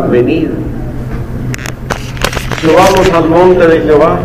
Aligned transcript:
venid. 0.00 0.48
Subamos 2.62 3.10
al 3.12 3.28
monte 3.28 3.66
de 3.66 3.80
Jehová, 3.80 4.20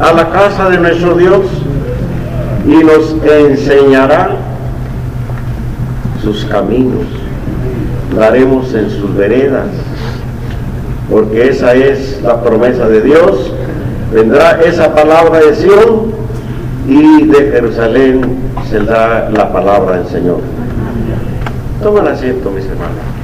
a 0.00 0.12
la 0.12 0.30
casa 0.30 0.68
de 0.68 0.78
nuestro 0.78 1.14
Dios, 1.14 1.46
y 2.66 2.82
nos 2.82 3.14
enseñará 3.24 4.36
sus 6.22 6.44
caminos. 6.46 7.04
Daremos 8.18 8.74
en 8.74 8.90
sus 8.90 9.14
veredas, 9.14 9.68
porque 11.08 11.50
esa 11.50 11.74
es 11.74 12.20
la 12.22 12.42
promesa 12.42 12.88
de 12.88 13.00
Dios. 13.00 13.52
Vendrá 14.12 14.60
esa 14.60 14.92
palabra 14.92 15.38
de 15.38 15.54
Sion 15.54 16.12
y 16.88 17.26
de 17.26 17.50
Jerusalén 17.52 18.44
da 18.88 19.30
la 19.30 19.52
palabra 19.52 19.98
del 19.98 20.08
Señor. 20.08 20.40
Toman 21.80 22.08
asiento, 22.08 22.50
mis 22.50 22.64
hermanos. 22.64 23.14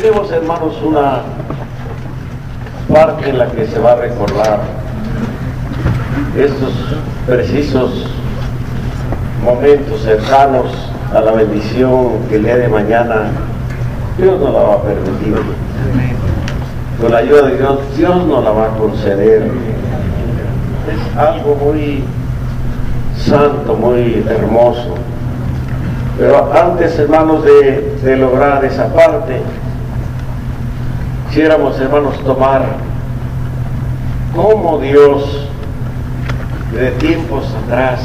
Tenemos, 0.00 0.32
hermanos, 0.32 0.82
una 0.82 1.22
parte 3.00 3.30
en 3.30 3.38
la 3.38 3.46
que 3.46 3.66
se 3.66 3.78
va 3.78 3.92
a 3.92 3.96
recordar 3.96 4.60
estos 6.36 6.72
precisos 7.26 8.06
momentos 9.42 10.02
cercanos 10.02 10.66
a 11.14 11.20
la 11.20 11.32
bendición 11.32 12.18
que 12.28 12.36
el 12.36 12.44
día 12.44 12.56
de 12.58 12.68
mañana 12.68 13.30
Dios 14.18 14.38
nos 14.38 14.52
la 14.52 14.60
va 14.60 14.74
a 14.74 14.82
permitir. 14.82 15.34
Con 17.00 17.10
la 17.10 17.18
ayuda 17.18 17.42
de 17.48 17.56
Dios, 17.56 17.78
Dios 17.96 18.26
nos 18.26 18.44
la 18.44 18.50
va 18.50 18.64
a 18.66 18.76
conceder. 18.76 19.50
Es 20.86 21.16
algo 21.16 21.54
muy 21.54 22.04
santo, 23.16 23.74
muy 23.76 24.22
hermoso. 24.28 24.94
Pero 26.18 26.52
antes, 26.52 26.98
hermanos, 26.98 27.42
de, 27.44 27.96
de 28.02 28.16
lograr 28.16 28.62
esa 28.62 28.92
parte, 28.92 29.40
quisiéramos, 31.30 31.80
hermanos, 31.80 32.18
tomar 32.24 32.89
cómo 34.34 34.78
Dios, 34.78 35.48
de 36.72 36.90
tiempos 36.92 37.44
atrás, 37.64 38.00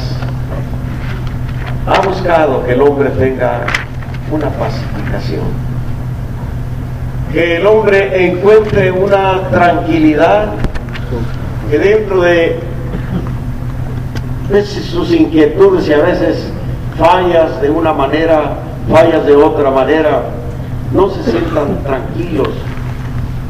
ha 1.86 2.00
buscado 2.00 2.64
que 2.64 2.72
el 2.72 2.80
hombre 2.80 3.10
tenga 3.10 3.60
una 4.30 4.48
pacificación, 4.50 5.44
que 7.32 7.56
el 7.56 7.66
hombre 7.66 8.26
encuentre 8.26 8.90
una 8.90 9.48
tranquilidad, 9.50 10.48
que 11.70 11.78
dentro 11.78 12.22
de 12.22 12.58
veces 14.50 14.84
sus 14.86 15.12
inquietudes 15.12 15.88
y 15.88 15.92
a 15.92 15.98
veces 15.98 16.52
fallas 16.98 17.60
de 17.60 17.70
una 17.70 17.92
manera, 17.92 18.58
fallas 18.90 19.24
de 19.26 19.34
otra 19.36 19.70
manera, 19.70 20.22
no 20.92 21.08
se 21.10 21.22
sientan 21.30 21.82
tranquilos. 21.84 22.48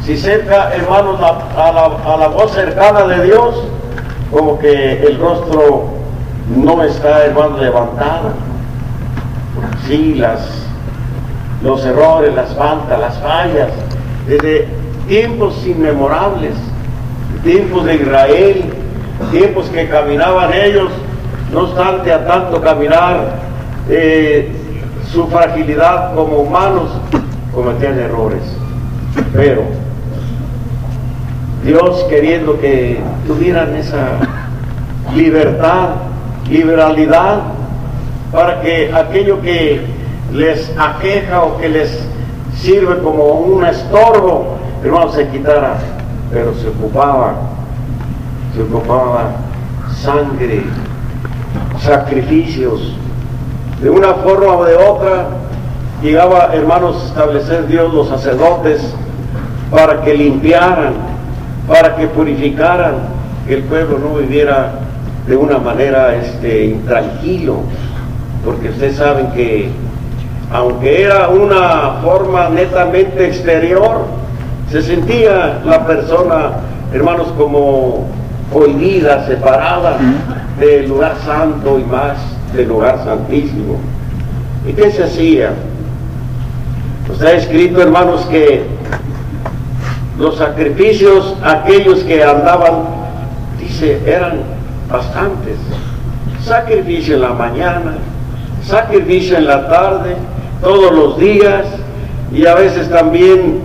Si 0.06 0.16
cerca, 0.16 0.72
hermanos, 0.72 1.20
a 1.20 1.72
la, 1.72 2.14
a 2.14 2.16
la 2.16 2.28
voz 2.28 2.52
cercana 2.52 3.08
de 3.08 3.24
Dios, 3.24 3.56
como 4.30 4.56
que 4.56 5.02
el 5.04 5.18
rostro 5.18 5.86
no 6.54 6.80
está, 6.84 7.24
hermano, 7.24 7.58
levantado. 7.58 8.30
Sí, 9.88 10.14
las, 10.14 10.48
los 11.60 11.84
errores, 11.84 12.32
las 12.36 12.54
faltas, 12.54 13.00
las 13.00 13.18
fallas, 13.18 13.70
desde 14.28 14.68
tiempos 15.08 15.66
inmemorables, 15.66 16.54
tiempos 17.42 17.84
de 17.86 17.96
Israel, 17.96 18.64
tiempos 19.32 19.66
que 19.70 19.88
caminaban 19.88 20.52
ellos, 20.52 20.92
no 21.52 21.62
obstante 21.62 22.12
a 22.12 22.24
tanto 22.24 22.60
caminar, 22.60 23.41
eh, 23.88 24.52
su 25.10 25.26
fragilidad 25.26 26.14
como 26.14 26.36
humanos, 26.36 26.91
cometían 27.52 27.98
errores. 27.98 28.42
Pero 29.32 29.85
Dios 31.66 32.04
queriendo 32.09 32.60
que 32.60 33.00
tuvieran 33.27 33.75
esa 33.75 34.19
libertad, 35.15 35.88
liberalidad, 36.49 37.41
para 38.31 38.60
que 38.60 38.93
aquello 38.94 39.43
que 39.43 39.84
les 40.32 40.72
aqueja 40.78 41.43
o 41.43 41.59
que 41.59 41.69
les 41.69 42.06
sirve 42.56 42.99
como 42.99 43.25
un 43.25 43.65
estorbo, 43.65 44.59
hermano, 44.84 45.10
se 45.10 45.26
quitara, 45.28 45.78
pero 46.31 46.55
se 46.55 46.69
ocupaba, 46.69 47.34
se 48.55 48.62
ocupaba 48.62 49.32
sangre, 50.00 50.62
sacrificios, 51.81 52.97
de 53.82 53.91
una 53.91 54.15
forma 54.15 54.53
o 54.53 54.65
de 54.65 54.76
otra, 54.76 55.28
llegaba, 56.00 56.50
hermanos, 56.53 57.03
a 57.03 57.06
establecer 57.06 57.66
Dios 57.66 57.93
los 57.93 58.09
sacerdotes 58.09 58.94
para 59.71 60.03
que 60.03 60.15
limpiaran, 60.15 61.16
para 61.66 61.97
que 61.97 62.06
purificaran, 62.09 62.94
que 63.47 63.54
el 63.54 63.62
pueblo 63.65 63.99
no 63.99 64.15
viviera 64.16 64.72
de 65.27 65.37
una 65.37 65.59
manera 65.59 66.15
este, 66.15 66.66
intranquilo, 66.66 67.60
porque 68.44 68.69
ustedes 68.69 68.97
saben 68.97 69.32
que 69.32 69.71
aunque 70.53 71.03
era 71.03 71.28
una 71.28 72.00
forma 72.03 72.49
netamente 72.49 73.26
exterior, 73.26 74.06
se 74.71 74.82
sentía 74.82 75.60
la 75.65 75.87
persona, 75.87 76.53
hermanos, 76.93 77.28
como 77.37 78.06
cohibida, 78.53 79.26
separada 79.26 79.99
del 80.59 80.88
lugar 80.88 81.16
santo 81.25 81.78
y 81.78 81.84
más 81.84 82.16
del 82.55 82.69
lugar 82.69 83.03
santísimo. 83.05 83.78
¿Y 84.69 84.72
qué 84.72 84.91
se 84.91 85.05
hacía? 85.05 85.50
Pues 87.06 87.21
ha 87.22 87.32
escrito, 87.32 87.82
hermanos, 87.82 88.25
que 88.26 88.65
los 90.19 90.37
sacrificios, 90.37 91.37
aquellos 91.43 92.00
que 92.04 92.22
andaban, 92.22 92.84
dice, 93.60 94.00
eran 94.06 94.41
bastantes. 94.91 95.56
Sacrificio 96.43 97.16
en 97.16 97.22
la 97.22 97.32
mañana, 97.32 97.97
sacrificio 98.65 99.37
en 99.37 99.47
la 99.47 99.69
tarde, 99.69 100.16
todos 100.62 100.93
los 100.93 101.19
días, 101.19 101.66
y 102.32 102.47
a 102.47 102.55
veces 102.55 102.88
también 102.88 103.60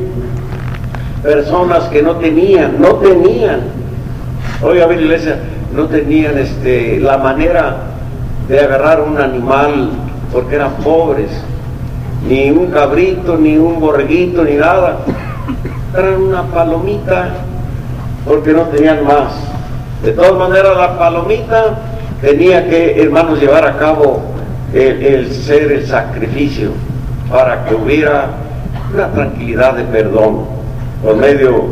personas 1.23 1.83
que 1.85 2.01
no 2.01 2.15
tenían, 2.15 2.81
no 2.81 2.95
tenían, 2.95 3.61
oiga, 4.61 4.87
ver 4.87 5.01
iglesia, 5.01 5.39
no 5.73 5.85
tenían 5.85 6.37
este, 6.37 6.99
la 6.99 7.17
manera 7.17 7.77
de 8.47 8.59
agarrar 8.59 9.01
un 9.01 9.17
animal 9.17 9.91
porque 10.33 10.55
eran 10.55 10.73
pobres, 10.83 11.29
ni 12.27 12.51
un 12.51 12.67
cabrito, 12.67 13.37
ni 13.37 13.57
un 13.57 13.79
borreguito, 13.79 14.43
ni 14.43 14.53
nada, 14.53 14.99
eran 15.97 16.21
una 16.21 16.43
palomita 16.43 17.29
porque 18.25 18.53
no 18.53 18.63
tenían 18.63 19.05
más. 19.05 19.33
De 20.03 20.11
todas 20.11 20.33
maneras, 20.33 20.75
la 20.77 20.97
palomita 20.97 21.79
tenía 22.21 22.67
que, 22.67 23.01
hermanos, 23.01 23.39
llevar 23.39 23.65
a 23.65 23.77
cabo 23.77 24.21
el, 24.73 25.03
el 25.03 25.33
ser 25.33 25.71
el 25.71 25.85
sacrificio 25.85 26.71
para 27.29 27.65
que 27.65 27.75
hubiera 27.75 28.29
una 28.93 29.07
tranquilidad 29.11 29.75
de 29.75 29.83
perdón 29.83 30.45
por 31.03 31.15
medio, 31.15 31.65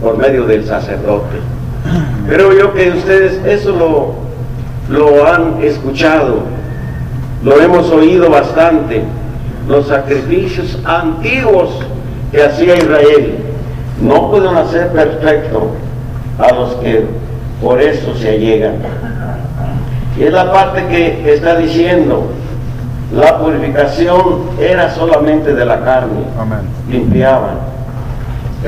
por 0.00 0.16
medio 0.16 0.44
del 0.44 0.64
sacerdote. 0.66 1.38
Creo 2.28 2.52
yo 2.52 2.72
que 2.72 2.90
ustedes 2.90 3.44
eso 3.44 3.72
lo, 3.72 4.14
lo 4.96 5.26
han 5.26 5.62
escuchado, 5.62 6.40
lo 7.42 7.60
hemos 7.60 7.90
oído 7.90 8.30
bastante, 8.30 9.02
los 9.68 9.86
sacrificios 9.88 10.78
antiguos 10.84 11.70
que 12.30 12.42
hacía 12.42 12.76
Israel 12.76 13.38
no 14.00 14.30
pueden 14.30 14.56
hacer 14.56 14.88
perfecto 14.88 15.70
a 16.38 16.52
los 16.52 16.74
que 16.76 17.06
por 17.60 17.80
eso 17.80 18.14
se 18.16 18.30
allegan. 18.30 18.76
Y 20.18 20.24
es 20.24 20.32
la 20.32 20.52
parte 20.52 20.86
que 20.86 21.34
está 21.34 21.56
diciendo, 21.56 22.26
la 23.14 23.38
purificación 23.38 24.50
era 24.60 24.90
solamente 24.94 25.54
de 25.54 25.64
la 25.64 25.80
carne, 25.80 26.24
Amén. 26.38 26.60
limpiaban. 26.88 27.58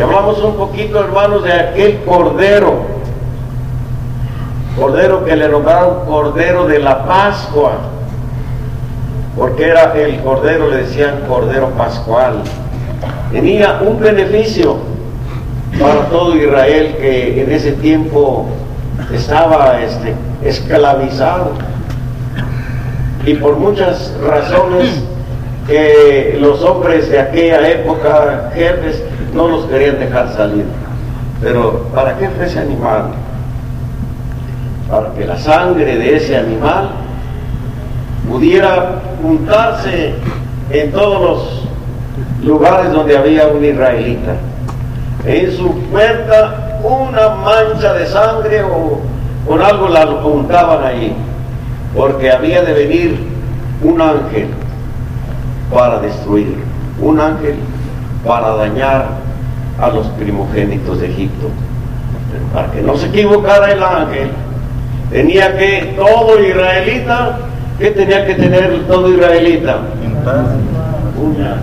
Hablamos 0.02 0.42
un 0.42 0.56
poquito, 0.56 1.00
hermanos, 1.00 1.44
de 1.44 1.52
aquel 1.52 2.00
cordero, 2.04 2.82
cordero 4.78 5.24
que 5.24 5.36
le 5.36 5.48
nombraron 5.48 6.06
cordero 6.06 6.66
de 6.66 6.78
la 6.78 7.04
Pascua, 7.04 7.72
porque 9.36 9.68
era 9.68 9.92
el 9.94 10.20
cordero, 10.20 10.70
le 10.70 10.78
decían 10.78 11.24
cordero 11.28 11.70
pascual. 11.70 12.42
Tenía 13.32 13.80
un 13.80 13.98
beneficio 13.98 14.76
para 15.80 16.06
todo 16.10 16.36
Israel 16.36 16.94
que 17.00 17.42
en 17.42 17.50
ese 17.50 17.72
tiempo 17.72 18.46
estaba 19.12 19.80
este, 19.80 20.14
esclavizado 20.44 21.52
y 23.24 23.34
por 23.34 23.56
muchas 23.56 24.12
razones 24.22 25.02
que 25.66 26.36
los 26.40 26.62
hombres 26.62 27.08
de 27.08 27.20
aquella 27.20 27.70
época, 27.70 28.50
jefes, 28.54 29.02
no 29.32 29.48
los 29.48 29.64
querían 29.64 29.98
dejar 29.98 30.30
salir. 30.34 30.64
Pero 31.40 31.86
¿para 31.94 32.18
qué 32.18 32.28
fue 32.28 32.44
ese 32.44 32.58
animal? 32.58 33.12
Para 34.90 35.10
que 35.14 35.24
la 35.24 35.38
sangre 35.38 35.96
de 35.96 36.16
ese 36.16 36.36
animal 36.36 36.90
pudiera 38.28 39.00
juntarse 39.22 40.14
en 40.70 40.92
todos 40.92 41.20
los 41.22 41.61
lugares 42.42 42.92
donde 42.92 43.16
había 43.16 43.46
un 43.48 43.64
israelita. 43.64 44.36
En 45.24 45.56
su 45.56 45.72
puerta 45.90 46.78
una 46.82 47.28
mancha 47.28 47.92
de 47.94 48.06
sangre 48.06 48.62
o 48.62 49.00
con 49.46 49.60
algo 49.60 49.88
la 49.88 50.06
juntaban 50.06 50.84
ahí, 50.84 51.14
porque 51.94 52.30
había 52.30 52.62
de 52.62 52.72
venir 52.72 53.18
un 53.82 54.00
ángel 54.00 54.48
para 55.72 56.00
destruir, 56.00 56.56
un 57.00 57.20
ángel 57.20 57.56
para 58.24 58.54
dañar 58.56 59.06
a 59.80 59.88
los 59.88 60.06
primogénitos 60.08 61.00
de 61.00 61.10
Egipto. 61.10 61.48
Para 62.52 62.70
que 62.70 62.82
no 62.82 62.96
se 62.96 63.06
equivocara 63.06 63.72
el 63.72 63.82
ángel, 63.82 64.30
tenía 65.10 65.56
que 65.56 65.94
todo 65.96 66.40
israelita, 66.40 67.38
¿qué 67.78 67.90
tenía 67.90 68.26
que 68.26 68.34
tener 68.34 68.86
todo 68.86 69.08
israelita? 69.08 69.78
Una 71.20 71.58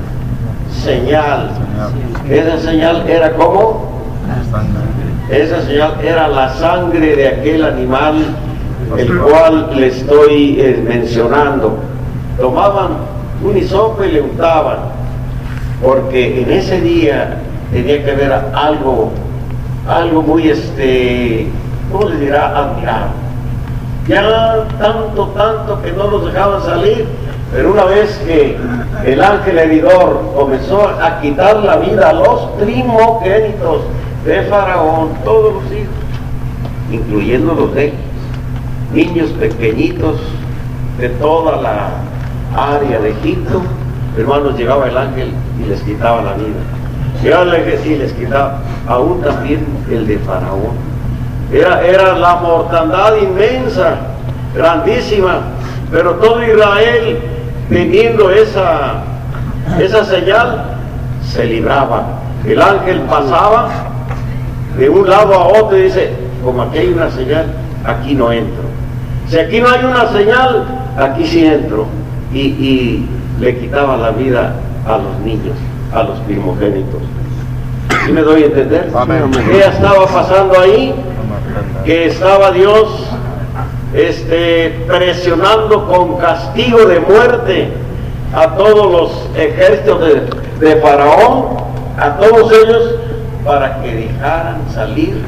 señal. 0.84 1.52
Esa 2.30 2.60
señal 2.60 3.08
era 3.08 3.34
como 3.34 3.90
esa 5.30 5.62
señal 5.62 5.94
era 6.04 6.28
la 6.28 6.50
sangre 6.56 7.16
de 7.16 7.28
aquel 7.28 7.64
animal 7.64 8.16
el 8.98 9.20
cual 9.20 9.70
le 9.76 9.88
estoy 9.88 10.60
eh, 10.60 10.84
mencionando. 10.88 11.78
Tomaban 12.40 12.98
un 13.44 13.56
hisopo 13.56 14.04
y 14.04 14.12
le 14.14 14.22
untaban, 14.22 14.78
porque 15.84 16.42
en 16.42 16.52
ese 16.52 16.82
día 16.82 17.38
tenía 17.72 18.04
que 18.04 18.12
haber 18.12 18.34
algo, 18.54 19.12
algo 19.88 20.22
muy, 20.24 20.50
este, 20.50 21.48
¿cómo 21.92 22.10
le 22.10 22.18
dirá? 22.18 22.58
Admirable. 22.58 23.12
Ya 24.08 24.66
tanto, 24.80 25.28
tanto 25.36 25.82
que 25.84 25.92
no 25.92 26.08
los 26.08 26.26
dejaban 26.26 26.64
salir, 26.64 27.06
pero 27.52 27.72
una 27.72 27.86
vez 27.86 28.16
que 28.26 28.58
el 29.06 29.24
ángel 29.24 29.58
heridor 29.58 30.34
comenzó 30.36 30.88
a 30.88 31.20
quitar 31.20 31.58
la 31.64 31.78
vida 31.78 32.10
a 32.10 32.14
los 32.14 32.42
primogénitos 32.60 33.82
de 34.24 34.44
Faraón, 34.44 35.10
todos 35.24 35.56
los 35.56 35.64
hijos, 35.72 35.96
incluyendo 36.92 37.54
los 37.56 37.74
de 37.74 37.94
niños 38.94 39.30
pequeñitos 39.32 40.18
de 41.00 41.10
toda 41.10 41.62
la 41.62 41.90
área 42.56 43.00
de 43.00 43.12
Egipto, 43.12 43.62
hermanos, 44.18 44.58
llegaba 44.58 44.88
el 44.88 44.98
ángel 44.98 45.32
y 45.60 45.70
les 45.70 45.82
quitaba 45.82 46.22
la 46.22 46.34
vida. 46.34 46.60
Llegaba 47.24 47.44
el 47.44 47.56
ángel 47.56 47.80
y 47.86 47.96
les 47.96 48.14
quitaba, 48.14 48.60
aún 48.88 49.22
también 49.22 49.66
el 49.90 50.06
de 50.06 50.20
Faraón. 50.20 50.90
Era, 51.52 51.82
era 51.82 52.18
la 52.18 52.36
mortandad 52.36 53.16
inmensa, 53.16 53.98
grandísima, 54.56 55.42
pero 55.92 56.12
todo 56.16 56.44
Israel, 56.44 57.20
teniendo 57.70 58.32
esa, 58.32 59.04
esa 59.80 60.04
señal, 60.04 60.66
se 61.24 61.46
libraba. 61.46 62.20
El 62.46 62.62
ángel 62.62 63.02
pasaba 63.02 63.70
de 64.78 64.90
un 64.90 65.10
lado 65.10 65.34
a 65.34 65.48
otro 65.48 65.78
y 65.78 65.84
dice, 65.84 66.14
como 66.44 66.64
aquí 66.64 66.80
hay 66.80 66.88
una 66.88 67.10
señal, 67.12 67.46
aquí 67.86 68.16
no 68.16 68.32
entro. 68.32 68.64
Si 69.28 69.38
aquí 69.38 69.60
no 69.60 69.70
hay 69.70 69.86
una 69.86 70.08
señal, 70.12 70.66
aquí 70.98 71.26
sí 71.26 71.46
entro. 71.46 71.86
Y, 72.34 73.06
le 73.40 73.58
quitaba 73.58 73.96
la 73.96 74.12
vida 74.12 74.54
a 74.86 74.98
los 74.98 75.18
niños, 75.24 75.56
a 75.94 76.04
los 76.04 76.20
primogénitos. 76.20 77.02
¿Sí 78.06 78.12
me 78.12 78.22
doy 78.22 78.44
a 78.44 78.46
entender? 78.48 78.92
¿Qué 79.50 79.60
estaba 79.60 80.06
pasando 80.06 80.60
ahí? 80.60 80.94
Que 81.86 82.08
estaba 82.08 82.52
Dios 82.52 83.10
este, 83.94 84.86
presionando 84.88 85.88
con 85.88 86.18
castigo 86.18 86.86
de 86.86 87.00
muerte 87.00 87.70
a 88.34 88.56
todos 88.56 88.92
los 88.92 89.30
ejércitos 89.36 90.02
de, 90.60 90.76
Faraón, 90.78 91.58
a 91.98 92.18
todos 92.18 92.52
ellos, 92.52 92.96
para 93.44 93.82
que 93.82 93.96
dejaran 93.96 94.62
salir, 94.74 95.24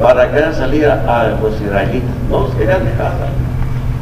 para 0.00 0.26
que 0.26 0.34
dejaran 0.34 0.54
salir 0.54 0.86
a, 0.86 1.38
los 1.40 1.60
israelitas. 1.60 2.10
No 2.28 2.40
los 2.40 2.50
querían 2.54 2.84
dejar 2.84 3.12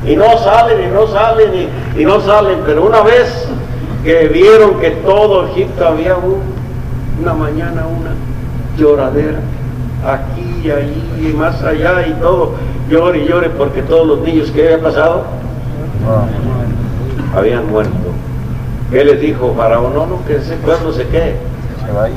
Y 0.05 0.17
no 0.17 0.39
salen, 0.39 0.85
y 0.85 0.93
no 0.93 1.07
salen, 1.07 1.69
y, 1.97 2.05
no 2.05 2.21
salen. 2.21 2.59
Pero 2.67 2.87
una 2.87 3.03
vez 3.03 3.47
que 4.03 4.29
vieron 4.29 4.81
que 4.81 4.91
todo 4.91 5.47
Egipto 5.49 5.87
había 5.87 6.17
una 7.21 7.35
mañana, 7.35 7.85
una 7.87 8.11
lloradera, 8.77 9.39
aquí 10.05 10.46
y 10.63 10.71
allí 10.71 11.03
y 11.19 11.33
más 11.35 11.63
allá 11.63 12.07
y 12.07 12.13
todo, 12.21 12.55
llore 12.91 13.25
y 13.25 13.29
llore 13.29 13.51
porque 13.51 13.83
todos 13.83 14.07
los 14.07 14.21
niños 14.21 14.51
que 14.51 14.65
habían 14.65 14.81
pasado 14.81 15.25
habían 17.37 17.69
muerto. 17.71 17.93
¿Qué 18.91 19.05
les 19.05 19.21
dijo 19.21 19.55
Faraón? 19.57 19.95
No, 19.95 20.07
no, 20.07 20.25
que 20.27 20.37
ese 20.37 20.57
pueblo 20.57 20.93
se 20.93 21.07
quede. 21.09 21.37
Se 21.85 21.93
vaya 21.93 22.15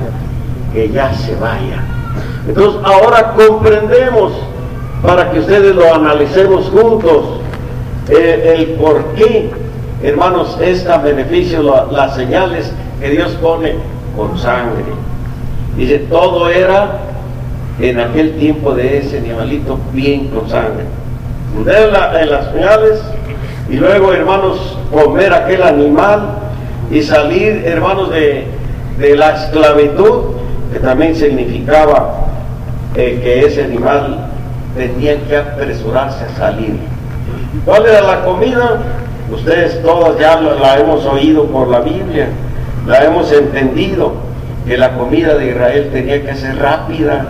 que 0.74 0.90
ya 0.90 1.14
se 1.14 1.36
vaya. 1.36 1.84
Entonces 2.48 2.82
ahora 2.84 3.34
comprendemos, 3.34 4.34
para 5.02 5.32
que 5.32 5.40
ustedes 5.40 5.76
lo 5.76 5.94
analicemos 5.94 6.66
juntos, 6.70 7.42
eh, 8.10 8.56
el 8.58 8.66
por 8.76 9.04
qué, 9.16 9.52
hermanos, 10.04 10.58
este 10.62 10.98
beneficio, 11.00 11.88
las 11.92 12.16
señales 12.16 12.72
que 13.00 13.10
Dios 13.10 13.32
pone 13.42 13.76
con 14.16 14.38
sangre. 14.38 14.84
Dice, 15.76 16.00
todo 16.10 16.50
era 16.50 17.00
en 17.82 18.00
aquel 18.00 18.38
tiempo 18.38 18.74
de 18.74 19.00
ese 19.00 19.20
animalito 19.20 19.80
bien 19.94 20.28
con 20.28 20.50
sangre. 20.50 20.84
Poner 21.56 21.90
en 22.22 22.30
las 22.30 22.52
señales 22.52 23.02
y 23.70 23.76
luego, 23.76 24.14
hermanos, 24.14 24.78
comer 24.92 25.34
aquel 25.34 25.64
animal 25.64 26.38
y 26.92 27.02
salir, 27.02 27.64
hermanos, 27.66 28.10
de, 28.12 28.46
de 28.98 29.16
la 29.16 29.36
esclavitud 29.36 30.40
que 30.72 30.80
también 30.80 31.16
significaba 31.16 32.28
eh, 32.96 33.20
que 33.24 33.46
ese 33.46 33.64
animal 33.64 34.28
tenía 34.76 35.20
que 35.24 35.38
apresurarse 35.38 36.26
a 36.26 36.38
salir. 36.38 36.78
¿Cuál 37.66 37.86
era 37.86 38.02
la 38.02 38.24
comida? 38.24 38.78
Ustedes 39.32 39.82
todas 39.84 40.20
ya 40.20 40.40
la 40.40 40.80
hemos 40.80 41.06
oído 41.06 41.46
por 41.46 41.68
la 41.68 41.80
Biblia, 41.80 42.30
la 42.88 43.04
hemos 43.04 43.32
entendido, 43.32 44.14
que 44.68 44.78
la 44.78 44.94
comida 44.94 45.36
de 45.36 45.50
Israel 45.50 45.90
tenía 45.92 46.24
que 46.24 46.36
ser 46.36 46.58
rápida. 46.58 47.26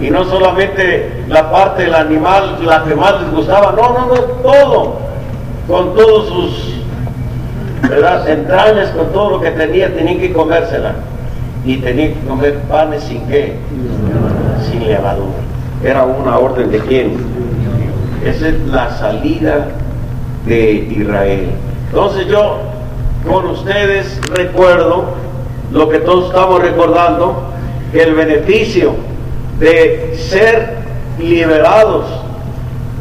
Y 0.00 0.10
no 0.10 0.24
solamente 0.24 1.24
la 1.28 1.50
parte 1.50 1.84
del 1.84 1.94
animal, 1.94 2.58
la 2.64 2.84
que 2.84 2.94
más 2.94 3.20
les 3.22 3.30
gustaba, 3.30 3.72
no, 3.72 3.92
no, 3.94 4.06
no, 4.06 4.20
todo, 4.42 4.98
con 5.66 5.94
todos 5.94 6.28
sus 6.28 6.76
entrañas, 8.28 8.90
con 8.90 9.12
todo 9.12 9.30
lo 9.30 9.40
que 9.40 9.50
tenía, 9.52 9.94
tenían 9.94 10.18
que 10.18 10.32
comérsela 10.32 10.96
y 11.64 11.78
tenía 11.78 12.08
que 12.08 12.20
comer 12.28 12.58
panes 12.68 13.04
sin 13.04 13.26
qué, 13.26 13.56
sin 14.70 14.86
levadura. 14.86 15.38
Era 15.82 16.04
una 16.04 16.38
orden 16.38 16.70
de 16.70 16.78
quién. 16.80 17.16
Esa 18.24 18.48
es 18.48 18.66
la 18.66 18.90
salida 18.98 19.68
de 20.46 20.72
Israel. 20.72 21.50
Entonces 21.88 22.26
yo 22.28 22.58
con 23.26 23.46
ustedes 23.46 24.20
recuerdo 24.30 25.06
lo 25.72 25.88
que 25.88 25.98
todos 25.98 26.26
estamos 26.26 26.62
recordando, 26.62 27.42
el 27.92 28.14
beneficio 28.14 28.94
de 29.58 30.14
ser 30.16 30.76
liberados 31.18 32.04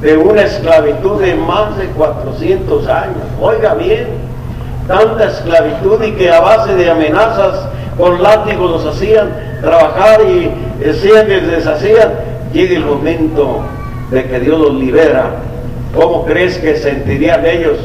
de 0.02 0.18
una 0.18 0.44
esclavitud 0.44 1.22
de 1.22 1.36
más 1.36 1.78
de 1.78 1.88
400 1.88 2.88
años. 2.88 3.24
Oiga 3.42 3.74
bien, 3.74 4.08
tanta 4.88 5.26
esclavitud 5.26 6.04
y 6.04 6.12
que 6.12 6.32
a 6.32 6.40
base 6.40 6.76
de 6.76 6.90
amenazas 6.90 7.68
con 7.98 8.22
látigos 8.22 8.72
los 8.72 8.96
hacían 8.96 9.32
trabajar 9.62 10.22
y 10.22 10.52
hacían 10.88 11.28
y 11.32 11.40
deshacían. 11.46 12.14
Llega 12.54 12.76
el 12.76 12.86
momento 12.86 13.62
de 14.12 14.26
que 14.26 14.40
Dios 14.40 14.60
los 14.60 14.74
libera. 14.76 15.32
¿Cómo 15.94 16.26
crees 16.26 16.58
que 16.58 16.78
sentirían 16.78 17.46
ellos 17.46 17.78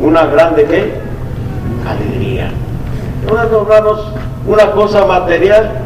una 0.00 0.26
grande 0.26 0.64
qué? 0.64 0.92
Alegría. 1.88 2.50
hermanos, 3.26 4.12
una 4.46 4.70
cosa 4.72 5.06
material. 5.06 5.83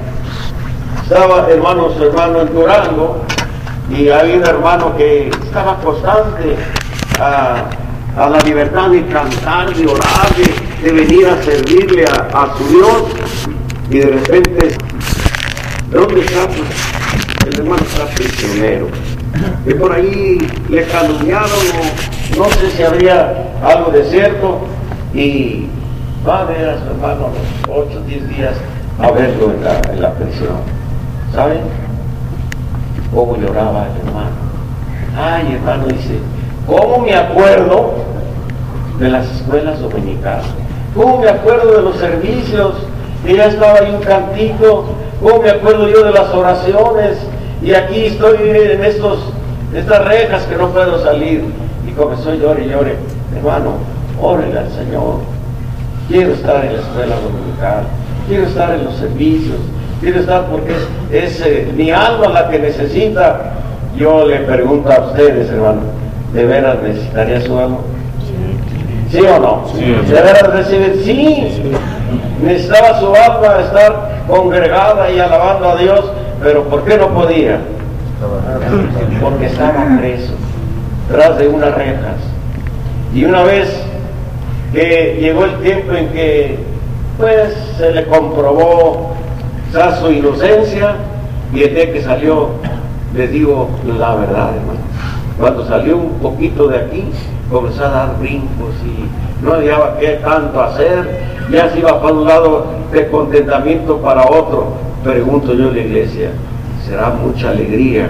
Estaba 1.11 1.49
hermanos, 1.49 1.95
hermano 2.03 2.43
en 2.43 2.53
Durango 2.53 3.23
y 3.88 4.11
hay 4.11 4.37
un 4.37 4.45
hermano 4.45 4.95
que 4.95 5.31
estaba 5.43 5.79
constante 5.79 6.55
a, 7.19 7.65
la 8.29 8.38
libertad 8.45 8.91
de 8.91 9.07
cantar, 9.07 9.75
de 9.75 9.87
orar, 9.87 10.29
de, 10.83 10.93
venir 10.93 11.27
a 11.29 11.43
servirle 11.43 12.05
a, 12.05 12.43
a 12.43 12.55
su 12.59 12.65
Dios 12.69 13.05
y 13.88 13.99
de 14.00 14.07
repente, 14.07 14.77
dónde 15.91 16.21
está? 16.21 16.47
Pues, 16.47 17.55
el 17.55 17.59
hermano 17.59 17.83
está 17.87 18.05
prisionero. 18.15 18.88
Y 19.67 19.73
por 19.73 19.91
ahí 19.91 20.47
le 20.69 20.85
calumniaron, 20.88 21.49
no, 22.37 22.45
no 22.45 22.50
sé 22.50 22.71
si 22.77 22.83
habría 22.83 23.55
algo 23.65 23.91
de 23.93 24.05
cierto, 24.11 24.59
y 25.15 25.69
va 26.29 26.41
a 26.41 26.45
ver 26.45 26.69
a 26.69 26.79
su 26.79 26.91
hermano 26.91 27.31
los 27.67 27.77
8 27.87 27.99
o 27.99 28.00
10 28.07 28.29
días 28.29 28.55
a 28.99 29.11
verlo 29.11 29.53
en 29.53 29.65
la, 29.65 29.81
en 29.91 30.03
la 30.03 30.12
prisión. 30.12 30.77
¿Saben? 31.35 31.61
¿Cómo 33.14 33.37
lloraba 33.37 33.87
el 33.87 34.06
hermano? 34.06 34.30
Ay, 35.16 35.54
hermano, 35.54 35.87
dice, 35.87 36.18
¿cómo 36.66 36.99
me 36.99 37.14
acuerdo 37.14 37.94
de 38.99 39.08
las 39.08 39.30
escuelas 39.32 39.80
dominicales? 39.80 40.47
¿Cómo 40.94 41.18
me 41.18 41.28
acuerdo 41.28 41.76
de 41.76 41.82
los 41.82 41.97
servicios? 41.97 42.75
Y 43.26 43.35
ya 43.35 43.47
estaba 43.47 43.78
ahí 43.78 43.94
un 43.94 44.02
cantito. 44.02 44.85
¿Cómo 45.23 45.42
me 45.42 45.50
acuerdo 45.50 45.88
yo 45.88 46.04
de 46.04 46.12
las 46.12 46.32
oraciones? 46.32 47.18
Y 47.62 47.75
aquí 47.75 48.06
estoy 48.06 48.37
en 48.49 48.85
estos, 48.85 49.18
estas 49.75 50.04
rejas 50.04 50.44
que 50.44 50.56
no 50.56 50.68
puedo 50.68 51.02
salir. 51.02 51.44
Y 51.87 51.92
comenzó 51.92 52.30
a 52.30 52.35
llorar 52.35 52.62
y 52.62 52.68
llore. 52.68 52.97
Hermano, 53.37 53.73
órele 54.20 54.58
al 54.58 54.70
Señor. 54.70 55.16
Quiero 56.08 56.32
estar 56.32 56.64
en 56.64 56.75
la 56.75 56.80
escuela 56.80 57.16
dominical. 57.16 57.85
Quiero 58.28 58.44
estar 58.44 58.75
en 58.75 58.85
los 58.85 58.94
servicios. 58.94 59.58
Quiero 60.00 60.21
estar 60.21 60.47
porque 60.47 60.75
es, 61.11 61.40
eh, 61.40 61.73
mi 61.76 61.90
alma 61.90 62.28
la 62.28 62.49
que 62.49 62.59
necesita. 62.59 63.55
Yo 63.97 64.25
le 64.25 64.38
pregunto 64.40 64.93
a 64.93 65.00
ustedes, 65.07 65.50
hermano, 65.50 65.81
¿de 66.33 66.45
veras 66.45 66.76
necesitaría 66.83 67.40
su 67.40 67.59
alma? 67.59 67.78
¿Sí 69.11 69.21
o 69.21 69.38
no? 69.40 69.64
¿De 69.75 70.23
veras 70.23 70.52
recibir? 70.52 71.00
Sí. 71.05 71.52
Necesitaba 72.43 73.00
su 73.00 73.07
alma 73.09 73.61
estar 73.61 74.23
congregada 74.28 75.11
y 75.11 75.19
alabando 75.19 75.71
a 75.71 75.76
Dios, 75.76 76.12
pero 76.40 76.62
¿por 76.64 76.85
qué 76.85 76.97
no 76.97 77.09
podía? 77.09 77.59
Porque 79.21 79.47
estaba 79.47 79.85
preso, 79.99 80.35
tras 81.11 81.38
de 81.38 81.49
unas 81.49 81.75
rejas. 81.75 82.17
Y 83.12 83.25
una 83.25 83.43
vez 83.43 83.69
que 84.73 85.19
llegó 85.21 85.45
el 85.47 85.59
tiempo 85.61 85.95
en 85.95 86.09
que 86.11 86.59
pues 87.17 87.55
se 87.76 87.90
le 87.90 88.05
comprobó 88.05 89.18
su 90.01 90.11
inocencia 90.11 90.97
y 91.55 91.63
el 91.63 91.75
día 91.75 91.93
que 91.93 92.03
salió, 92.03 92.51
les 93.15 93.31
digo 93.31 93.69
la 93.87 94.15
verdad, 94.15 94.51
hermano. 94.57 94.81
Cuando 95.39 95.67
salió 95.67 95.97
un 95.97 96.19
poquito 96.21 96.69
de 96.69 96.79
aquí, 96.79 97.05
comenzó 97.51 97.85
a 97.85 97.89
dar 97.89 98.19
brincos 98.19 98.75
y 98.85 99.45
no 99.45 99.55
había 99.55 99.97
qué 100.01 100.21
tanto 100.25 100.61
hacer, 100.61 101.21
ya 101.51 101.71
se 101.71 101.79
iba 101.79 102.01
para 102.01 102.13
un 102.13 102.27
lado 102.27 102.67
de 102.93 103.09
contentamiento 103.09 103.99
para 103.99 104.23
otro. 104.23 104.73
Pregunto 105.05 105.55
yo 105.55 105.69
en 105.69 105.75
la 105.75 105.81
iglesia, 105.81 106.31
¿será 106.87 107.11
mucha 107.11 107.51
alegría 107.51 108.09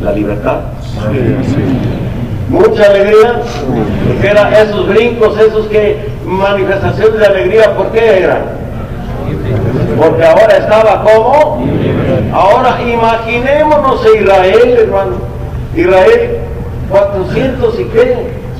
la 0.00 0.12
libertad? 0.12 0.60
Mucha 2.48 2.84
alegría, 2.84 3.40
porque 4.06 4.28
eran 4.28 4.52
esos 4.54 4.88
brincos, 4.88 5.38
esos 5.38 5.66
que 5.66 6.10
manifestaciones 6.24 7.18
de 7.18 7.26
alegría, 7.26 7.76
¿por 7.76 7.90
qué 7.90 8.20
eran? 8.22 8.55
Porque 9.96 10.24
ahora 10.24 10.56
estaba 10.56 11.02
como. 11.02 11.66
Ahora 12.32 12.78
imaginémonos 12.82 14.04
a 14.04 14.18
Israel, 14.18 14.76
hermano. 14.78 15.36
Israel, 15.76 16.38
400 16.90 17.80
y 17.80 17.84
qué, 17.84 18.16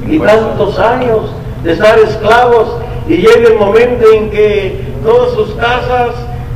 y 0.06 0.18
tantos 0.18 0.78
años 0.78 1.33
de 1.62 1.73
estar 1.73 1.99
esclavos, 1.99 2.76
y 3.09 3.16
llega 3.16 3.49
el 3.49 3.59
momento 3.59 4.04
en 4.12 4.30
que 4.30 4.85
todas 5.02 5.33
sus 5.33 5.54
casas 5.54 6.11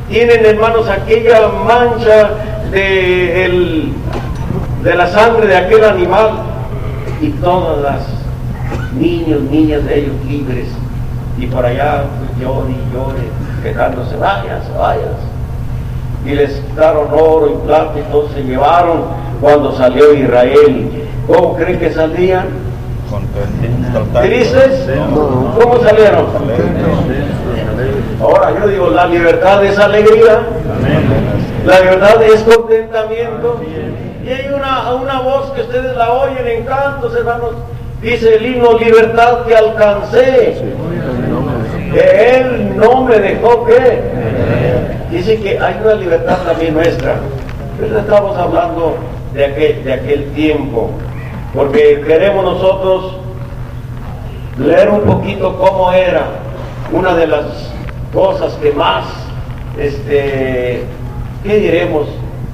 tienen, 0.09 0.45
hermanos, 0.45 0.87
aquella 0.87 1.47
mancha 1.47 2.29
de, 2.71 3.91
de 4.83 4.95
la 4.95 5.07
sangre 5.07 5.47
de 5.47 5.57
aquel 5.57 5.83
animal, 5.83 6.31
y 7.21 7.29
todas 7.29 7.81
las 7.81 8.01
niños, 8.93 9.41
niñas 9.49 9.85
de 9.85 9.99
ellos 9.99 10.15
libres, 10.27 10.67
y 11.37 11.47
por 11.47 11.65
allá 11.65 12.03
llore 12.39 12.71
y 12.71 12.93
llore, 12.93 13.40
quejándose, 13.61 14.15
vayas, 14.17 14.63
vayas. 14.77 15.15
Y 16.25 16.31
les 16.31 16.51
quitaron 16.51 17.07
oro 17.11 17.49
y 17.51 17.67
plata 17.67 17.99
y 17.99 18.11
todo 18.11 18.29
se 18.29 18.43
llevaron 18.43 19.05
cuando 19.39 19.75
salió 19.75 20.13
Israel. 20.13 21.07
¿Cómo 21.27 21.55
creen 21.55 21.79
que 21.79 21.91
salían? 21.91 22.47
¿Tristes? 24.21 24.89
¿Cómo 25.59 25.79
salieron? 25.83 26.27
Ahora 28.21 28.53
yo 28.59 28.67
digo, 28.67 28.89
la 28.89 29.07
libertad 29.07 29.63
es 29.65 29.77
alegría, 29.79 30.41
la 31.65 31.79
libertad 31.79 32.21
es 32.23 32.41
contentamiento. 32.43 33.61
Y 34.23 34.29
hay 34.29 34.53
una, 34.53 34.93
una 34.93 35.21
voz 35.21 35.51
que 35.51 35.61
ustedes 35.61 35.95
la 35.97 36.11
oyen 36.13 36.47
en 36.47 36.63
cantos, 36.65 37.15
hermanos. 37.15 37.55
Dice 38.01 38.35
el 38.35 38.45
himno, 38.45 38.77
libertad 38.77 39.45
que 39.45 39.55
alcancé. 39.55 40.73
Que 41.91 42.37
Él 42.37 42.77
no 42.77 43.03
me 43.03 43.19
dejó 43.19 43.65
que. 43.65 44.01
Dice 45.11 45.39
que 45.41 45.59
hay 45.59 45.79
una 45.83 45.95
libertad 45.95 46.37
también 46.45 46.73
nuestra. 46.73 47.15
Pero 47.79 47.99
estamos 47.99 48.37
hablando 48.37 48.97
de 49.33 49.45
aquel, 49.45 49.83
de 49.83 49.93
aquel 49.93 50.31
tiempo. 50.33 50.89
Porque 51.53 52.01
queremos 52.07 52.43
nosotros 52.45 53.17
leer 54.57 54.89
un 54.89 55.01
poquito 55.01 55.57
cómo 55.57 55.91
era 55.91 56.25
una 56.91 57.15
de 57.15 57.27
las 57.27 57.45
cosas 58.13 58.53
que 58.61 58.71
más, 58.71 59.05
este, 59.77 60.83
¿qué 61.43 61.55
diremos? 61.57 62.07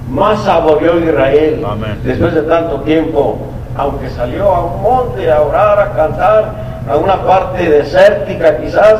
Más 0.09 0.41
saboreó 0.43 0.99
Israel 0.99 1.65
después 2.03 2.33
de 2.33 2.43
tanto 2.43 2.81
tiempo, 2.81 3.39
aunque 3.75 4.09
salió 4.09 4.53
a 4.53 4.65
un 4.65 4.81
monte 4.81 5.29
a 5.31 5.41
orar, 5.41 5.79
a 5.79 5.91
cantar, 5.93 6.53
a 6.89 6.97
una 6.97 7.21
parte 7.23 7.69
desértica 7.69 8.57
quizás, 8.57 8.95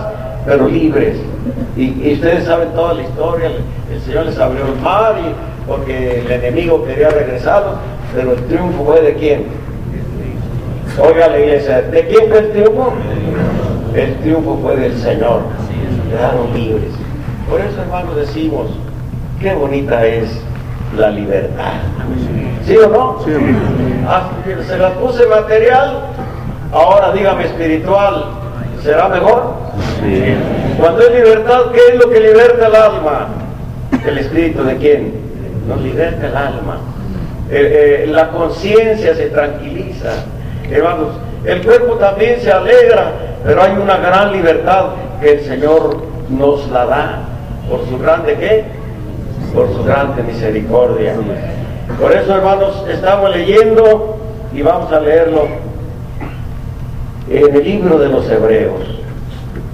pero 0.47 0.67
libres. 0.67 1.17
Y, 1.75 2.13
ustedes 2.13 2.45
saben 2.45 2.69
toda 2.69 2.95
la 2.95 3.03
historia, 3.03 3.51
el, 3.91 4.01
Señor 4.01 4.25
les 4.25 4.39
abrió 4.39 4.65
el 4.65 4.81
mar 4.81 5.15
y, 5.19 5.67
porque 5.67 6.21
el 6.21 6.31
enemigo 6.31 6.83
quería 6.85 7.09
regresarlos, 7.09 7.75
pero 8.15 8.31
el 8.31 8.43
triunfo 8.45 8.85
fue 8.85 9.01
de 9.01 9.13
quién? 9.15 9.45
Oiga 10.97 11.27
la 11.27 11.39
iglesia, 11.39 11.81
¿de 11.81 12.07
quién 12.07 12.29
fue 12.29 12.39
el 12.39 12.51
triunfo? 12.51 12.93
El 13.93 14.15
triunfo 14.15 14.59
fue 14.63 14.77
del 14.77 14.97
Señor. 14.97 15.41
Quedaron 16.09 16.53
libres. 16.53 16.93
Por 17.49 17.59
eso, 17.59 17.81
hermanos, 17.81 18.15
decimos, 18.15 18.67
qué 19.41 19.53
bonita 19.53 20.05
es 20.05 20.41
la 20.97 21.09
libertad. 21.09 21.73
¿Sí 22.65 22.77
o 22.77 22.89
no? 22.89 23.19
Sí. 23.25 23.31
Ah, 24.07 24.29
se 24.65 24.77
la 24.77 24.93
puse 24.93 25.27
material, 25.27 26.05
ahora 26.71 27.11
dígame 27.11 27.45
espiritual. 27.45 28.46
¿Será 28.83 29.09
mejor? 29.09 29.53
Sí. 30.01 30.35
Cuando 30.79 31.01
hay 31.01 31.15
libertad, 31.15 31.61
¿qué 31.73 31.79
es 31.93 31.99
lo 31.99 32.09
que 32.09 32.19
liberta 32.19 32.67
el 32.67 32.75
alma? 32.75 33.27
¿El 34.05 34.17
espíritu 34.19 34.63
de 34.63 34.77
quién? 34.77 35.13
Nos 35.67 35.81
liberta 35.81 36.27
el 36.27 36.35
alma. 36.37 36.77
Eh, 37.49 38.03
eh, 38.03 38.07
la 38.07 38.29
conciencia 38.29 39.15
se 39.15 39.27
tranquiliza. 39.27 40.09
Hermanos, 40.69 41.09
el 41.45 41.65
cuerpo 41.65 41.95
también 41.95 42.39
se 42.41 42.51
alegra, 42.51 43.11
pero 43.43 43.61
hay 43.61 43.71
una 43.71 43.97
gran 43.97 44.31
libertad 44.33 44.87
que 45.21 45.33
el 45.33 45.41
Señor 45.41 45.97
nos 46.29 46.69
la 46.69 46.85
da. 46.85 47.19
¿Por 47.69 47.85
su 47.87 47.97
grande 47.97 48.35
qué? 48.35 48.65
Por 49.53 49.73
su 49.73 49.83
grande 49.83 50.23
misericordia. 50.23 51.15
Por 51.99 52.11
eso, 52.11 52.35
hermanos, 52.35 52.85
estamos 52.89 53.35
leyendo 53.35 54.17
y 54.53 54.61
vamos 54.61 54.91
a 54.91 54.99
leerlo 54.99 55.47
en 57.29 57.55
el 57.55 57.63
libro 57.63 57.99
de 57.99 58.09
los 58.09 58.29
Hebreos. 58.29 58.81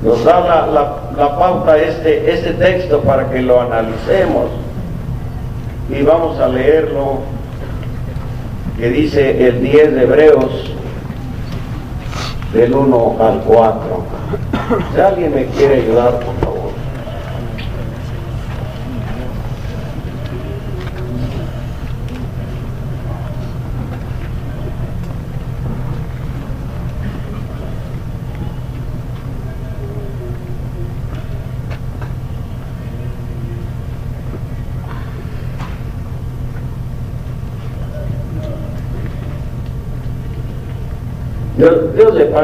Nos 0.04 0.24
da 0.24 0.68
la, 0.68 1.38
pauta 1.38 1.78
este, 1.78 2.32
este 2.32 2.52
texto 2.54 3.02
para 3.02 3.30
que 3.30 3.42
lo 3.42 3.62
analicemos 3.62 4.50
y 5.90 6.02
vamos 6.02 6.40
a 6.40 6.48
leerlo 6.48 7.20
que 8.78 8.90
dice 8.90 9.48
el 9.48 9.62
10 9.62 9.96
de 9.96 10.02
Hebreos 10.04 10.74
del 12.54 12.74
1 12.74 13.16
al 13.20 13.42
4. 13.42 14.04
Si 14.94 15.02
alguien 15.02 15.34
me 15.34 15.46
quiere 15.48 15.76
ayudar, 15.76 16.20
por 16.20 16.43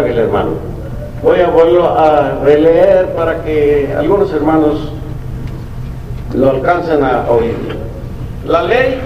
el 0.07 0.17
hermano. 0.17 0.51
Voy 1.21 1.39
a 1.41 1.49
volverlo 1.49 1.85
a 1.89 2.39
releer 2.43 3.13
para 3.15 3.43
que 3.43 3.93
algunos 3.97 4.31
hermanos 4.31 4.91
lo 6.33 6.49
alcancen 6.51 7.03
a 7.03 7.25
oír. 7.29 7.55
La 8.45 8.63
ley, 8.63 8.99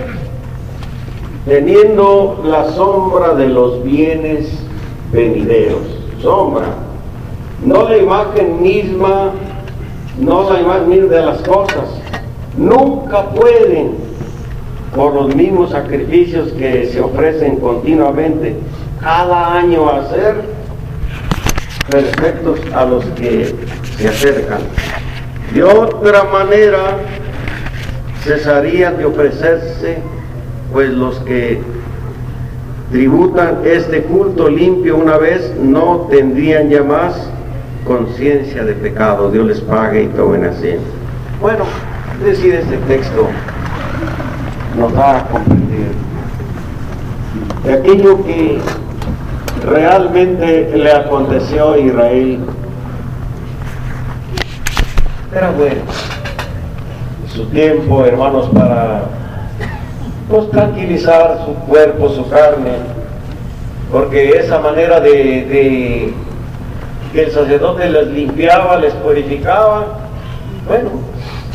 teniendo 1.46 2.42
la 2.46 2.70
sombra 2.72 3.34
de 3.34 3.48
los 3.48 3.84
bienes 3.84 4.48
venideros, 5.12 5.82
sombra, 6.22 6.68
no 7.66 7.90
la 7.90 7.98
imagen 7.98 8.62
misma, 8.62 9.32
no 10.20 10.50
la 10.52 10.62
imagen 10.62 10.90
misma 10.90 11.16
de 11.16 11.26
las 11.26 11.42
cosas, 11.42 11.86
nunca 12.58 13.30
pueden 13.30 13.96
por 14.96 15.14
los 15.16 15.36
mismos 15.36 15.72
sacrificios 15.72 16.52
que 16.54 16.86
se 16.86 17.02
ofrecen 17.02 17.58
continuamente 17.58 18.56
cada 19.02 19.56
año 19.56 19.90
a 19.90 20.08
ser 20.10 20.53
perfectos 21.90 22.60
a 22.74 22.86
los 22.86 23.06
que 23.12 23.54
se 23.98 24.08
acercan. 24.08 24.60
De 25.54 25.64
otra 25.64 26.24
manera, 26.26 26.98
cesarían 28.24 28.98
de 28.98 29.06
ofrecerse, 29.06 29.98
pues 30.72 30.90
los 30.90 31.20
que 31.20 31.62
tributan 32.92 33.60
este 33.66 34.04
culto 34.04 34.50
limpio 34.50 34.98
una 34.98 35.18
vez 35.18 35.54
no 35.60 36.08
tendrían 36.10 36.70
ya 36.70 36.84
más 36.84 37.30
conciencia 37.86 38.64
de 38.64 38.74
pecado. 38.74 39.32
Dios 39.32 39.46
les 39.46 39.62
pague 39.62 40.04
y 40.04 40.08
tomen 40.08 40.46
así. 40.46 40.76
Bueno, 41.42 41.66
decir 42.24 42.56
este 42.56 42.78
texto 42.88 43.28
nos 44.78 44.94
da 44.94 45.20
a 45.20 45.28
comprender 45.28 45.92
de 47.64 47.74
aquello 47.74 48.24
que 48.24 48.60
realmente 49.64 50.72
le 50.76 50.92
aconteció 50.92 51.74
a 51.74 51.78
Israel. 51.78 52.40
Era 55.36 55.52
bueno. 55.52 55.82
Su 57.34 57.46
tiempo, 57.48 58.06
hermanos, 58.06 58.50
para 58.54 59.06
pues, 60.30 60.52
tranquilizar 60.52 61.44
su 61.46 61.56
cuerpo, 61.66 62.10
su 62.10 62.30
carne, 62.30 62.74
porque 63.92 64.38
esa 64.38 64.60
manera 64.60 65.00
de, 65.00 66.14
que 67.12 67.24
el 67.24 67.32
sacerdote 67.32 67.90
les 67.90 68.08
limpiaba, 68.08 68.78
les 68.78 68.94
purificaba, 68.96 69.86
bueno, 70.68 70.90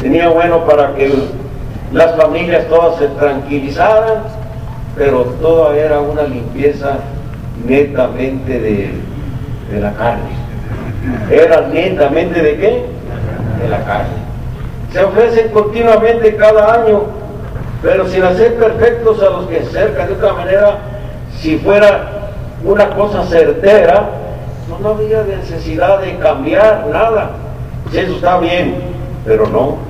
tenía 0.00 0.28
bueno 0.28 0.64
para 0.66 0.94
que 0.94 1.12
las 1.92 2.16
familias 2.16 2.66
todas 2.68 2.98
se 2.98 3.06
tranquilizaran, 3.08 4.24
pero 4.96 5.22
toda 5.40 5.76
era 5.76 6.00
una 6.00 6.22
limpieza 6.22 6.98
netamente 7.66 8.60
de, 8.60 8.90
de 9.70 9.80
la 9.80 9.92
carne. 9.94 10.30
Era 11.30 11.62
netamente 11.68 12.42
de 12.42 12.56
qué? 12.56 12.84
De 13.62 13.68
la 13.68 13.84
carne. 13.84 14.28
Se 14.92 15.04
ofrecen 15.04 15.48
continuamente 15.50 16.36
cada 16.36 16.82
año, 16.82 17.02
pero 17.82 18.06
sin 18.08 18.22
hacer 18.22 18.54
perfectos 18.54 19.22
a 19.22 19.30
los 19.30 19.46
que 19.46 19.60
se 19.60 19.68
acercan. 19.68 20.08
De 20.08 20.14
otra 20.14 20.32
manera, 20.32 20.78
si 21.38 21.58
fuera 21.58 22.30
una 22.64 22.90
cosa 22.90 23.24
certera, 23.24 24.10
no, 24.68 24.78
no 24.78 24.88
había 24.90 25.22
necesidad 25.22 26.00
de 26.00 26.16
cambiar 26.16 26.86
nada. 26.92 27.32
Si 27.90 27.98
eso 27.98 28.16
está 28.16 28.38
bien, 28.38 28.76
pero 29.24 29.46
no 29.46 29.88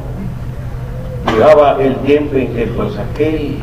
llegaba 1.32 1.76
el 1.80 1.96
tiempo 1.96 2.36
en 2.36 2.54
que 2.54 2.66
pues 2.66 2.96
aquel, 2.98 3.58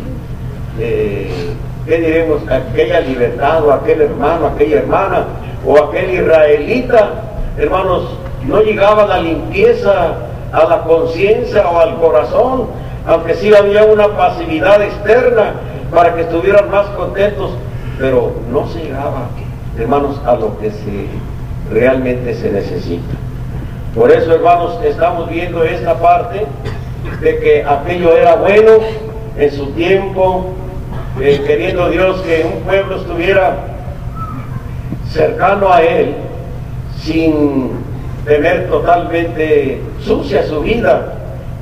eh, 0.79 1.53
¿qué 1.85 1.97
diremos? 1.97 2.41
Aquella 2.49 2.99
libertad 3.01 3.65
o 3.65 3.71
aquel 3.71 4.01
hermano, 4.01 4.47
aquella 4.47 4.79
hermana 4.79 5.25
o 5.65 5.77
aquel 5.77 6.09
israelita, 6.11 7.09
hermanos, 7.57 8.09
no 8.45 8.61
llegaba 8.61 9.05
la 9.05 9.19
limpieza 9.19 10.13
a 10.51 10.63
la 10.65 10.83
conciencia 10.83 11.67
o 11.67 11.79
al 11.79 11.95
corazón, 11.97 12.67
aunque 13.07 13.35
sí 13.35 13.53
había 13.53 13.83
una 13.83 14.07
pasividad 14.15 14.81
externa 14.81 15.53
para 15.93 16.13
que 16.15 16.21
estuvieran 16.21 16.69
más 16.69 16.87
contentos, 16.89 17.51
pero 17.99 18.33
no 18.51 18.67
se 18.69 18.83
llegaba, 18.83 19.29
hermanos, 19.77 20.19
a 20.25 20.35
lo 20.35 20.57
que 20.59 20.71
se, 20.71 21.07
realmente 21.71 22.33
se 22.33 22.51
necesita. 22.51 23.13
Por 23.95 24.11
eso, 24.11 24.33
hermanos, 24.33 24.77
estamos 24.83 25.29
viendo 25.29 25.63
esta 25.63 25.95
parte 25.95 26.45
de 27.21 27.39
que 27.39 27.63
aquello 27.63 28.15
era 28.15 28.35
bueno 28.35 28.71
en 29.37 29.51
su 29.51 29.67
tiempo, 29.67 30.53
eh, 31.21 31.43
queriendo 31.45 31.89
Dios 31.89 32.21
que 32.21 32.45
un 32.45 32.61
pueblo 32.63 32.97
estuviera 32.97 33.57
cercano 35.09 35.71
a 35.71 35.81
Él 35.81 36.15
sin 36.99 37.71
tener 38.25 38.67
totalmente 38.69 39.81
sucia 40.01 40.43
su 40.43 40.61
vida, 40.61 41.13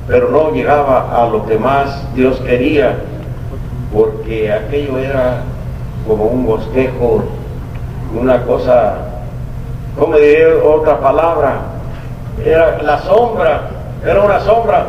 pero 0.07 0.29
no 0.29 0.51
llegaba 0.51 1.23
a 1.23 1.29
lo 1.29 1.45
que 1.45 1.57
más 1.57 2.13
Dios 2.15 2.39
quería, 2.41 2.97
porque 3.93 4.51
aquello 4.51 4.97
era 4.97 5.43
como 6.07 6.25
un 6.25 6.45
bosquejo, 6.45 7.23
una 8.19 8.43
cosa, 8.43 8.95
¿cómo 9.97 10.15
diría 10.17 10.47
otra 10.63 10.99
palabra? 10.99 11.61
Era 12.43 12.81
la 12.81 12.99
sombra, 12.99 13.69
era 14.03 14.21
una 14.21 14.39
sombra 14.39 14.85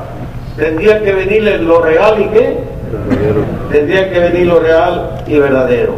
Tendría 0.57 1.03
que 1.03 1.13
venir 1.13 1.43
lo 1.63 1.81
real 1.81 2.21
y 2.21 2.27
qué? 2.27 2.59
Tendría 3.75 4.09
que 4.09 4.21
venir 4.21 4.47
lo 4.47 4.61
real 4.61 5.25
y 5.27 5.37
verdadero. 5.37 5.97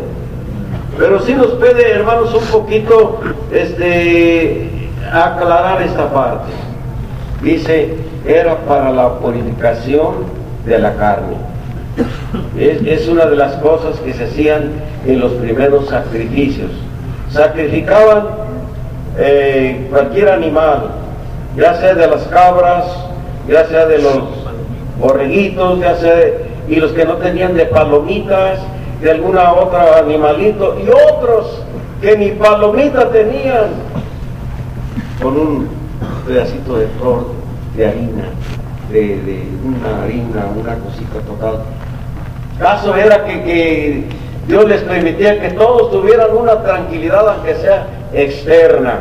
Pero 0.96 1.20
si 1.20 1.34
nos 1.34 1.48
pide, 1.48 1.90
hermanos, 1.90 2.32
un 2.32 2.44
poquito 2.46 3.20
este, 3.52 4.88
aclarar 5.12 5.82
esta 5.82 6.10
parte. 6.10 6.52
Dice, 7.42 7.94
era 8.26 8.56
para 8.60 8.90
la 8.92 9.18
purificación 9.18 10.24
de 10.64 10.78
la 10.78 10.94
carne. 10.94 11.36
Es, 12.58 13.06
una 13.08 13.26
de 13.26 13.36
las 13.36 13.52
cosas 13.56 14.00
que 14.00 14.14
se 14.14 14.24
hacían 14.24 14.70
en 15.06 15.20
los 15.20 15.32
primeros 15.32 15.90
sacrificios. 15.90 16.70
Sacrificaban 17.28 18.26
eh, 19.18 19.86
cualquier 19.90 20.30
animal, 20.30 20.92
ya 21.54 21.74
sea 21.74 21.94
de 21.94 22.06
las 22.06 22.22
cabras, 22.28 22.86
ya 23.46 23.66
sea 23.66 23.84
de 23.84 23.98
los 23.98 24.22
borreguitos, 24.98 25.78
ya 25.80 25.94
sea, 25.96 26.14
y 26.68 26.76
los 26.76 26.92
que 26.92 27.04
no 27.04 27.14
tenían 27.14 27.54
de 27.54 27.66
palomitas, 27.66 28.60
de 29.00 29.10
alguna 29.10 29.52
otra 29.52 29.98
animalito, 29.98 30.76
y 30.78 30.88
otros 30.88 31.62
que 32.00 32.16
ni 32.16 32.30
palomita 32.30 33.10
tenían, 33.10 33.70
con 35.22 35.36
un 35.36 35.68
pedacito 36.26 36.78
de 36.78 36.86
flor, 36.98 37.26
de 37.76 37.86
harina, 37.86 38.24
de, 38.90 39.42
una 39.64 40.02
harina, 40.02 40.46
una 40.56 40.74
cosita 40.76 41.20
total. 41.26 41.62
Caso 42.58 42.94
era 42.96 43.24
que, 43.24 43.42
que 43.42 44.04
Dios 44.46 44.66
les 44.66 44.82
permitía 44.82 45.40
que 45.40 45.50
todos 45.50 45.90
tuvieran 45.90 46.36
una 46.36 46.62
tranquilidad, 46.62 47.28
aunque 47.28 47.54
sea 47.56 47.86
externa. 48.12 49.00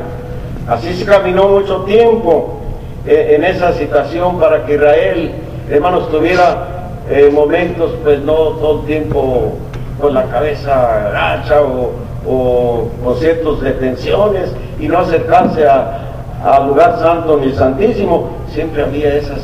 Así 0.68 0.94
se 0.94 1.06
caminó 1.06 1.48
mucho 1.48 1.82
tiempo 1.82 2.60
eh, 3.06 3.36
en 3.36 3.44
esa 3.44 3.74
situación 3.74 4.40
para 4.40 4.66
que 4.66 4.76
Israel 4.76 5.32
hermanos, 5.70 6.12
tuviera 6.12 6.85
eh, 7.10 7.30
momentos, 7.32 7.92
pues 8.04 8.20
no 8.22 8.34
todo 8.34 8.82
el 8.82 8.86
tiempo 8.88 9.54
con 10.00 10.14
la 10.14 10.24
cabeza 10.26 11.10
gacha 11.14 11.62
o, 11.62 11.92
o 12.28 12.90
con 13.04 13.16
ciertas 13.18 13.62
detenciones 13.62 14.52
y 14.80 14.88
no 14.88 15.00
acercarse 15.00 15.68
al 15.68 16.68
lugar 16.68 17.00
santo 17.00 17.38
ni 17.38 17.52
santísimo, 17.54 18.30
siempre 18.50 18.84
había 18.84 19.16
esas, 19.16 19.40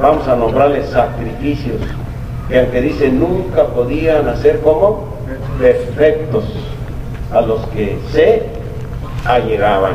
vamos 0.00 0.26
a 0.28 0.36
nombrarles 0.36 0.88
sacrificios, 0.90 1.76
que 2.48 2.58
aunque 2.58 2.80
dice 2.80 3.10
nunca 3.10 3.64
podían 3.66 4.28
hacer 4.28 4.60
como 4.60 5.04
perfectos 5.58 6.44
a 7.32 7.40
los 7.40 7.60
que 7.68 7.98
se 8.10 8.46
allegaban. 9.24 9.92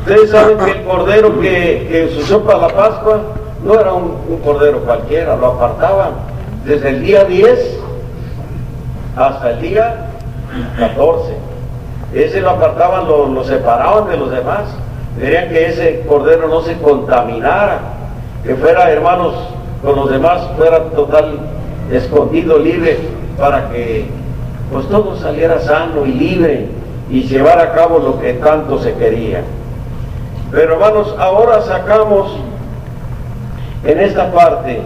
Ustedes 0.00 0.30
saben 0.30 0.58
que 0.58 0.70
el 0.70 0.82
cordero 0.84 1.40
que, 1.40 1.86
que 1.90 2.18
usó 2.18 2.42
para 2.42 2.58
la 2.58 2.68
Pascua 2.68 3.20
no 3.64 3.78
era 3.78 3.92
un, 3.92 4.40
cordero 4.44 4.80
cualquiera, 4.80 5.36
lo 5.36 5.48
apartaban 5.48 6.12
desde 6.64 6.90
el 6.90 7.02
día 7.02 7.24
10 7.24 7.78
hasta 9.16 9.50
el 9.50 9.60
día 9.60 10.06
14. 10.78 11.36
Ese 12.14 12.40
lo 12.40 12.50
apartaban, 12.50 13.06
lo, 13.06 13.44
separaban 13.44 14.08
de 14.08 14.16
los 14.16 14.30
demás. 14.30 14.62
Querían 15.18 15.48
que 15.48 15.66
ese 15.66 16.04
cordero 16.08 16.48
no 16.48 16.62
se 16.62 16.78
contaminara, 16.78 17.80
que 18.44 18.54
fuera, 18.54 18.90
hermanos, 18.90 19.34
con 19.84 19.96
los 19.96 20.10
demás, 20.10 20.42
fuera 20.56 20.84
total 20.90 21.40
escondido, 21.90 22.58
libre, 22.58 22.98
para 23.38 23.68
que 23.70 24.08
pues 24.72 24.88
todo 24.88 25.16
saliera 25.16 25.58
sano 25.60 26.06
y 26.06 26.12
libre 26.12 26.68
y 27.10 27.22
llevar 27.24 27.58
a 27.58 27.72
cabo 27.72 27.98
lo 27.98 28.20
que 28.20 28.34
tanto 28.34 28.78
se 28.78 28.94
quería. 28.94 29.42
Pero 30.50 30.74
hermanos, 30.74 31.14
ahora 31.18 31.60
sacamos 31.62 32.36
en 33.84 34.00
esta 34.00 34.30
parte 34.32 34.80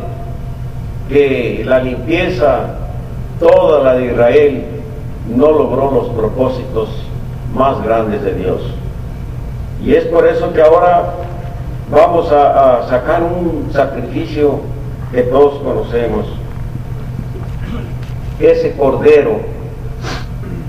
que 1.08 1.62
la 1.66 1.80
limpieza, 1.80 2.60
toda 3.40 3.82
la 3.82 3.94
de 3.94 4.06
Israel, 4.06 4.64
no 5.28 5.50
logró 5.50 5.90
los 5.90 6.08
propósitos 6.10 6.88
más 7.54 7.82
grandes 7.82 8.22
de 8.22 8.34
Dios. 8.34 8.60
Y 9.84 9.94
es 9.94 10.04
por 10.06 10.26
eso 10.26 10.52
que 10.52 10.62
ahora 10.62 11.14
vamos 11.90 12.30
a, 12.32 12.86
sacar 12.88 13.22
un 13.22 13.68
sacrificio 13.72 14.60
que 15.12 15.22
todos 15.22 15.60
conocemos. 15.62 16.26
Ese 18.40 18.72
cordero 18.72 19.40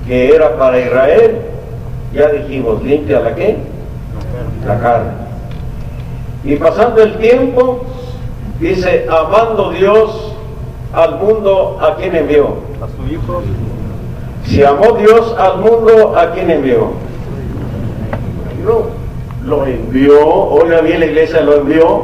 que 0.07 0.35
era 0.35 0.55
para 0.57 0.79
Israel, 0.79 1.41
ya 2.13 2.29
dijimos, 2.29 2.83
limpia 2.83 3.19
la 3.21 3.33
qué? 3.35 3.57
La 4.65 4.79
carne. 4.79 5.11
Y 6.43 6.55
pasando 6.57 7.01
el 7.01 7.17
tiempo, 7.17 7.85
Dice, 8.59 9.05
amando 9.09 9.71
Dios 9.71 10.33
al 10.93 11.19
mundo, 11.19 11.77
¿a 11.81 11.95
quién 11.95 12.15
envió? 12.15 12.55
A 12.81 12.87
su 12.87 13.13
hijo. 13.13 13.41
Si 14.45 14.63
amó 14.63 14.93
Dios 14.97 15.35
al 15.37 15.57
mundo, 15.59 16.15
¿a 16.17 16.31
quién 16.31 16.49
envió? 16.51 16.91
No, 18.63 18.85
lo 19.45 19.65
envió, 19.65 20.27
oiga 20.27 20.81
bien 20.81 20.99
la 21.01 21.05
iglesia 21.07 21.41
lo 21.41 21.55
envió, 21.57 22.01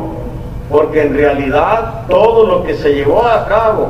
porque 0.70 1.04
en 1.04 1.14
realidad 1.16 2.06
todo 2.10 2.46
lo 2.46 2.64
que 2.64 2.76
se 2.76 2.94
llevó 2.96 3.24
a 3.26 3.48
cabo 3.48 3.90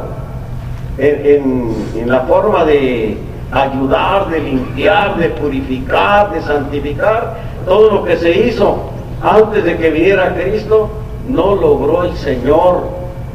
en, 0.98 1.26
en- 1.26 1.86
en 2.04 2.10
la 2.10 2.22
forma 2.22 2.64
de 2.66 3.18
ayudar, 3.52 4.30
de 4.30 4.40
limpiar, 4.40 5.18
de 5.18 5.30
purificar, 5.30 6.32
de 6.32 6.42
santificar, 6.42 7.38
todo 7.66 7.92
lo 7.92 8.04
que 8.04 8.16
se 8.18 8.32
hizo 8.48 8.78
antes 9.22 9.64
de 9.64 9.78
que 9.78 9.90
viniera 9.90 10.34
Cristo, 10.36 10.90
no 11.28 11.56
logró 11.56 12.04
el 12.04 12.16
Señor 12.18 12.84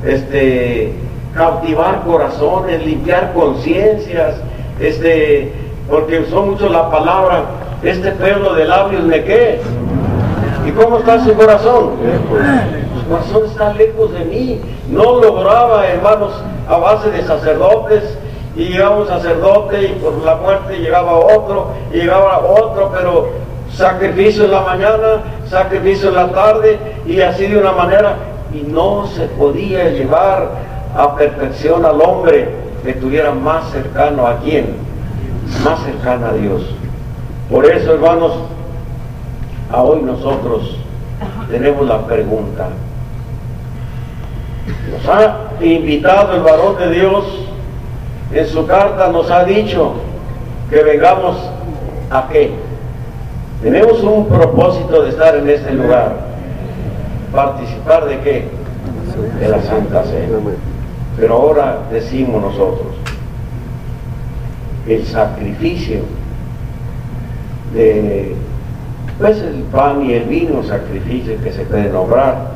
este, 0.05 0.93
cautivar 1.35 2.03
corazones, 2.05 2.85
limpiar 2.85 3.33
conciencias, 3.33 4.37
este, 4.81 5.53
porque 5.89 6.21
usó 6.21 6.43
mucho 6.43 6.69
la 6.69 6.91
palabra, 6.91 7.45
este 7.83 8.13
pueblo 8.13 8.55
de 8.55 8.65
labios 8.65 9.05
me 9.05 9.23
qué. 9.25 9.61
¿Y 10.67 10.71
cómo 10.73 10.99
está 10.99 11.25
su 11.25 11.33
corazón? 11.35 11.91
Su 13.01 13.09
corazón 13.09 13.47
está 13.47 13.73
lejos 13.75 14.13
de 14.13 14.25
mí. 14.25 14.61
No 14.91 15.21
lograba, 15.21 15.87
hermanos, 15.87 16.33
a 16.69 16.77
base 16.77 17.11
de 17.11 17.23
sacerdotes, 17.23 18.19
y 18.57 18.71
llegaba 18.71 18.97
un 18.97 19.07
sacerdote 19.07 19.83
y 19.83 19.89
por 20.01 20.15
la 20.25 20.37
muerte 20.37 20.79
llegaba 20.79 21.13
otro, 21.13 21.69
y 21.93 21.99
llegaba 21.99 22.39
otro, 22.39 22.91
pero 22.93 23.29
sacrificio 23.75 24.45
en 24.45 24.51
la 24.53 24.61
mañana, 24.63 25.23
sacrificio 25.49 26.09
en 26.09 26.15
la 26.15 26.29
tarde, 26.29 26.79
y 27.07 27.21
así 27.21 27.47
de 27.47 27.59
una 27.59 27.73
manera, 27.73 28.17
y 28.53 28.61
no 28.63 29.07
se 29.07 29.27
podía 29.27 29.91
llevar 29.91 30.51
a 30.97 31.15
perfección 31.15 31.85
al 31.85 32.01
hombre 32.01 32.49
que 32.83 32.91
estuviera 32.91 33.33
más 33.33 33.71
cercano 33.71 34.27
a 34.27 34.39
quién, 34.39 34.77
más 35.65 35.83
cercano 35.85 36.27
a 36.27 36.33
Dios. 36.33 36.63
Por 37.51 37.67
eso, 37.67 37.95
hermanos, 37.95 38.33
a 39.73 39.83
hoy 39.83 40.03
nosotros 40.03 40.77
tenemos 41.51 41.87
la 41.87 42.07
pregunta. 42.07 42.69
Nos 44.91 45.09
ha 45.09 45.51
invitado 45.61 46.35
el 46.35 46.43
varón 46.43 46.77
de 46.79 46.91
Dios, 46.91 47.25
en 48.33 48.47
su 48.47 48.67
carta 48.67 49.09
nos 49.09 49.31
ha 49.31 49.45
dicho 49.45 49.95
que 50.71 50.83
vengamos 50.83 51.37
a 52.11 52.29
qué. 52.29 52.66
Tenemos 53.67 54.01
un 54.05 54.29
propósito 54.29 55.03
de 55.03 55.11
estar 55.11 55.35
en 55.35 55.51
este 55.51 55.73
lugar. 55.73 56.15
¿Participar 57.35 58.05
de 58.07 58.21
qué? 58.21 58.49
De 59.41 59.49
la 59.49 59.61
Santa 59.61 60.05
Cena. 60.05 60.39
Pero 61.19 61.35
ahora 61.35 61.81
decimos 61.91 62.41
nosotros, 62.41 62.95
el 64.87 65.05
sacrificio 65.05 66.03
de 67.75 68.37
pues 69.19 69.39
el 69.39 69.63
pan 69.73 70.01
y 70.05 70.13
el 70.13 70.27
vino, 70.27 70.63
sacrificio 70.63 71.35
que 71.43 71.51
se 71.51 71.65
puede 71.65 71.91
nombrar. 71.91 72.53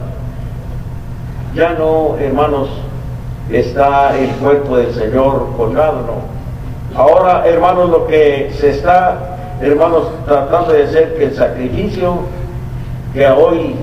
Ya 1.57 1.73
no, 1.73 2.19
hermanos, 2.21 2.69
está 3.51 4.17
el 4.17 4.31
cuerpo 4.37 4.77
del 4.77 4.95
Señor 4.95 5.49
colgado, 5.57 6.03
no. 6.03 6.41
Ahora, 6.97 7.49
hermanos, 7.49 7.91
lo 7.91 8.07
que 8.07 8.53
se 8.61 8.71
está, 8.71 9.30
hermanos, 9.61 10.09
tratando 10.25 10.73
de 10.73 10.85
hacer 10.85 11.17
que 11.17 11.25
el 11.25 11.35
sacrificio 11.35 12.21
que 13.13 13.27
hoy 13.27 13.75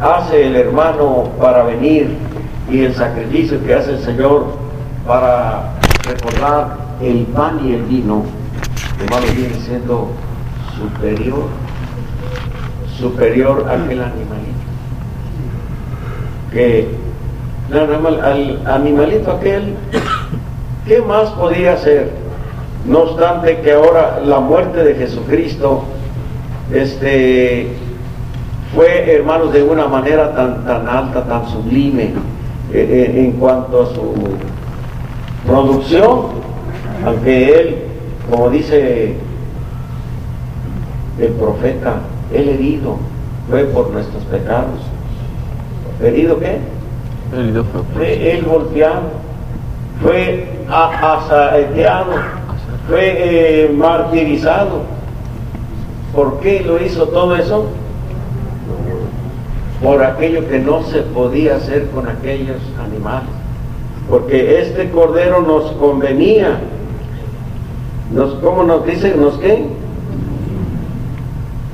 hace 0.00 0.46
el 0.46 0.56
hermano 0.56 1.30
para 1.40 1.62
venir 1.64 2.16
y 2.70 2.84
el 2.84 2.94
sacrificio 2.94 3.64
que 3.64 3.74
hace 3.74 3.92
el 3.92 4.00
Señor 4.00 4.46
para 5.06 5.72
recordar 6.04 6.76
el 7.00 7.24
pan 7.26 7.60
y 7.64 7.72
el 7.74 7.82
vino, 7.84 8.24
hermano, 9.02 9.26
viene 9.34 9.54
siendo 9.54 10.08
superior, 10.76 11.44
superior 12.98 13.66
a 13.68 13.72
aquel 13.72 14.02
animalito. 14.02 14.58
Que 16.52 16.88
al 17.72 18.66
animalito 18.66 19.32
aquel, 19.32 19.74
¿qué 20.86 21.00
más 21.02 21.30
podía 21.30 21.74
hacer? 21.74 22.27
No 22.88 23.00
obstante 23.00 23.58
que 23.58 23.72
ahora 23.72 24.20
la 24.24 24.40
muerte 24.40 24.82
de 24.82 24.94
Jesucristo, 24.94 25.84
este, 26.72 27.68
fue, 28.74 29.14
hermanos, 29.14 29.52
de 29.52 29.62
una 29.62 29.86
manera 29.86 30.34
tan, 30.34 30.64
tan 30.64 30.88
alta, 30.88 31.22
tan 31.24 31.46
sublime, 31.48 32.14
eh, 32.72 33.12
eh, 33.12 33.20
en 33.20 33.32
cuanto 33.32 33.82
a 33.82 33.86
su 33.94 34.14
producción, 35.46 36.28
aunque 37.04 37.60
él, 37.60 37.76
como 38.30 38.48
dice 38.48 39.16
el 41.18 41.32
profeta, 41.32 41.96
el 42.32 42.48
herido 42.48 42.96
fue 43.50 43.64
por 43.64 43.90
nuestros 43.90 44.22
pecados. 44.24 44.80
¿Herido 46.02 46.38
qué? 46.38 46.58
Herido 47.36 47.64
fue 47.64 47.82
por 47.82 47.94
Fue 47.94 48.32
él 48.32 48.44
golpeado, 48.44 49.02
fue 50.02 50.46
asaeteado, 50.70 52.12
fue 52.88 53.64
eh, 53.64 53.68
martirizado. 53.68 54.82
¿Por 56.14 56.40
qué 56.40 56.62
lo 56.66 56.82
hizo 56.82 57.08
todo 57.08 57.36
eso? 57.36 57.66
Por 59.82 60.02
aquello 60.02 60.48
que 60.48 60.58
no 60.58 60.82
se 60.84 61.02
podía 61.02 61.56
hacer 61.56 61.88
con 61.90 62.08
aquellos 62.08 62.56
animales. 62.82 63.28
Porque 64.08 64.60
este 64.60 64.90
cordero 64.90 65.42
nos 65.42 65.70
convenía. 65.72 66.60
Nos, 68.12 68.34
¿Cómo 68.36 68.64
nos 68.64 68.86
dice? 68.86 69.14
¿Nos 69.14 69.36
qué? 69.38 69.66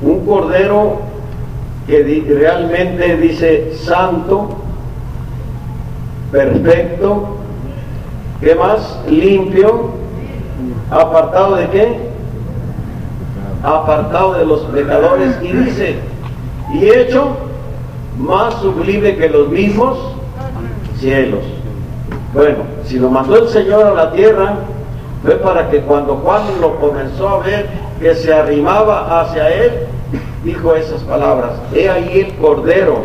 Un 0.02 0.26
cordero 0.26 0.98
que 1.86 2.24
realmente 2.38 3.16
dice 3.16 3.74
santo, 3.74 4.48
perfecto, 6.32 7.36
¿qué 8.40 8.54
más? 8.54 9.00
Limpio, 9.08 9.90
apartado 10.90 11.56
de 11.56 11.68
qué? 11.68 11.98
Apartado 13.62 14.34
de 14.34 14.44
los 14.44 14.60
pecadores 14.62 15.36
y 15.42 15.52
dice, 15.52 15.96
y 16.74 16.88
hecho 16.88 17.36
más 18.18 18.54
sublime 18.60 19.16
que 19.16 19.28
los 19.28 19.48
mismos 19.48 19.98
cielos. 20.98 21.40
Bueno, 22.32 22.58
si 22.84 22.98
lo 22.98 23.10
mandó 23.10 23.36
el 23.38 23.48
Señor 23.48 23.86
a 23.86 23.94
la 23.94 24.12
tierra, 24.12 24.54
fue 25.22 25.36
para 25.36 25.70
que 25.70 25.80
cuando 25.80 26.16
Juan 26.16 26.42
lo 26.60 26.76
comenzó 26.76 27.28
a 27.28 27.38
ver 27.38 27.68
que 28.00 28.14
se 28.14 28.32
arrimaba 28.32 29.20
hacia 29.20 29.48
él, 29.48 29.72
dijo 30.44 30.74
esas 30.74 31.02
palabras, 31.02 31.52
he 31.74 31.88
ahí 31.88 32.20
el 32.20 32.34
cordero. 32.36 32.98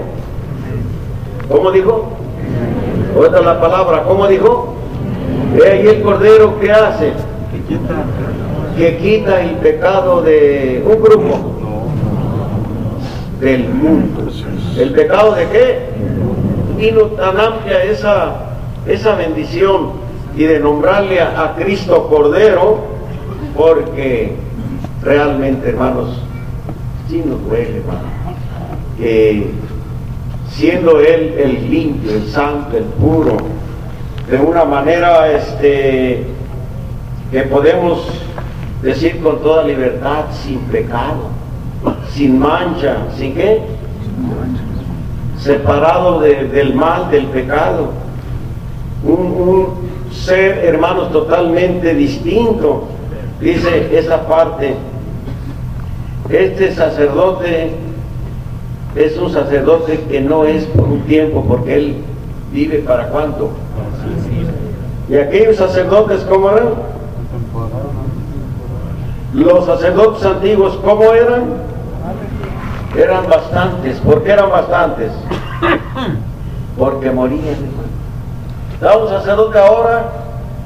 ¿Cómo 1.50 1.72
dijo? 1.72 2.10
Otra 3.18 3.42
la 3.42 3.62
palabra, 3.62 4.04
¿cómo 4.04 4.28
dijo? 4.28 4.74
He 5.58 5.68
ahí 5.70 5.88
el 5.88 6.02
cordero 6.02 6.60
que 6.60 6.72
hace, 6.72 7.14
que 7.52 8.98
quita. 8.98 9.42
el 9.42 9.56
pecado 9.56 10.22
de 10.22 10.84
un 10.86 11.02
grupo, 11.02 11.56
del 13.40 13.70
mundo. 13.70 14.32
¿El 14.78 14.92
pecado 14.92 15.36
de 15.36 15.48
qué? 15.48 15.80
Vino 16.78 17.02
tan 17.08 17.40
amplia 17.40 17.84
esa, 17.84 18.56
esa 18.88 19.16
bendición 19.16 19.92
y 20.36 20.44
de 20.44 20.60
nombrarle 20.60 21.20
a, 21.20 21.44
a 21.44 21.56
Cristo 21.56 22.08
Cordero, 22.08 22.80
porque 23.56 24.36
realmente, 25.04 25.70
hermanos, 25.70 26.22
sí 27.10 27.22
nos 27.26 27.44
duele, 27.46 27.78
hermano, 27.78 28.08
que 28.98 29.52
siendo 30.52 31.00
Él 31.00 31.36
el 31.38 31.70
limpio, 31.70 32.12
el 32.14 32.28
santo, 32.28 32.78
el 32.78 32.84
puro, 32.84 33.38
de 34.30 34.38
una 34.38 34.64
manera 34.66 35.32
este, 35.32 36.26
que 37.32 37.42
podemos 37.44 38.08
decir 38.82 39.22
con 39.22 39.40
toda 39.42 39.64
libertad, 39.64 40.26
sin 40.44 40.60
pecado, 40.62 41.28
sin 42.12 42.40
mancha, 42.40 42.98
sin 43.18 43.36
qué? 43.36 43.62
Separado 45.40 46.20
de- 46.20 46.48
del 46.48 46.74
mal, 46.74 47.10
del 47.12 47.26
pecado. 47.28 47.90
Un, 49.04 49.20
un 49.20 49.68
ser, 50.12 50.60
hermanos, 50.66 51.12
totalmente 51.12 51.94
distinto. 51.94 52.86
Dice 53.40 53.98
esa 53.98 54.28
parte, 54.28 54.76
este 56.30 56.74
sacerdote 56.76 57.72
es 58.96 59.18
un 59.18 59.32
sacerdote 59.32 60.02
que 60.10 60.20
no 60.20 60.44
es 60.44 60.66
por 60.66 60.86
un 60.86 61.02
tiempo, 61.02 61.46
porque 61.48 61.76
él 61.76 61.96
vive 62.52 62.80
para 62.80 63.08
cuánto. 63.10 63.52
Y 65.10 65.16
aquellos 65.16 65.56
sacerdotes, 65.56 66.22
¿cómo 66.30 66.50
eran? 66.50 66.70
Los 69.34 69.66
sacerdotes 69.66 70.26
antiguos, 70.26 70.80
¿cómo 70.84 71.14
eran? 71.14 71.44
Eran 72.98 73.30
bastantes. 73.30 74.00
¿Por 74.00 74.24
qué 74.24 74.32
eran 74.32 74.50
bastantes? 74.50 75.12
Porque 76.78 77.12
morían. 77.12 77.80
A 78.82 78.98
un 78.98 79.10
sacerdote 79.10 79.60
ahora 79.60 80.06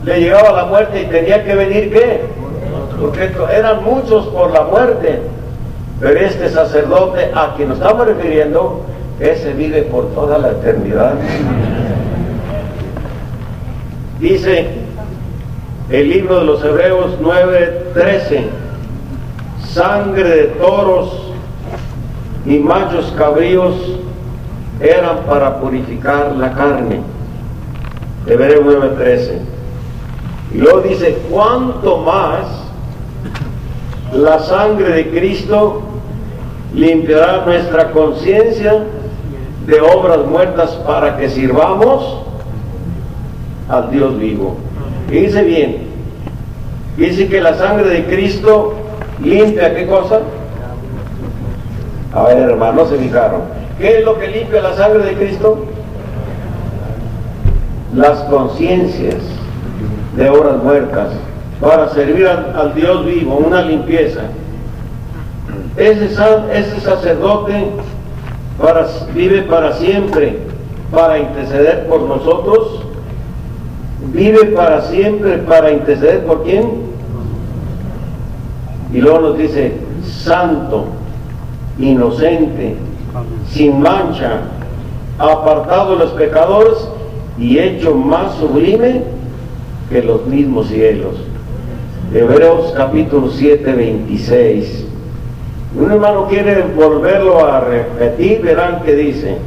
le 0.04 0.20
llegaba 0.20 0.52
la 0.52 0.66
muerte 0.66 1.02
y 1.02 1.06
tenía 1.08 1.44
que 1.44 1.56
venir 1.56 1.92
qué? 1.92 2.22
Porque 3.00 3.32
eran 3.54 3.84
muchos 3.84 4.28
por 4.28 4.52
la 4.52 4.64
muerte. 4.64 5.22
Pero 6.00 6.20
este 6.20 6.50
sacerdote 6.50 7.32
a 7.36 7.54
quien 7.56 7.70
nos 7.70 7.80
estamos 7.80 8.08
refiriendo, 8.08 8.82
ese 9.20 9.54
vive 9.54 9.84
por 9.84 10.08
toda 10.14 10.38
la 10.38 10.52
eternidad. 10.52 11.14
Dice 14.20 14.83
el 15.94 16.10
libro 16.10 16.40
de 16.40 16.46
los 16.46 16.64
Hebreos 16.66 17.20
9:13, 17.22 18.46
sangre 19.68 20.28
de 20.28 20.44
toros 20.60 21.32
y 22.48 22.58
machos 22.58 23.14
cabríos 23.16 23.76
eran 24.80 25.20
para 25.30 25.60
purificar 25.60 26.36
la 26.36 26.52
carne. 26.54 27.00
Hebreos 28.26 28.66
9:13. 28.66 29.40
Y 30.56 30.58
luego 30.58 30.82
dice, 30.82 31.16
¿cuánto 31.30 32.00
más 32.00 32.48
la 34.14 34.40
sangre 34.40 34.96
de 34.96 35.10
Cristo 35.12 35.84
limpiará 36.74 37.46
nuestra 37.46 37.92
conciencia 37.92 38.84
de 39.68 39.80
obras 39.80 40.26
muertas 40.26 40.72
para 40.88 41.18
que 41.18 41.30
sirvamos 41.30 42.24
al 43.70 43.92
Dios 43.92 44.18
vivo? 44.18 44.58
Y 45.14 45.18
dice 45.18 45.44
bien, 45.44 45.83
dice 46.98 47.28
que 47.28 47.42
la 47.42 47.56
sangre 47.56 47.90
de 47.90 48.06
Cristo 48.06 48.74
limpia 49.24 49.76
qué 49.76 49.88
cosa? 49.88 50.22
A 52.14 52.24
ver, 52.24 52.38
hermano, 52.38 52.86
se 52.86 52.98
fijaron. 52.98 53.42
¿Qué 53.80 54.00
es 54.00 54.06
lo 54.06 54.20
que 54.20 54.28
limpia 54.28 54.62
la 54.62 54.76
sangre 54.76 55.04
de 55.04 55.14
Cristo? 55.14 55.66
Las 57.96 58.20
conciencias 58.24 59.16
de 60.16 60.30
obras 60.30 60.62
muertas 60.62 61.10
para 61.60 61.90
servir 61.90 62.28
al, 62.28 62.74
Dios 62.76 63.06
vivo, 63.06 63.38
una 63.38 63.62
limpieza. 63.62 64.22
Ese, 65.78 66.06
ese 66.06 66.80
sacerdote 66.82 67.68
para, 68.62 68.88
vive 69.14 69.44
para 69.44 69.74
siempre, 69.74 70.38
para 70.92 71.18
interceder 71.20 71.88
por 71.88 72.02
nosotros, 72.02 72.82
vive 74.14 74.46
para 74.48 74.82
siempre, 74.82 75.38
para 75.40 75.72
interceder 75.72 76.26
por 76.26 76.44
quién. 76.44 76.83
Y 78.94 79.02
luego 79.02 79.20
nos 79.20 79.38
dice, 79.38 79.74
santo, 80.06 80.86
inocente, 81.80 82.76
sin 83.50 83.82
mancha, 83.82 84.42
apartado 85.18 85.94
de 85.94 86.06
los 86.06 86.12
pecadores 86.12 86.78
y 87.38 87.58
hecho 87.58 87.96
más 87.96 88.36
sublime 88.36 89.02
que 89.90 90.04
los 90.04 90.26
mismos 90.28 90.68
cielos. 90.68 91.16
Hebreos 92.14 92.74
capítulo 92.78 93.30
7, 93.32 93.74
26. 93.74 94.86
Un 95.76 95.92
hermano 95.92 96.28
quiere 96.28 96.62
volverlo 96.76 97.44
a 97.44 97.62
repetir, 97.62 98.42
verán 98.42 98.84
que 98.84 98.96
dice, 98.96 99.38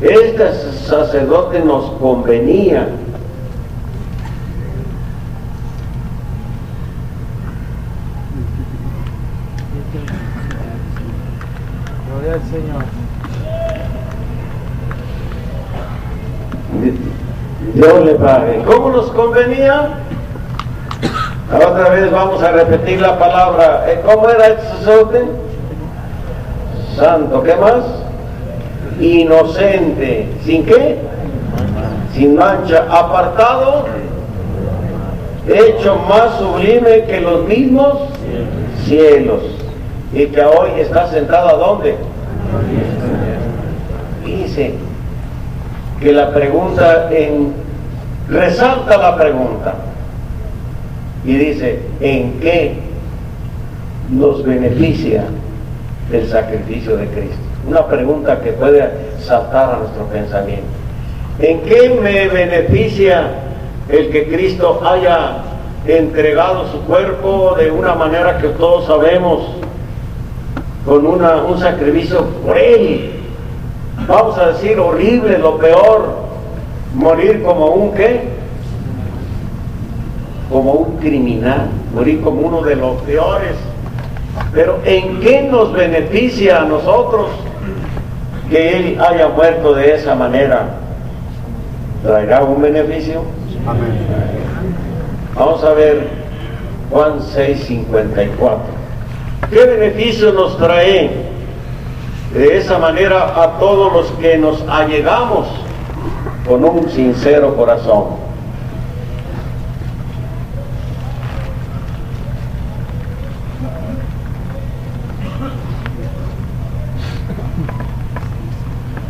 este 0.00 0.54
sacerdote 0.86 1.60
nos 1.60 1.90
convenía. 2.00 2.88
Gloria 12.08 12.34
al 12.34 12.42
Señor. 12.50 12.84
Dios 17.80 18.04
le 18.04 18.14
pague. 18.16 18.62
¿Cómo 18.66 18.90
nos 18.90 19.10
convenía? 19.12 19.88
Otra 21.54 21.88
vez 21.88 22.12
vamos 22.12 22.42
a 22.42 22.52
repetir 22.52 23.00
la 23.00 23.18
palabra. 23.18 23.86
Eh, 23.88 24.02
¿Cómo 24.04 24.28
era 24.28 24.48
este 24.48 24.66
sacerdote? 24.66 25.24
Santo. 26.94 27.42
¿Qué 27.42 27.56
más? 27.56 27.84
Inocente. 29.00 30.28
¿Sin 30.44 30.66
qué? 30.66 30.98
Sin 32.12 32.36
mancha. 32.36 32.84
Apartado. 32.90 33.86
Hecho 35.48 35.96
más 36.06 36.36
sublime 36.38 37.04
que 37.04 37.22
los 37.22 37.46
mismos 37.46 37.96
cielos. 38.84 39.40
Y 40.12 40.26
que 40.26 40.44
hoy 40.44 40.80
está 40.80 41.06
sentado 41.06 41.48
a 41.48 41.54
dónde? 41.54 41.96
Dice 44.22 44.74
que 45.98 46.12
la 46.12 46.30
pregunta 46.30 47.08
en 47.10 47.59
resalta 48.30 48.96
la 48.96 49.16
pregunta 49.16 49.74
y 51.24 51.34
dice, 51.34 51.80
¿en 52.00 52.38
qué 52.40 52.74
nos 54.10 54.44
beneficia 54.44 55.24
el 56.12 56.28
sacrificio 56.28 56.96
de 56.96 57.06
Cristo? 57.08 57.36
Una 57.68 57.86
pregunta 57.86 58.40
que 58.40 58.52
puede 58.52 58.88
saltar 59.20 59.74
a 59.74 59.78
nuestro 59.78 60.04
pensamiento. 60.06 60.66
¿En 61.40 61.60
qué 61.62 61.98
me 62.02 62.28
beneficia 62.28 63.28
el 63.88 64.10
que 64.10 64.28
Cristo 64.28 64.80
haya 64.84 65.38
entregado 65.86 66.70
su 66.70 66.80
cuerpo 66.82 67.54
de 67.58 67.70
una 67.70 67.94
manera 67.94 68.38
que 68.38 68.48
todos 68.48 68.86
sabemos, 68.86 69.40
con 70.86 71.06
una, 71.06 71.36
un 71.36 71.58
sacrificio 71.58 72.26
cruel? 72.44 73.12
Vamos 74.06 74.38
a 74.38 74.48
decir 74.48 74.78
horrible, 74.78 75.38
lo 75.38 75.58
peor, 75.58 76.29
morir 76.94 77.42
como 77.42 77.66
un 77.66 77.94
qué? 77.94 78.40
como 80.50 80.72
un 80.72 80.96
criminal, 80.96 81.68
morir 81.94 82.20
como 82.20 82.40
uno 82.40 82.60
de 82.62 82.74
los 82.74 83.00
peores. 83.02 83.54
Pero 84.52 84.80
¿en 84.84 85.20
qué 85.20 85.42
nos 85.42 85.72
beneficia 85.72 86.62
a 86.62 86.64
nosotros 86.64 87.28
que 88.50 88.76
Él 88.76 89.00
haya 89.00 89.28
muerto 89.28 89.74
de 89.74 89.94
esa 89.94 90.14
manera? 90.14 90.70
¿Traerá 92.02 92.42
un 92.42 92.60
beneficio? 92.60 93.22
Amén. 93.66 93.92
Vamos 95.36 95.62
a 95.62 95.72
ver 95.72 96.08
Juan 96.90 97.20
6:54. 97.20 98.58
¿Qué 99.50 99.64
beneficio 99.64 100.32
nos 100.32 100.58
trae 100.58 101.10
de 102.34 102.56
esa 102.56 102.78
manera 102.78 103.40
a 103.40 103.58
todos 103.58 103.92
los 103.92 104.06
que 104.12 104.36
nos 104.36 104.64
allegamos 104.68 105.46
con 106.46 106.64
un 106.64 106.88
sincero 106.90 107.54
corazón? 107.54 108.04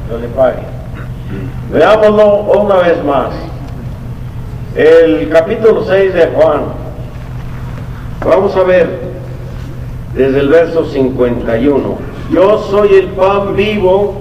Dios 0.08 0.20
le 0.20 0.28
pague. 0.28 0.62
Veámoslo 1.72 2.36
una 2.60 2.76
vez 2.76 3.04
más. 3.04 3.30
El 4.74 5.28
capítulo 5.30 5.84
6 5.84 6.14
de 6.14 6.26
Juan. 6.28 6.62
Vamos 8.24 8.54
a 8.56 8.62
ver 8.64 9.10
desde 10.14 10.40
el 10.40 10.48
verso 10.48 10.84
51. 10.84 11.98
Yo 12.32 12.58
soy 12.70 12.94
el 12.94 13.06
pan 13.08 13.56
vivo 13.56 14.19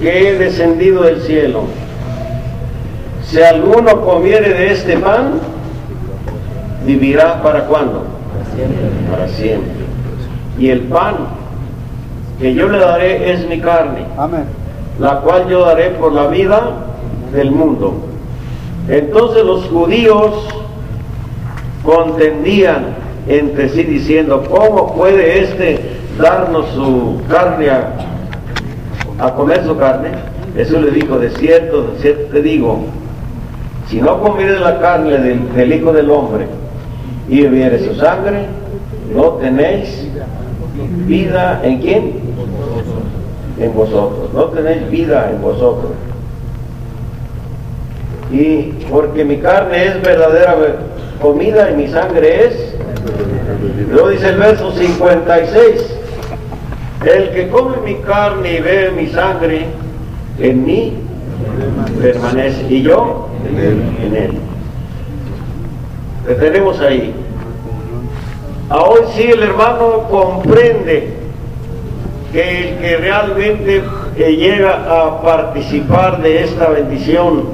que 0.00 0.28
he 0.28 0.38
descendido 0.38 1.02
del 1.02 1.20
cielo. 1.22 1.64
Si 3.24 3.40
alguno 3.40 4.00
comiere 4.00 4.48
de 4.48 4.72
este 4.72 4.96
pan, 4.96 5.40
vivirá 6.84 7.42
para 7.42 7.66
cuándo? 7.66 8.04
Para 9.10 9.28
siempre. 9.28 9.70
Y 10.58 10.70
el 10.70 10.80
pan 10.82 11.16
que 12.40 12.54
yo 12.54 12.68
le 12.68 12.78
daré 12.78 13.32
es 13.32 13.46
mi 13.46 13.60
carne, 13.60 14.04
Amén. 14.16 14.44
la 14.98 15.20
cual 15.20 15.48
yo 15.48 15.64
daré 15.64 15.90
por 15.90 16.12
la 16.12 16.26
vida 16.28 16.70
del 17.32 17.50
mundo. 17.50 17.94
Entonces 18.88 19.44
los 19.44 19.66
judíos 19.66 20.48
contendían 21.84 22.96
entre 23.28 23.68
sí 23.68 23.82
diciendo, 23.82 24.44
¿cómo 24.50 24.94
puede 24.94 25.42
este 25.42 25.78
darnos 26.18 26.66
su 26.74 27.20
carne 27.28 27.70
a, 27.70 28.09
a 29.20 29.34
comer 29.34 29.64
su 29.64 29.76
carne? 29.76 30.10
Jesús 30.56 30.80
le 30.80 30.90
dijo, 30.90 31.18
de 31.18 31.30
cierto, 31.30 31.92
de 31.92 31.98
cierto 32.00 32.32
te 32.32 32.42
digo, 32.42 32.84
si 33.88 34.00
no 34.00 34.20
comieres 34.20 34.60
la 34.60 34.78
carne 34.80 35.18
del, 35.18 35.72
Hijo 35.72 35.92
del 35.92 36.10
Hombre 36.10 36.46
y 37.28 37.42
bebieres 37.42 37.84
su 37.84 37.94
sangre, 37.96 38.46
no 39.14 39.30
tenéis 39.34 40.08
vida 41.06 41.60
en 41.64 41.80
quién? 41.80 42.12
En 43.58 43.74
vosotros. 43.74 44.32
No 44.32 44.44
tenéis 44.46 44.88
vida 44.90 45.30
en 45.32 45.42
vosotros. 45.42 45.92
Y 48.30 48.72
porque 48.88 49.24
mi 49.24 49.38
carne 49.38 49.86
es 49.86 50.02
verdadera 50.02 50.56
comida 51.20 51.70
y 51.70 51.74
mi 51.74 51.88
sangre 51.88 52.46
es. 52.46 52.74
Luego 53.90 54.10
dice 54.10 54.28
el 54.28 54.36
verso 54.36 54.70
56. 54.70 55.99
El 57.04 57.30
que 57.30 57.48
come 57.48 57.76
mi 57.84 57.94
carne 57.96 58.58
y 58.58 58.60
bebe 58.60 58.90
mi 58.90 59.06
sangre, 59.08 59.66
en 60.38 60.64
mí 60.64 60.94
permanece. 62.00 62.66
Y 62.68 62.82
yo 62.82 63.28
en 63.44 64.16
él. 64.16 64.32
Le 66.26 66.34
tenemos 66.34 66.78
ahí. 66.80 67.14
Ahora 68.68 69.02
sí 69.14 69.22
el 69.22 69.42
hermano 69.42 70.08
comprende 70.10 71.14
que 72.32 72.68
el 72.68 72.78
que 72.78 72.96
realmente 72.98 73.82
eh, 74.16 74.36
llega 74.36 74.84
a 74.86 75.22
participar 75.22 76.22
de 76.22 76.44
esta 76.44 76.68
bendición 76.68 77.44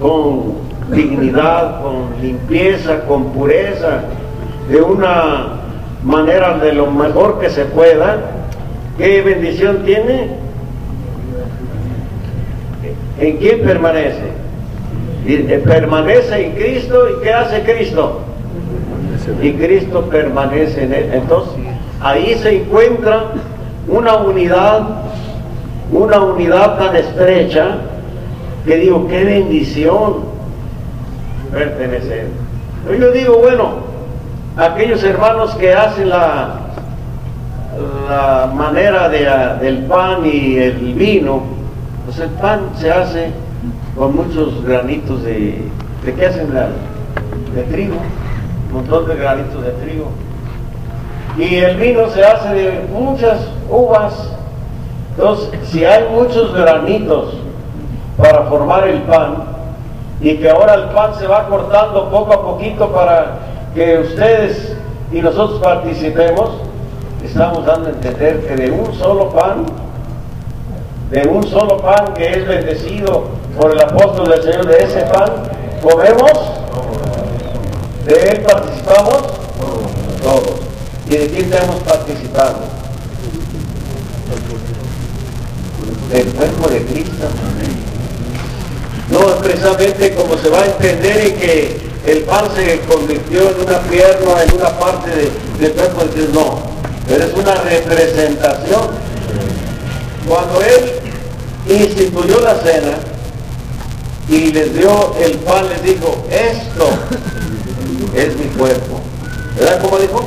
con 0.00 0.54
dignidad, 0.90 1.82
con 1.82 2.22
limpieza, 2.22 3.00
con 3.06 3.32
pureza, 3.32 4.04
de 4.70 4.80
una 4.80 5.60
manera 6.02 6.56
de 6.58 6.72
lo 6.72 6.90
mejor 6.90 7.38
que 7.38 7.50
se 7.50 7.64
pueda, 7.66 8.41
¿qué 8.98 9.22
bendición 9.22 9.84
tiene? 9.84 10.28
¿En 13.18 13.36
quién 13.36 13.62
permanece? 13.62 14.32
Eh, 15.26 15.62
permanece 15.64 16.46
en 16.46 16.52
Cristo 16.52 17.04
y 17.08 17.22
¿qué 17.22 17.32
hace 17.32 17.62
Cristo? 17.62 18.20
Y 19.40 19.52
Cristo 19.52 20.02
permanece 20.10 20.84
en 20.84 20.92
él. 20.92 21.10
Entonces, 21.12 21.54
ahí 22.00 22.34
se 22.34 22.62
encuentra 22.62 23.26
una 23.86 24.16
unidad, 24.16 24.80
una 25.92 26.20
unidad 26.20 26.78
tan 26.78 26.96
estrecha 26.96 27.76
que 28.64 28.76
digo, 28.76 29.06
qué 29.08 29.24
bendición 29.24 30.24
pertenecer. 31.52 32.26
Yo 32.98 33.12
digo, 33.12 33.38
bueno, 33.38 33.74
aquellos 34.56 35.02
hermanos 35.04 35.54
que 35.54 35.72
hacen 35.72 36.08
la, 36.08 36.61
la 38.08 38.50
manera 38.54 39.08
de, 39.08 39.24
del 39.60 39.84
pan 39.86 40.24
y 40.24 40.56
el 40.56 40.94
vino, 40.94 41.42
pues 42.04 42.18
el 42.18 42.30
pan 42.30 42.70
se 42.76 42.90
hace 42.90 43.30
con 43.96 44.16
muchos 44.16 44.64
granitos 44.64 45.22
de, 45.22 45.62
¿de 46.04 46.14
qué 46.14 46.26
hacen? 46.26 46.48
de 46.52 47.62
trigo, 47.64 47.96
un 48.68 48.74
montón 48.74 49.06
de 49.08 49.16
granitos 49.16 49.62
de 49.62 49.70
trigo. 49.72 50.08
Y 51.36 51.56
el 51.56 51.76
vino 51.76 52.08
se 52.10 52.24
hace 52.24 52.54
de 52.54 52.86
muchas 52.92 53.40
uvas. 53.70 54.30
Entonces, 55.10 55.48
si 55.64 55.84
hay 55.84 56.04
muchos 56.10 56.54
granitos 56.54 57.34
para 58.16 58.44
formar 58.44 58.88
el 58.88 59.02
pan, 59.02 59.52
y 60.22 60.36
que 60.36 60.48
ahora 60.48 60.74
el 60.74 60.84
pan 60.90 61.14
se 61.18 61.26
va 61.26 61.48
cortando 61.48 62.08
poco 62.10 62.32
a 62.32 62.42
poquito 62.42 62.88
para 62.92 63.38
que 63.74 63.98
ustedes 63.98 64.76
y 65.10 65.20
nosotros 65.20 65.60
participemos, 65.60 66.50
estamos 67.24 67.64
dando 67.64 67.88
a 67.88 67.92
entender 67.92 68.46
que 68.46 68.56
de 68.56 68.70
un 68.70 68.92
solo 68.94 69.30
pan, 69.30 69.66
de 71.10 71.28
un 71.28 71.46
solo 71.46 71.78
pan 71.78 72.14
que 72.14 72.30
es 72.30 72.46
bendecido 72.46 73.24
por 73.58 73.72
el 73.72 73.80
apóstol 73.80 74.28
del 74.30 74.42
Señor, 74.42 74.66
de 74.66 74.78
ese 74.78 75.02
pan 75.02 75.30
comemos, 75.82 76.32
de 78.06 78.14
él 78.14 78.40
participamos 78.42 79.22
todos. 80.22 80.52
¿Y 81.08 81.16
de 81.16 81.26
quién 81.28 81.44
estamos 81.52 81.76
participando? 81.82 82.60
Del 86.10 86.26
cuerpo 86.28 86.68
de 86.68 86.84
Cristo. 86.84 87.26
No 89.10 89.18
precisamente 89.42 90.14
como 90.14 90.38
se 90.38 90.48
va 90.48 90.60
a 90.60 90.66
entender 90.66 91.26
en 91.26 91.36
que 91.36 91.80
el 92.06 92.22
pan 92.22 92.44
se 92.54 92.80
convirtió 92.80 93.42
en 93.50 93.60
una 93.66 93.78
pierna, 93.80 94.42
en 94.42 94.54
una 94.54 94.78
parte 94.78 95.10
de, 95.10 95.30
del 95.60 95.72
cuerpo 95.72 96.04
de 96.04 96.10
Cristo, 96.10 96.30
no, 96.32 96.71
pero 97.12 97.26
es 97.26 97.34
una 97.34 97.54
representación. 97.56 98.88
Cuando 100.26 100.62
él 100.62 100.92
instituyó 101.68 102.40
la 102.40 102.54
cena, 102.54 102.96
y 104.30 104.50
les 104.50 104.72
dio 104.72 105.14
el 105.20 105.32
pan, 105.40 105.68
les 105.68 105.82
dijo, 105.82 106.24
esto 106.30 106.88
es 108.14 108.34
mi 108.36 108.46
cuerpo. 108.56 109.00
¿Verdad 109.58 109.82
cómo 109.82 109.98
dijo? 109.98 110.24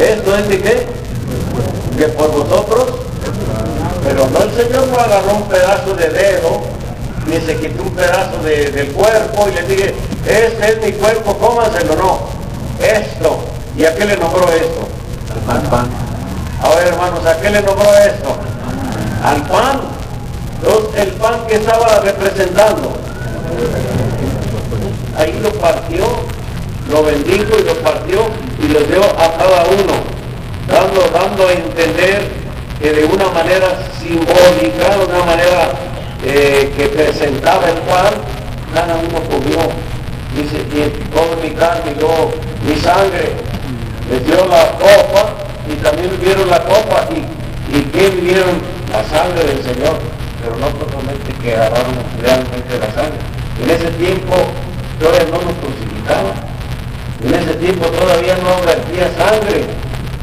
Esto 0.00 0.34
es 0.34 0.46
mi 0.46 0.56
qué? 0.56 0.86
Que 1.98 2.08
por 2.08 2.30
vosotros, 2.30 2.86
pero 4.02 4.26
no 4.30 4.42
el 4.44 4.50
Señor 4.50 4.88
no 4.88 4.98
agarró 4.98 5.34
un 5.34 5.48
pedazo 5.48 5.94
de 5.94 6.08
dedo, 6.08 6.62
ni 7.26 7.38
se 7.44 7.56
quitó 7.56 7.82
un 7.82 7.90
pedazo 7.90 8.42
del 8.42 8.92
cuerpo 8.92 9.46
y 9.50 9.54
le 9.56 9.62
dije, 9.64 9.94
este 10.26 10.72
es 10.72 10.86
mi 10.86 10.92
cuerpo, 10.92 11.36
cómanselo, 11.36 11.96
no. 11.96 12.18
Esto. 12.82 13.40
¿Y 13.76 13.84
a 13.84 13.94
qué 13.94 14.06
le 14.06 14.16
nombró 14.16 14.48
esto? 14.48 14.93
Al 15.48 15.62
pan. 15.62 15.86
A 16.62 16.68
ver 16.76 16.88
hermanos, 16.88 17.26
¿a 17.26 17.40
qué 17.40 17.50
le 17.50 17.60
nombró 17.62 17.92
esto? 17.98 18.36
Al 19.22 19.42
pan 19.42 19.94
el 20.96 21.08
pan 21.12 21.46
que 21.46 21.56
estaba 21.56 22.00
representando. 22.00 22.92
Ahí 25.16 25.38
lo 25.42 25.50
partió, 25.60 26.04
lo 26.90 27.02
bendijo 27.04 27.58
y 27.58 27.64
lo 27.64 27.74
partió 27.80 28.20
y 28.62 28.68
lo 28.68 28.80
dio 28.80 29.02
a 29.04 29.36
cada 29.36 29.64
uno, 29.64 29.94
dando, 30.66 31.00
dando 31.12 31.48
a 31.48 31.52
entender 31.52 32.28
que 32.80 32.92
de 32.92 33.04
una 33.04 33.28
manera 33.28 33.78
simbólica, 34.00 34.96
de 34.96 35.04
una 35.04 35.24
manera 35.24 35.72
eh, 36.24 36.72
que 36.76 36.86
presentaba 36.88 37.68
el 37.68 37.78
pan, 37.78 38.14
cada 38.74 38.94
uno 38.96 39.20
comió. 39.28 39.58
Dice, 40.34 40.64
mi 41.42 41.50
carne 41.50 41.92
y 41.96 42.00
yo 42.00 42.32
mi 42.66 42.76
sangre. 42.80 43.36
Les 44.10 44.24
dio 44.26 44.36
la 44.46 44.72
copa 44.72 45.34
y 45.68 45.74
también 45.82 46.10
vieron 46.20 46.50
la 46.50 46.62
copa 46.62 47.08
y, 47.10 47.76
y 47.76 47.82
¿qué 47.84 48.10
vieron? 48.10 48.74
La 48.90 49.02
sangre 49.04 49.44
del 49.44 49.62
Señor 49.62 49.98
pero 50.44 50.56
no 50.56 50.66
totalmente 50.76 51.32
que 51.40 51.54
agarraron 51.56 51.94
realmente 52.20 52.78
la 52.78 52.92
sangre. 52.92 53.18
En 53.62 53.70
ese 53.70 53.90
tiempo 53.92 54.34
todavía 55.00 55.24
no 55.32 55.40
nos 55.40 55.56
crucificaban, 55.56 56.36
en 57.24 57.34
ese 57.34 57.54
tiempo 57.54 57.86
todavía 57.86 58.36
no 58.36 58.60
vertía 58.60 59.08
sangre, 59.16 59.64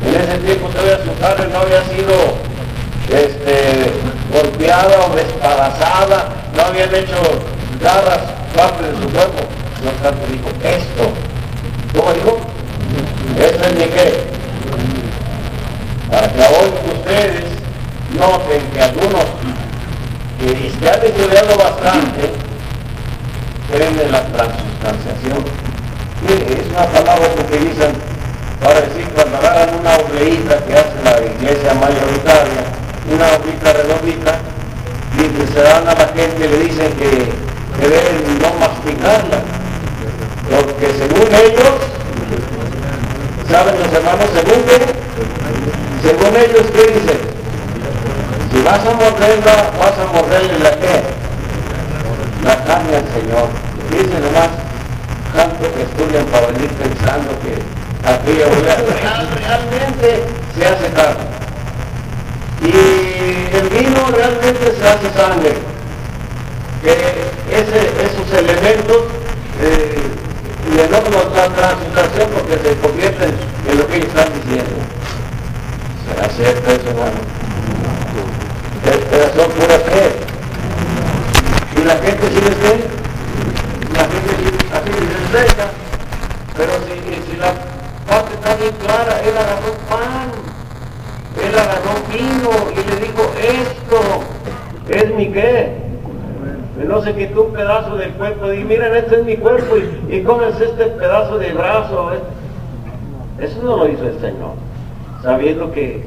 en 0.05 0.13
ese 0.13 0.37
tiempo 0.45 0.67
todavía 0.69 0.99
su 1.03 1.19
carne 1.19 1.47
no 1.51 1.59
había 1.59 1.81
sido 1.89 2.13
este, 3.09 3.89
golpeada 4.31 5.07
o 5.09 5.15
despedazada, 5.15 6.29
no 6.55 6.61
habían 6.61 6.93
hecho 6.93 7.17
garras 7.81 8.21
parte 8.55 8.85
de 8.85 8.93
su 9.01 9.09
cuerpo. 9.09 9.41
No 9.83 9.89
tanto 10.03 10.21
dijo, 10.27 10.49
esto, 10.61 11.09
¿cómo 11.97 12.13
dijo? 12.13 12.50
Esto 13.41 13.63
es 13.63 13.73
mi 13.75 13.85
qué. 13.85 14.23
Para 16.11 16.27
que 16.27 16.39
hoy 16.41 16.69
ustedes 16.93 17.45
noten 18.13 18.61
que 18.71 18.81
algunos 18.81 19.25
que 20.39 20.71
ya 20.81 20.93
han 20.93 21.01
estudiado 21.03 21.57
bastante, 21.57 22.29
creen 23.71 23.99
en 23.99 24.11
la 24.11 24.23
transustanciación. 24.27 25.43
es 26.29 26.67
una 26.69 26.85
palabra 26.85 27.27
que 27.33 27.41
utilizan 27.41 27.93
para 28.63 28.81
decir 28.81 29.07
cuando 29.15 29.37
agarran 29.37 29.79
una 29.79 29.95
obleíta 29.97 30.57
que 30.65 30.73
hace 30.73 31.01
la 31.03 31.17
iglesia 31.25 31.73
mayoritaria, 31.73 32.61
una 33.11 33.27
oblita 33.37 33.73
redondita, 33.73 34.39
y 35.17 35.53
se 35.53 35.61
dan 35.61 35.87
a 35.87 35.95
la 35.95 36.07
gente 36.09 36.47
le 36.47 36.59
dicen 36.59 36.93
que, 36.93 37.09
que 37.09 37.89
deben 37.89 38.39
no 38.39 38.53
masticarla, 38.59 39.41
porque 40.49 40.93
según 40.93 41.27
ellos, 41.33 42.00
¿saben 43.51 43.75
los 43.77 43.91
hermanos 43.91 44.29
según 44.33 44.63
qué? 44.63 44.79
Según 46.01 46.35
ellos, 46.37 46.65
¿qué 46.71 46.83
dicen? 46.93 47.19
Si 48.51 48.61
vas 48.63 48.79
a 48.79 48.93
morderla, 48.95 49.71
vas 49.77 49.97
a 49.99 50.11
morderle 50.13 50.59
la 50.59 50.71
qué? 50.79 51.03
La 52.43 52.55
carne 52.63 52.95
al 52.95 53.07
Señor. 53.11 53.47
Dice 53.91 54.19
nomás, 54.19 54.49
tanto 55.35 55.67
que 55.75 55.83
estudian 55.83 56.25
para 56.27 56.47
venir 56.47 56.69
pensando 56.71 57.31
que 57.43 57.59
aquella 58.07 58.47
real, 58.47 59.27
realmente 59.35 60.23
se 60.55 60.65
hace 60.65 60.87
carne. 60.93 61.27
Y 62.63 63.55
el 63.57 63.69
vino 63.69 63.99
realmente 64.15 64.73
se 64.79 64.87
hace 64.87 65.11
sangre. 65.13 65.57
Que 66.81 66.95
esos 67.51 68.39
elementos 68.39 69.03
eh, 69.61 70.10
le 70.75 70.87
no 70.87 71.35
la 71.35 71.47
transmutación 71.49 72.29
porque 72.33 72.57
se 72.57 72.77
convierten 72.77 73.33
en 73.69 73.77
lo 73.77 73.87
que 73.87 73.97
ellos 73.97 74.07
están 74.07 74.29
diciendo. 74.33 74.75
¿Será 76.05 76.29
cierto 76.29 76.71
eso, 76.71 76.89
hermano? 76.89 77.41
son 79.35 79.51
pura 79.51 79.79
fe. 79.79 80.11
Y 81.79 81.83
la 81.83 81.95
gente 81.95 82.27
sí 82.27 82.41
les 82.41 82.57
la 83.93 84.03
gente 84.05 84.31
sí, 84.37 84.51
deja. 85.33 85.71
Pero 86.57 86.71
si, 86.85 87.31
si 87.31 87.37
la 87.37 87.53
parte 88.07 88.33
está 88.33 88.55
bien 88.55 88.73
clara, 88.83 89.21
él 89.21 89.37
agarró 89.37 89.73
pan, 89.89 90.31
él 91.43 91.57
agarró 91.57 91.93
vino 92.11 92.51
y 92.71 92.89
le 92.89 92.95
dijo, 93.05 93.33
esto 93.39 94.23
es 94.89 95.15
mi 95.15 95.31
qué. 95.31 95.80
No 96.87 97.01
se 97.01 97.13
quitó 97.15 97.43
un 97.43 97.53
pedazo 97.53 97.95
del 97.97 98.11
cuerpo 98.11 98.51
y 98.51 98.63
miren, 98.63 98.95
este 98.95 99.19
es 99.19 99.25
mi 99.25 99.37
cuerpo 99.37 99.75
y, 99.77 100.15
y 100.15 100.23
cómense 100.23 100.65
este 100.65 100.85
pedazo 100.85 101.37
de 101.37 101.53
brazo. 101.53 102.11
Eso 103.39 103.61
no 103.63 103.77
lo 103.77 103.87
hizo 103.87 104.07
el 104.07 104.19
Señor, 104.19 104.53
sabiendo 105.23 105.71
que 105.71 106.03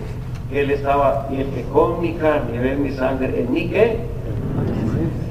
él 0.52 0.70
estaba, 0.70 1.26
y 1.30 1.40
el 1.40 1.48
que 1.48 1.64
con 1.64 2.00
mi 2.00 2.14
carne 2.14 2.58
ve 2.58 2.76
mi 2.76 2.92
sangre, 2.92 3.40
en 3.40 3.52
mí 3.52 3.68
qué? 3.68 3.98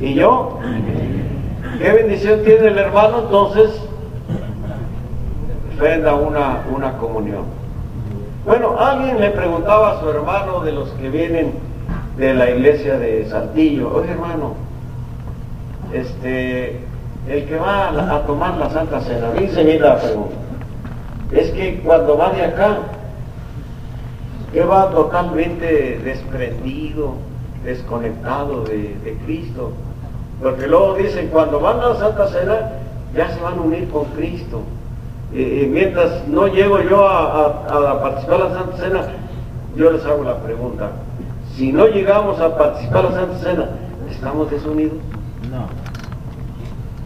¿Y 0.02 0.16
yo? 0.16 0.60
¿Qué 1.80 1.92
bendición 1.92 2.44
tiene 2.44 2.68
el 2.68 2.78
hermano? 2.78 3.20
Entonces, 3.24 3.72
ofrenda 5.76 6.16
una, 6.16 6.64
una 6.76 6.98
comunión. 6.98 7.46
Bueno, 8.46 8.76
alguien 8.78 9.20
le 9.20 9.30
preguntaba 9.30 9.92
a 9.92 10.00
su 10.02 10.10
hermano 10.10 10.60
de 10.60 10.74
los 10.74 10.90
que 10.92 11.10
vienen 11.10 11.54
de 12.18 12.34
la 12.34 12.50
iglesia 12.50 12.98
de 12.98 13.26
Saltillo, 13.30 13.94
oye 13.96 14.12
hermano, 14.12 14.56
este, 15.94 16.80
el 17.28 17.46
que 17.46 17.58
va 17.58 17.90
a, 17.90 18.26
tomar 18.26 18.58
la 18.58 18.70
Santa 18.70 19.00
Cena, 19.02 19.32
dice 19.32 19.80
la 19.80 20.00
pregunta, 20.00 20.36
es 21.32 21.52
que 21.52 21.80
cuando 21.80 22.18
va 22.18 22.32
de 22.32 22.44
acá, 22.44 22.78
que 24.52 24.64
va 24.64 24.90
totalmente 24.92 26.00
desprendido, 26.04 27.14
desconectado 27.64 28.64
de, 28.66 29.18
Cristo, 29.26 29.72
porque 30.42 30.68
luego 30.68 30.96
dicen, 30.96 31.30
cuando 31.30 31.60
van 31.60 31.80
a 31.80 31.90
la 31.90 31.96
Santa 31.96 32.28
Cena, 32.28 32.72
ya 33.16 33.30
se 33.30 33.42
van 33.42 33.58
a 33.58 33.62
unir 33.62 33.90
con 33.90 34.06
Cristo. 34.06 34.62
Y, 35.32 35.68
mientras 35.68 36.28
no 36.28 36.48
llego 36.48 36.82
yo 36.82 37.08
a, 37.08 38.02
participar 38.02 38.42
en 38.42 38.44
la 38.44 38.60
Santa 38.60 38.78
Cena, 38.78 39.02
yo 39.76 39.92
les 39.92 40.06
hago 40.06 40.24
la 40.24 40.38
pregunta. 40.40 40.92
Si 41.56 41.72
no 41.72 41.88
llegamos 41.88 42.40
a 42.40 42.58
participar 42.58 43.06
en 43.06 43.12
la 43.14 43.20
Santa 43.22 43.38
Cena, 43.40 43.70
¿estamos 44.12 44.52
desunidos? 44.52 44.98
No. 45.50 45.83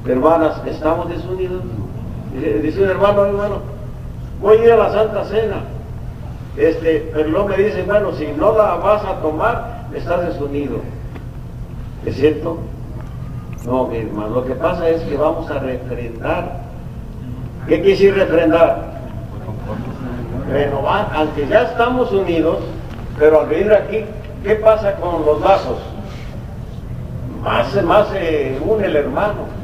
Hermanas, 0.08 0.62
¿estamos 0.66 1.10
desunidos? 1.10 1.64
Dice, 2.62 2.82
un 2.82 2.90
hermano, 2.90 3.26
hermano, 3.26 3.56
voy 4.42 4.58
a 4.58 4.64
ir 4.64 4.72
a 4.72 4.78
la 4.78 4.92
Santa 4.92 5.26
Cena. 5.26 5.64
Este, 6.56 7.10
pero 7.14 7.30
luego 7.30 7.50
me 7.50 7.58
dice, 7.58 7.84
bueno, 7.84 8.14
si 8.14 8.28
no 8.28 8.58
la 8.58 8.76
vas 8.76 9.04
a 9.04 9.16
tomar, 9.22 9.88
estás 9.94 10.28
desunido. 10.28 10.78
¿Es 12.06 12.16
cierto? 12.16 12.58
No, 13.66 13.88
mi 13.88 13.98
hermano, 13.98 14.30
lo 14.30 14.46
que 14.46 14.54
pasa 14.54 14.88
es 14.88 15.02
que 15.02 15.18
vamos 15.18 15.50
a 15.52 15.60
refrendar. 15.60 16.62
¿Qué 17.68 17.82
quise 17.82 18.12
refrendar? 18.12 18.98
Renovar, 20.50 21.10
aunque 21.14 21.46
ya 21.48 21.64
estamos 21.64 22.12
unidos, 22.14 22.60
pero 23.20 23.42
al 23.42 23.48
venir 23.48 23.74
aquí, 23.74 24.06
¿qué 24.44 24.56
pasa 24.56 24.96
con 24.96 25.26
los 25.26 25.42
lazos? 25.42 25.80
Más, 27.44 27.84
más 27.84 28.08
se 28.08 28.58
une 28.66 28.86
el 28.86 28.96
hermano. 28.96 29.57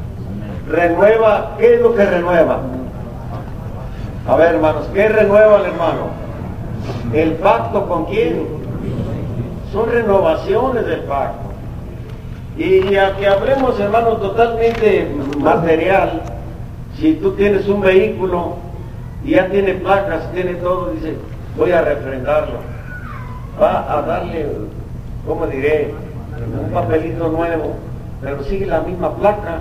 Renueva, 0.68 1.56
¿qué 1.58 1.74
es 1.74 1.80
lo 1.80 1.94
que 1.94 2.04
renueva? 2.04 2.60
A 4.26 4.36
ver, 4.36 4.54
hermanos, 4.54 4.88
¿qué 4.94 5.08
renueva 5.08 5.58
el 5.60 5.66
hermano? 5.66 6.08
¿El 7.12 7.32
pacto 7.34 7.86
con 7.86 8.06
quién? 8.06 8.46
Son 9.72 9.90
renovaciones 9.90 10.86
del 10.86 11.00
pacto. 11.00 11.50
Y 12.56 12.96
a 12.96 13.16
que 13.16 13.26
hablemos, 13.26 13.78
hermano, 13.80 14.16
totalmente 14.16 15.08
material, 15.38 16.22
si 16.96 17.14
tú 17.14 17.32
tienes 17.32 17.68
un 17.68 17.80
vehículo 17.80 18.56
y 19.24 19.32
ya 19.32 19.48
tiene 19.48 19.74
placas, 19.74 20.30
tiene 20.32 20.54
todo, 20.54 20.90
dice, 20.92 21.16
voy 21.56 21.72
a 21.72 21.82
refrendarlo. 21.82 22.58
Va 23.60 23.92
a 23.92 24.02
darle, 24.02 24.46
¿cómo 25.26 25.46
diré? 25.46 25.92
Un 26.60 26.72
papelito 26.72 27.28
nuevo, 27.28 27.74
pero 28.22 28.42
sigue 28.44 28.66
la 28.66 28.80
misma 28.80 29.14
placa. 29.16 29.60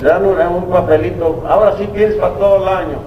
Le 0.00 0.08
dan 0.08 0.24
un, 0.24 0.70
papelito, 0.70 1.44
ahora 1.48 1.76
sí 1.76 1.88
tienes 1.92 2.16
para 2.16 2.34
todo 2.34 2.62
el 2.62 2.68
año. 2.68 2.98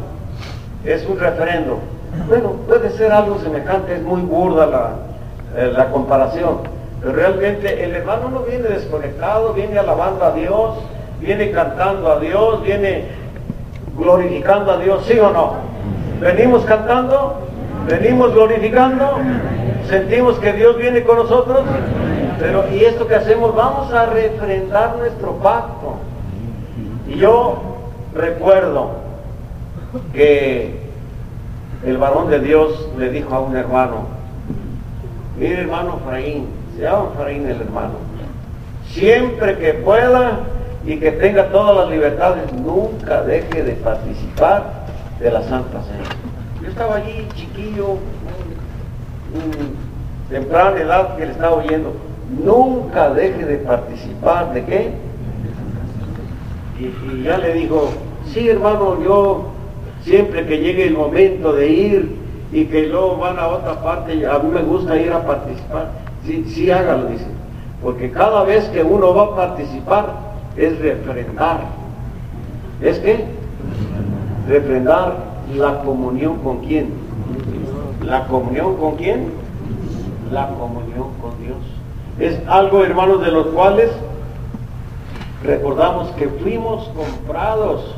Es 0.83 1.05
un 1.07 1.19
refrendo. 1.19 1.79
Bueno, 2.27 2.53
puede 2.67 2.89
ser 2.91 3.11
algo 3.11 3.39
semejante, 3.39 3.95
es 3.95 4.01
muy 4.01 4.21
burda 4.21 4.65
la, 4.65 4.89
eh, 5.55 5.71
la 5.75 5.89
comparación 5.89 6.81
pero 7.01 7.13
realmente 7.13 7.83
el 7.83 7.95
hermano 7.95 8.29
no 8.29 8.39
viene 8.41 8.69
desconectado, 8.69 9.53
viene 9.53 9.79
alabando 9.79 10.23
a 10.23 10.31
Dios, 10.31 10.75
viene 11.19 11.51
cantando 11.51 12.11
a 12.11 12.19
Dios, 12.19 12.61
viene 12.61 13.05
glorificando 13.97 14.71
a 14.71 14.77
Dios, 14.77 15.03
¿sí 15.07 15.17
o 15.17 15.31
no? 15.31 15.53
Venimos 16.19 16.63
cantando, 16.65 17.39
venimos 17.87 18.31
glorificando, 18.33 19.17
sentimos 19.89 20.37
que 20.37 20.53
Dios 20.53 20.77
viene 20.77 21.01
con 21.01 21.17
nosotros, 21.17 21.61
pero 22.39 22.65
¿y 22.71 22.85
esto 22.85 23.07
que 23.07 23.15
hacemos? 23.15 23.55
Vamos 23.55 23.91
a 23.91 24.05
refrendar 24.05 24.97
nuestro 24.97 25.33
pacto. 25.37 25.95
Y 27.11 27.17
yo 27.17 27.57
recuerdo 28.15 28.91
que 30.13 30.79
el 31.85 31.97
varón 31.97 32.29
de 32.29 32.39
Dios 32.39 32.87
le 32.97 33.09
dijo 33.09 33.35
a 33.35 33.41
un 33.41 33.57
hermano, 33.57 34.05
mire 35.37 35.61
hermano 35.61 35.99
Fraín, 36.07 36.47
se 36.75 36.83
llama 36.83 37.09
Efraín 37.13 37.49
el 37.49 37.59
hermano. 37.59 37.95
Siempre 38.87 39.57
que 39.57 39.73
pueda 39.73 40.39
y 40.85 40.97
que 40.97 41.11
tenga 41.11 41.49
todas 41.49 41.75
las 41.75 41.89
libertades, 41.89 42.53
nunca 42.53 43.23
deje 43.23 43.61
de 43.61 43.73
participar 43.73 44.85
de 45.19 45.31
la 45.31 45.43
Santa 45.43 45.81
Cena. 45.83 46.09
Yo 46.61 46.69
estaba 46.69 46.95
allí 46.95 47.27
chiquillo, 47.35 47.97
temprana 50.29 50.79
edad 50.79 51.17
que 51.17 51.25
le 51.25 51.31
estaba 51.33 51.57
oyendo, 51.57 51.93
nunca 52.41 53.09
deje 53.09 53.43
de 53.43 53.57
participar 53.57 54.53
de 54.53 54.63
qué. 54.63 55.10
Y, 56.81 57.23
ya 57.23 57.37
le 57.37 57.53
digo, 57.53 57.91
sí 58.33 58.49
hermano, 58.49 58.97
yo 59.03 59.45
siempre 60.03 60.47
que 60.47 60.57
llegue 60.57 60.87
el 60.87 60.97
momento 60.97 61.53
de 61.53 61.69
ir 61.69 62.15
y 62.51 62.65
que 62.65 62.87
luego 62.87 63.17
van 63.17 63.37
a 63.37 63.47
otra 63.47 63.81
parte, 63.83 64.25
a 64.25 64.39
mí 64.39 64.49
me 64.51 64.61
gusta 64.63 64.99
ir 64.99 65.11
a 65.13 65.25
participar. 65.25 65.91
Sí, 66.25 66.43
sí 66.47 66.71
hágalo, 66.71 67.07
dice. 67.07 67.27
Porque 67.83 68.11
cada 68.11 68.43
vez 68.43 68.65
que 68.69 68.83
uno 68.83 69.13
va 69.13 69.23
a 69.23 69.35
participar 69.35 70.15
es 70.57 70.77
refrendar. 70.79 71.61
¿Es 72.81 72.99
qué? 72.99 73.25
Refrendar 74.47 75.17
la 75.55 75.81
comunión 75.83 76.37
con 76.39 76.59
quién. 76.59 76.89
¿La 78.03 78.25
comunión 78.25 78.75
con 78.77 78.95
quién? 78.95 79.27
La 80.31 80.47
comunión 80.49 81.09
con 81.21 81.31
Dios. 81.43 81.57
Es 82.19 82.39
algo, 82.47 82.83
hermanos, 82.83 83.21
de 83.21 83.31
los 83.31 83.47
cuales 83.47 83.91
recordamos 85.43 86.09
que 86.11 86.27
fuimos 86.27 86.89
comprados, 86.89 87.95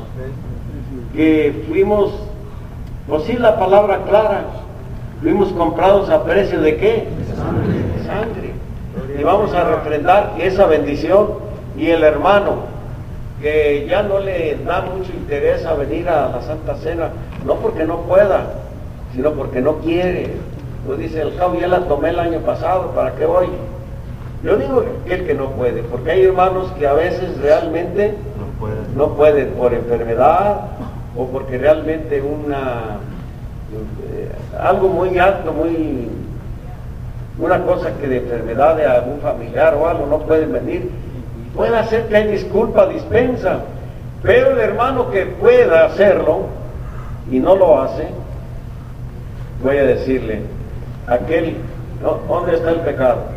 que 1.14 1.64
fuimos, 1.68 2.12
pues 3.08 3.24
sí, 3.24 3.34
la 3.34 3.58
palabra 3.58 4.02
clara, 4.08 4.44
fuimos 5.22 5.52
comprados 5.52 6.10
a 6.10 6.24
precio 6.24 6.60
de 6.60 6.76
qué? 6.76 7.08
sangre. 8.06 8.52
Y 9.18 9.22
vamos 9.22 9.52
a 9.54 9.64
refrendar 9.64 10.34
esa 10.38 10.66
bendición 10.66 11.28
y 11.76 11.88
el 11.88 12.02
hermano 12.02 12.74
que 13.40 13.86
ya 13.88 14.02
no 14.02 14.20
le 14.20 14.56
da 14.64 14.82
mucho 14.82 15.12
interés 15.12 15.64
a 15.66 15.74
venir 15.74 16.08
a 16.08 16.28
la 16.28 16.42
Santa 16.42 16.76
Cena, 16.76 17.10
no 17.44 17.56
porque 17.56 17.84
no 17.84 17.98
pueda, 18.02 18.54
sino 19.14 19.32
porque 19.32 19.60
no 19.60 19.76
quiere. 19.78 20.30
Pues 20.86 20.98
dice, 20.98 21.22
el 21.22 21.34
cabo 21.36 21.58
ya 21.58 21.66
la 21.66 21.80
tomé 21.80 22.10
el 22.10 22.18
año 22.18 22.40
pasado, 22.40 22.92
¿para 22.94 23.14
qué 23.14 23.26
voy? 23.26 23.48
Yo 24.44 24.58
digo 24.58 24.84
el 25.06 25.26
que 25.26 25.34
no 25.34 25.50
puede, 25.52 25.82
porque 25.84 26.10
hay 26.10 26.24
hermanos 26.24 26.70
que 26.78 26.86
a 26.86 26.92
veces 26.92 27.40
realmente 27.40 28.14
no 28.94 29.14
pueden, 29.14 29.48
por 29.52 29.72
enfermedad 29.72 30.60
o 31.16 31.26
porque 31.28 31.56
realmente 31.56 32.20
una 32.20 32.98
eh, 34.12 34.30
algo 34.60 34.88
muy 34.88 35.18
alto, 35.18 35.50
muy 35.50 36.08
una 37.38 37.62
cosa 37.64 37.90
que 37.98 38.06
de 38.06 38.18
enfermedad 38.18 38.76
de 38.76 38.84
algún 38.84 39.20
familiar 39.20 39.74
o 39.76 39.88
algo 39.88 40.06
no 40.06 40.18
pueden 40.18 40.52
venir, 40.52 40.90
puede 41.56 41.82
ser 41.84 42.06
que 42.08 42.16
hay 42.16 42.28
disculpa, 42.28 42.86
dispensa, 42.86 43.60
pero 44.22 44.50
el 44.50 44.58
hermano 44.58 45.10
que 45.10 45.24
pueda 45.24 45.86
hacerlo 45.86 46.42
y 47.30 47.38
no 47.38 47.56
lo 47.56 47.80
hace, 47.80 48.08
voy 49.62 49.78
a 49.78 49.84
decirle, 49.84 50.42
aquel, 51.06 51.56
¿dónde 52.28 52.56
está 52.56 52.70
el 52.70 52.80
pecado? 52.80 53.33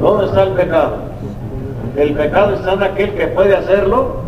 ¿Dónde 0.00 0.26
está 0.26 0.42
el 0.44 0.52
pecado? 0.52 0.96
El 1.96 2.14
pecado 2.14 2.54
está 2.54 2.72
en 2.74 2.82
aquel 2.82 3.14
que 3.14 3.26
puede 3.28 3.56
hacerlo 3.56 4.22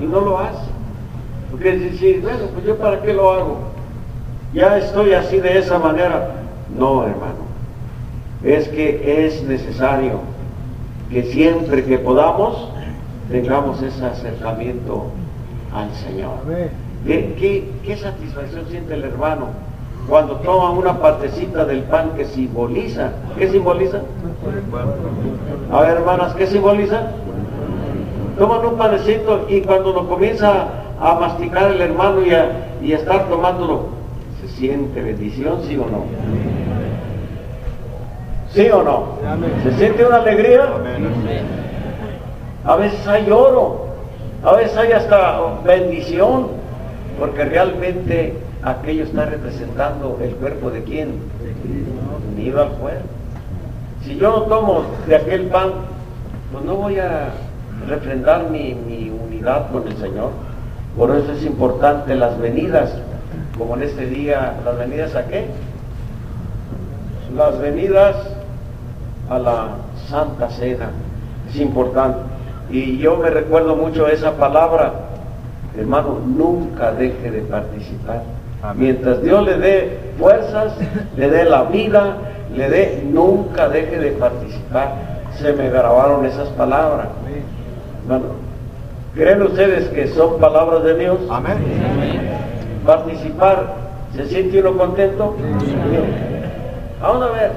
y 0.00 0.06
no 0.06 0.20
lo 0.20 0.38
hace. 0.38 0.68
Porque 1.50 1.72
dice, 1.72 2.20
bueno, 2.22 2.46
pues 2.52 2.66
yo 2.66 2.76
para 2.76 3.00
qué 3.02 3.12
lo 3.12 3.32
hago 3.32 3.68
ya 4.52 4.78
estoy 4.78 5.12
así 5.12 5.38
de 5.38 5.58
esa 5.58 5.78
manera. 5.78 6.32
No, 6.76 7.04
hermano. 7.04 7.48
Es 8.42 8.68
que 8.68 9.26
es 9.26 9.42
necesario 9.42 10.20
que 11.10 11.24
siempre 11.24 11.84
que 11.84 11.98
podamos 11.98 12.70
tengamos 13.30 13.82
ese 13.82 14.04
acercamiento 14.04 15.06
al 15.74 15.92
Señor. 15.94 16.38
¿Qué, 17.06 17.70
qué, 17.84 17.96
satisfacción 17.96 18.66
siente 18.68 18.94
el 18.94 19.04
hermano 19.04 19.48
cuando 20.08 20.36
toma 20.36 20.70
una 20.70 20.98
partecita 20.98 21.64
del 21.64 21.82
pan 21.82 22.12
que 22.16 22.24
simboliza? 22.24 23.10
¿Qué 23.38 23.48
simboliza? 23.50 24.00
A 25.72 25.80
ver, 25.82 25.90
hermanas, 25.98 26.34
¿qué 26.34 26.46
simboliza? 26.46 27.12
Toman 28.38 28.64
un 28.64 28.76
panecito 28.78 29.46
y 29.48 29.60
cuando 29.62 29.92
lo 29.92 30.08
comienza 30.08 30.68
a 31.00 31.14
masticar 31.14 31.72
el 31.72 31.80
hermano 31.80 32.22
y 32.24 32.32
a, 32.32 32.68
y 32.80 32.92
estar 32.92 33.28
tomándolo, 33.28 33.98
siente 34.58 35.00
bendición, 35.00 35.60
sí 35.66 35.76
o 35.76 35.86
no. 35.86 36.04
¿Sí 38.52 38.68
o 38.70 38.82
no? 38.82 39.04
¿Se 39.62 39.72
siente 39.78 40.04
una 40.04 40.16
alegría? 40.16 40.64
A 42.64 42.76
veces 42.76 43.06
hay 43.06 43.30
oro, 43.30 43.86
a 44.44 44.52
veces 44.52 44.76
hay 44.76 44.92
hasta 44.92 45.40
bendición, 45.64 46.48
porque 47.18 47.44
realmente 47.44 48.34
aquello 48.62 49.04
está 49.04 49.26
representando 49.26 50.18
el 50.22 50.34
cuerpo 50.36 50.70
de 50.70 50.82
quién? 50.82 51.20
Unido 52.34 52.62
al 52.62 52.70
cuerpo. 52.70 53.08
Si 54.04 54.16
yo 54.16 54.30
no 54.30 54.42
tomo 54.42 54.84
de 55.06 55.16
aquel 55.16 55.46
pan, 55.46 55.70
pues 56.52 56.64
no 56.64 56.76
voy 56.76 56.98
a 56.98 57.30
refrendar 57.88 58.50
mi, 58.50 58.74
mi 58.74 59.10
unidad 59.10 59.70
con 59.70 59.86
el 59.86 59.96
Señor. 59.96 60.30
Por 60.96 61.14
eso 61.16 61.32
es 61.32 61.44
importante 61.44 62.14
las 62.14 62.38
venidas, 62.38 62.92
como 63.56 63.76
en 63.76 63.82
este 63.82 64.06
día, 64.06 64.54
las 64.64 64.78
venidas 64.78 65.14
a 65.14 65.26
qué? 65.26 65.46
Las 67.36 67.58
venidas 67.60 68.16
a 69.28 69.38
la 69.38 69.68
Santa 70.08 70.48
Cena. 70.50 70.90
Es 71.48 71.56
importante. 71.56 72.20
Y 72.70 72.98
yo 72.98 73.16
me 73.16 73.30
recuerdo 73.30 73.76
mucho 73.76 74.08
esa 74.08 74.32
palabra, 74.32 74.92
hermano, 75.76 76.20
nunca 76.26 76.92
deje 76.92 77.30
de 77.30 77.40
participar. 77.42 78.22
Mientras 78.74 79.22
Dios 79.22 79.44
le 79.44 79.58
dé 79.58 79.98
fuerzas, 80.18 80.74
le 81.16 81.30
dé 81.30 81.44
la 81.44 81.64
vida, 81.64 82.16
le 82.54 82.68
dé, 82.68 83.02
nunca 83.04 83.68
deje 83.68 83.98
de 83.98 84.10
participar. 84.12 84.94
Se 85.36 85.52
me 85.52 85.70
grabaron 85.70 86.24
esas 86.26 86.48
palabras. 86.50 87.08
Bueno, 88.06 88.24
¿creen 89.14 89.42
ustedes 89.42 89.88
que 89.90 90.08
son 90.08 90.38
palabras 90.38 90.82
de 90.82 90.96
Dios? 90.96 91.18
Amén. 91.30 91.56
Participar, 92.84 93.74
¿se 94.14 94.26
siente 94.26 94.60
uno 94.60 94.76
contento? 94.76 95.36
Vamos 97.00 97.22
a 97.22 97.32
ver, 97.32 97.52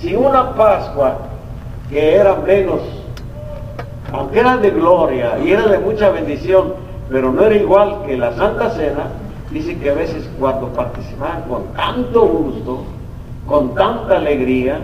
si 0.00 0.14
una 0.14 0.54
Pascua 0.54 1.16
que 1.88 2.16
era 2.16 2.34
menos, 2.36 2.80
aunque 4.12 4.40
era 4.40 4.58
de 4.58 4.70
gloria 4.70 5.38
y 5.42 5.52
era 5.52 5.66
de 5.68 5.78
mucha 5.78 6.10
bendición, 6.10 6.74
pero 7.10 7.32
no 7.32 7.44
era 7.46 7.54
igual 7.54 8.02
que 8.06 8.16
la 8.16 8.32
Santa 8.32 8.70
Cena, 8.70 9.04
dice 9.52 9.76
que 9.78 9.90
a 9.90 9.94
veces 9.94 10.28
cuando 10.38 10.68
participaban 10.68 11.42
con 11.42 11.66
tanto 11.74 12.26
gusto, 12.26 12.84
con 13.46 13.74
tanta 13.74 14.16
alegría, 14.16 14.80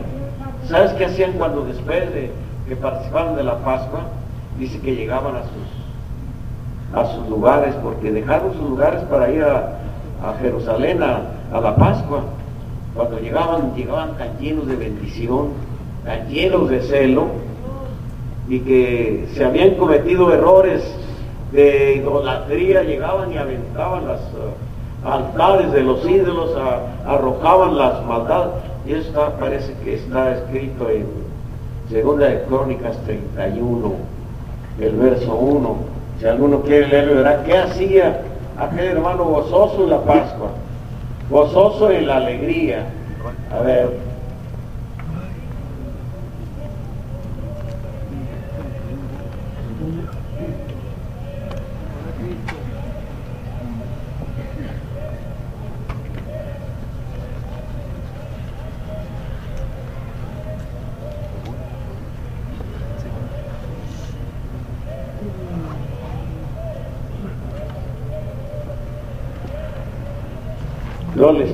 ¿sabes 0.66 0.92
qué 0.92 1.06
hacían 1.06 1.32
cuando 1.32 1.64
después 1.64 2.12
de 2.12 2.30
que 2.68 2.76
participaban 2.76 3.36
de 3.36 3.44
la 3.44 3.58
Pascua? 3.58 4.02
Dice 4.58 4.80
que 4.80 4.94
llegaban 4.94 5.36
a 5.36 5.42
sus, 5.42 6.98
a 6.98 7.14
sus 7.14 7.28
lugares, 7.28 7.74
porque 7.82 8.12
dejaron 8.12 8.52
sus 8.54 8.68
lugares 8.68 9.02
para 9.04 9.30
ir 9.30 9.42
a, 9.42 9.74
Jerusalén 10.40 11.00
a 11.00 11.60
la 11.60 11.76
Pascua 11.76 12.24
cuando 12.98 13.20
llegaban, 13.20 13.76
llegaban 13.76 14.16
tan 14.18 14.36
llenos 14.38 14.66
de 14.66 14.74
bendición, 14.74 15.50
tan 16.04 16.28
llenos 16.28 16.68
de 16.68 16.82
celo, 16.82 17.28
y 18.48 18.58
que 18.58 19.28
se 19.34 19.44
habían 19.44 19.76
cometido 19.76 20.32
errores 20.32 20.82
de 21.52 21.96
idolatría, 21.96 22.82
llegaban 22.82 23.32
y 23.32 23.38
aventaban 23.38 24.06
los 24.06 24.20
uh, 24.20 25.08
altares 25.08 25.72
de 25.72 25.82
los 25.82 26.04
ídolos, 26.08 26.50
arrojaban 27.06 27.76
las 27.76 28.04
maldades. 28.04 28.54
Y 28.86 28.94
eso 28.94 29.32
parece 29.38 29.74
que 29.84 29.94
está 29.94 30.36
escrito 30.36 30.88
en 30.90 31.06
Segunda 31.90 32.26
de 32.26 32.42
Crónicas 32.44 32.96
31, 33.04 33.92
el 34.80 34.96
verso 34.96 35.34
1. 35.34 35.76
Si 36.20 36.26
alguno 36.26 36.62
quiere 36.62 36.88
leerlo, 36.88 37.16
verá 37.16 37.44
qué 37.44 37.56
hacía 37.56 38.20
aquel 38.58 38.86
hermano 38.86 39.24
gozoso 39.24 39.84
en 39.84 39.90
la 39.90 40.00
Pascua 40.02 40.48
gozoso 41.30 41.90
en 41.90 42.06
la 42.06 42.16
alegría. 42.16 42.86
A 43.52 43.60
ver. 43.62 44.07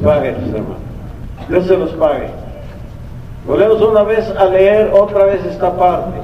Pague, 0.05 0.29
hermanos. 0.29 0.77
Dios 1.49 1.67
se 1.67 1.79
los 1.79 1.91
pague. 1.93 2.29
Volvemos 3.47 3.81
una 3.81 4.03
vez 4.03 4.29
a 4.37 4.45
leer 4.45 4.91
otra 4.93 5.25
vez 5.25 5.43
esta 5.47 5.75
parte. 5.75 6.21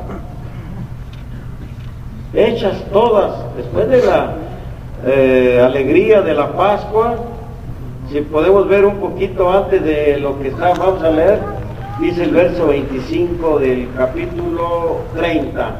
Hechas 2.34 2.76
todas, 2.92 3.32
después 3.56 3.88
de 3.88 4.04
la 4.04 4.32
eh, 5.06 5.62
alegría 5.64 6.20
de 6.20 6.34
la 6.34 6.52
Pascua, 6.52 7.14
si 8.10 8.20
podemos 8.20 8.68
ver 8.68 8.84
un 8.84 8.96
poquito 8.96 9.50
antes 9.50 9.82
de 9.82 10.18
lo 10.18 10.38
que 10.38 10.48
está, 10.48 10.74
vamos 10.74 11.02
a 11.02 11.10
leer, 11.10 11.38
dice 12.00 12.24
el 12.24 12.32
verso 12.32 12.66
25 12.66 13.60
del 13.60 13.88
capítulo 13.96 14.98
30. 15.16 15.70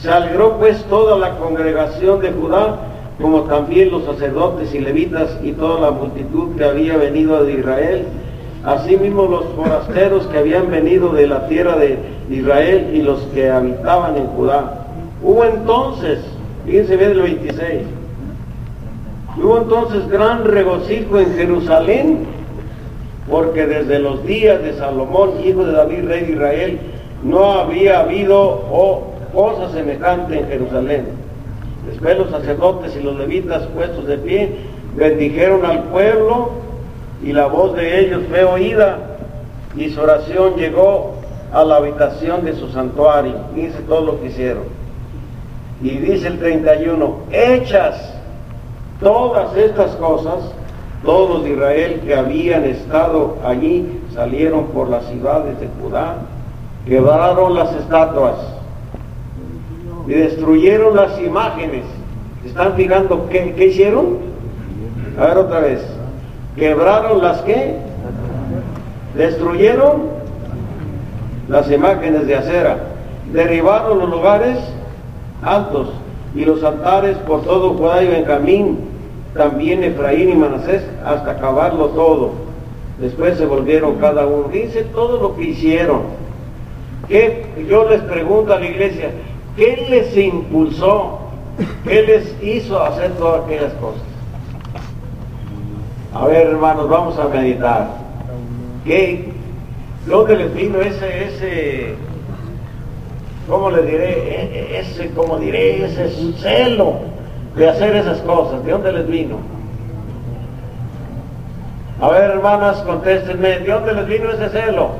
Se 0.00 0.08
alegró 0.08 0.56
pues 0.58 0.84
toda 0.84 1.18
la 1.18 1.36
congregación 1.36 2.20
de 2.20 2.30
Judá 2.30 2.76
como 3.20 3.42
también 3.42 3.90
los 3.90 4.04
sacerdotes 4.04 4.72
y 4.74 4.78
levitas 4.78 5.38
y 5.42 5.52
toda 5.52 5.80
la 5.80 5.90
multitud 5.90 6.56
que 6.56 6.64
había 6.64 6.96
venido 6.96 7.44
de 7.44 7.54
Israel, 7.54 8.04
asimismo 8.64 9.26
los 9.26 9.44
forasteros 9.56 10.26
que 10.28 10.38
habían 10.38 10.70
venido 10.70 11.12
de 11.12 11.26
la 11.26 11.48
tierra 11.48 11.76
de 11.76 11.98
Israel 12.30 12.90
y 12.94 13.02
los 13.02 13.20
que 13.34 13.50
habitaban 13.50 14.16
en 14.16 14.26
Judá. 14.28 14.86
Hubo 15.22 15.44
entonces, 15.44 16.20
fíjense 16.64 16.96
bien 16.96 17.10
el 17.10 17.22
26, 17.22 17.82
hubo 19.42 19.58
entonces 19.58 20.08
gran 20.08 20.44
regocijo 20.44 21.18
en 21.18 21.34
Jerusalén, 21.34 22.18
porque 23.28 23.66
desde 23.66 23.98
los 23.98 24.24
días 24.24 24.62
de 24.62 24.74
Salomón, 24.74 25.30
hijo 25.44 25.64
de 25.64 25.72
David, 25.72 26.04
rey 26.06 26.24
de 26.24 26.32
Israel, 26.32 26.78
no 27.24 27.52
había 27.52 28.00
habido 28.00 28.38
oh, 28.70 29.02
cosa 29.34 29.70
semejante 29.72 30.38
en 30.38 30.46
Jerusalén 30.46 31.27
Después 31.98 32.16
los 32.16 32.30
sacerdotes 32.30 32.94
y 32.94 33.02
los 33.02 33.16
levitas 33.16 33.66
puestos 33.74 34.06
de 34.06 34.18
pie 34.18 34.56
bendijeron 34.94 35.66
al 35.66 35.82
pueblo 35.84 36.50
y 37.24 37.32
la 37.32 37.46
voz 37.46 37.74
de 37.74 37.98
ellos 37.98 38.22
fue 38.28 38.44
oída 38.44 38.98
y 39.76 39.90
su 39.90 40.00
oración 40.00 40.54
llegó 40.54 41.14
a 41.52 41.64
la 41.64 41.76
habitación 41.76 42.44
de 42.44 42.54
su 42.54 42.68
santuario. 42.70 43.34
Dice 43.52 43.80
todo 43.88 44.02
lo 44.02 44.20
que 44.20 44.26
hicieron. 44.26 44.62
Y 45.82 45.90
dice 45.90 46.28
el 46.28 46.38
31, 46.38 47.16
hechas 47.32 48.14
todas 49.00 49.56
estas 49.56 49.96
cosas, 49.96 50.52
todos 51.04 51.42
de 51.42 51.50
Israel 51.50 52.00
que 52.04 52.14
habían 52.14 52.62
estado 52.62 53.38
allí 53.44 54.00
salieron 54.14 54.66
por 54.66 54.88
las 54.88 55.04
ciudades 55.06 55.58
de 55.58 55.68
Judá, 55.82 56.18
quebraron 56.86 57.56
las 57.56 57.74
estatuas 57.74 58.36
y 60.08 60.14
destruyeron 60.14 60.96
las 60.96 61.20
imágenes. 61.20 61.84
¿Están 62.44 62.74
fijando 62.74 63.28
qué, 63.28 63.54
qué 63.56 63.66
hicieron? 63.66 64.18
A 65.18 65.26
ver 65.26 65.36
otra 65.36 65.60
vez. 65.60 65.86
¿Quebraron 66.56 67.22
las 67.22 67.42
qué? 67.42 67.76
Destruyeron 69.14 70.02
las 71.48 71.70
imágenes 71.70 72.26
de 72.26 72.36
acera. 72.36 72.78
Derribaron 73.32 73.98
los 73.98 74.08
lugares 74.08 74.58
altos 75.42 75.90
y 76.34 76.44
los 76.44 76.64
altares 76.64 77.16
por 77.18 77.42
todo 77.42 77.74
Judá 77.74 78.02
y 78.02 78.08
Benjamín, 78.08 78.78
también 79.34 79.84
Efraín 79.84 80.30
y 80.30 80.34
Manasés, 80.34 80.82
hasta 81.04 81.32
acabarlo 81.32 81.86
todo. 81.88 82.30
Después 82.98 83.36
se 83.36 83.44
volvieron 83.44 83.96
cada 83.96 84.26
uno. 84.26 84.48
Dice 84.48 84.84
todo 84.84 85.20
lo 85.20 85.36
que 85.36 85.44
hicieron. 85.50 86.00
¿Qué? 87.08 87.44
Yo 87.68 87.88
les 87.88 88.00
pregunto 88.02 88.52
a 88.52 88.58
la 88.58 88.66
iglesia, 88.66 89.10
¿Qué 89.58 89.86
les 89.90 90.16
impulsó? 90.16 91.18
¿Qué 91.82 92.02
les 92.02 92.42
hizo 92.44 92.80
hacer 92.80 93.10
todas 93.14 93.44
aquellas 93.44 93.72
cosas? 93.74 94.02
A 96.14 96.26
ver, 96.26 96.46
hermanos, 96.46 96.88
vamos 96.88 97.18
a 97.18 97.26
meditar. 97.26 97.88
¿Qué? 98.84 99.32
¿Dónde 100.06 100.36
les 100.36 100.54
vino 100.54 100.80
ese, 100.80 101.24
ese, 101.24 101.94
cómo 103.48 103.68
le 103.72 103.82
diré, 103.82 104.10
e, 104.12 104.76
e, 104.76 104.78
ese, 104.78 105.10
cómo 105.10 105.38
diré, 105.38 105.84
ese 105.86 106.08
celo 106.34 107.00
de 107.56 107.68
hacer 107.68 107.96
esas 107.96 108.20
cosas? 108.20 108.64
¿De 108.64 108.70
dónde 108.70 108.92
les 108.92 109.08
vino? 109.08 109.38
A 112.00 112.10
ver, 112.10 112.30
hermanas, 112.30 112.76
contéstenme, 112.82 113.58
¿de 113.58 113.72
dónde 113.72 113.92
les 113.92 114.06
vino 114.06 114.30
ese 114.30 114.50
celo? 114.50 114.90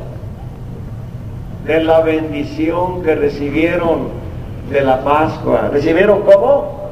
De 1.65 1.85
la 1.85 2.01
bendición 2.01 3.05
que 3.05 3.15
recibieron 3.15 4.27
de 4.71 4.83
la 4.83 5.03
Pascua. 5.03 5.71
¿Recibieron 5.73 6.23
cómo? 6.23 6.91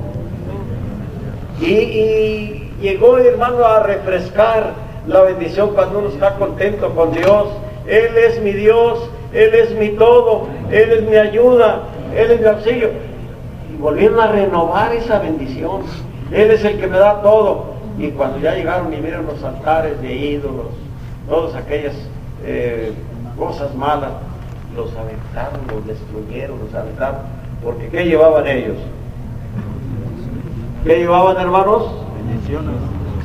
Y, 1.61 2.70
llegó 2.81 3.18
hermano 3.18 3.64
a 3.64 3.83
refrescar 3.83 4.74
la 5.07 5.22
bendición 5.22 5.70
cuando 5.74 6.01
uno 6.01 6.09
está 6.09 6.35
contento 6.35 6.95
con 6.95 7.12
Dios 7.12 7.49
Él 7.87 8.16
es 8.16 8.43
mi 8.43 8.53
Dios, 8.53 9.09
Él 9.33 9.55
es 9.55 9.74
mi 9.77 9.91
todo, 9.91 10.49
Él 10.70 10.93
es 10.93 11.03
mi 11.03 11.16
ayuda, 11.16 11.83
Él 12.14 12.33
es 12.33 12.41
mi 12.41 12.47
auxilio. 12.47 12.91
Volvieron 13.79 14.20
a 14.20 14.27
renovar 14.29 14.93
esa 14.93 15.18
bendición. 15.20 15.83
Él 16.33 16.51
es 16.51 16.64
el 16.64 16.81
que 16.81 16.87
me 16.87 16.99
da 16.99 17.22
todo. 17.22 17.77
Y 17.99 18.09
cuando 18.11 18.39
ya 18.39 18.55
llegaron 18.55 18.93
y 18.93 18.97
vieron 18.97 19.27
los 19.27 19.43
altares 19.43 20.01
de 20.03 20.12
ídolos, 20.12 20.66
todas 21.29 21.55
aquellas 21.55 21.95
eh, 22.45 22.93
cosas 23.39 23.74
malas, 23.74 24.11
los 24.74 24.91
aventaron, 24.97 25.61
los 25.68 25.87
destruyeron, 25.87 26.59
los 26.59 26.74
aventaron. 26.74 27.20
Porque 27.62 27.88
¿qué 27.88 28.04
llevaban 28.04 28.46
ellos? 28.46 28.76
¿Qué 30.84 30.98
llevaban 30.98 31.36
hermanos? 31.38 31.90
Bendiciones. 32.16 32.74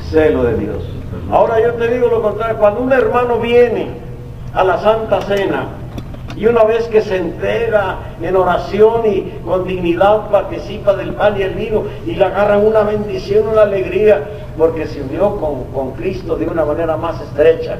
Celo 0.10 0.44
de 0.44 0.58
Dios. 0.58 0.84
Ahora 1.32 1.62
yo 1.62 1.74
te 1.74 1.88
digo 1.88 2.08
lo 2.08 2.22
contrario, 2.22 2.58
cuando 2.58 2.82
un 2.82 2.92
hermano 2.92 3.40
viene 3.40 3.90
a 4.54 4.64
la 4.64 4.80
Santa 4.80 5.22
Cena 5.22 5.68
y 6.36 6.46
una 6.46 6.64
vez 6.64 6.88
que 6.88 7.02
se 7.02 7.18
entrega 7.18 7.98
en 8.22 8.36
oración 8.36 9.06
y 9.06 9.32
con 9.46 9.68
dignidad 9.68 10.30
participa 10.30 10.94
del 10.94 11.14
pan 11.14 11.38
y 11.38 11.44
el 11.44 11.54
vino 11.54 11.84
y 12.06 12.16
le 12.16 12.26
agarran 12.26 12.66
una 12.66 12.82
bendición, 12.84 13.48
una 13.48 13.62
alegría, 13.62 14.24
porque 14.58 14.88
se 14.88 15.02
unió 15.02 15.38
con, 15.38 15.66
con 15.66 15.92
Cristo 15.92 16.36
de 16.36 16.48
una 16.48 16.66
manera 16.66 16.98
más 16.98 17.22
estrecha. 17.22 17.78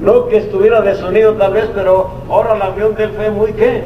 No 0.00 0.28
que 0.28 0.38
estuviera 0.38 0.80
desunido 0.80 1.34
tal 1.34 1.52
vez, 1.52 1.68
pero 1.74 2.10
ahora 2.28 2.54
la 2.54 2.70
unión 2.70 2.94
de 2.94 3.04
él 3.04 3.10
fue 3.16 3.30
muy 3.30 3.52
qué? 3.52 3.84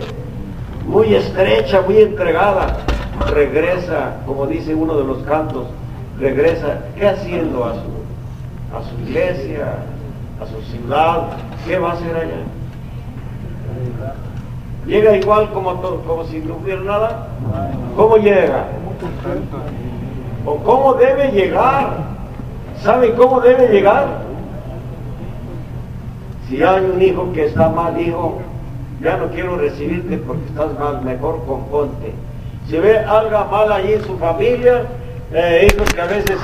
Muy 0.86 1.14
estrecha, 1.14 1.82
muy 1.82 1.98
entregada. 1.98 2.78
Regresa, 3.30 4.16
como 4.26 4.46
dice 4.46 4.74
uno 4.74 4.96
de 4.96 5.04
los 5.04 5.18
cantos, 5.24 5.66
regresa, 6.18 6.80
¿qué 6.96 7.08
haciendo 7.08 7.64
a 7.64 7.74
su, 7.74 8.76
a 8.76 8.82
su 8.88 9.00
iglesia, 9.08 9.76
a 10.40 10.46
su 10.46 10.60
ciudad? 10.70 11.28
¿Qué 11.66 11.78
va 11.78 11.90
a 11.90 11.92
hacer 11.94 12.14
allá? 12.14 12.42
Llega 14.86 15.16
igual 15.16 15.50
como, 15.52 15.80
como 15.80 16.24
si 16.24 16.40
no 16.40 16.56
hubiera 16.56 16.82
nada. 16.82 17.28
¿Cómo 17.96 18.16
llega? 18.16 18.66
¿O 20.44 20.56
cómo 20.56 20.94
debe 20.94 21.32
llegar? 21.32 22.14
¿Sabe 22.82 23.14
cómo 23.14 23.40
debe 23.40 23.68
llegar? 23.68 24.24
Si 26.48 26.62
hay 26.62 26.84
un 26.84 27.00
hijo 27.00 27.32
que 27.32 27.46
está 27.46 27.70
mal, 27.70 27.98
hijo, 27.98 28.42
ya 29.04 29.18
no 29.18 29.28
quiero 29.28 29.58
recibirte 29.58 30.16
porque 30.16 30.46
estás 30.46 30.78
mal, 30.78 31.02
mejor 31.02 31.44
componte. 31.44 32.12
Si 32.68 32.78
ve 32.78 32.98
algo 32.98 33.44
mal 33.50 33.70
allí 33.70 33.92
en 33.92 34.02
su 34.02 34.16
familia, 34.16 34.82
eh, 35.32 35.68
hijos 35.70 35.92
que 35.92 36.00
a 36.00 36.06
veces 36.06 36.38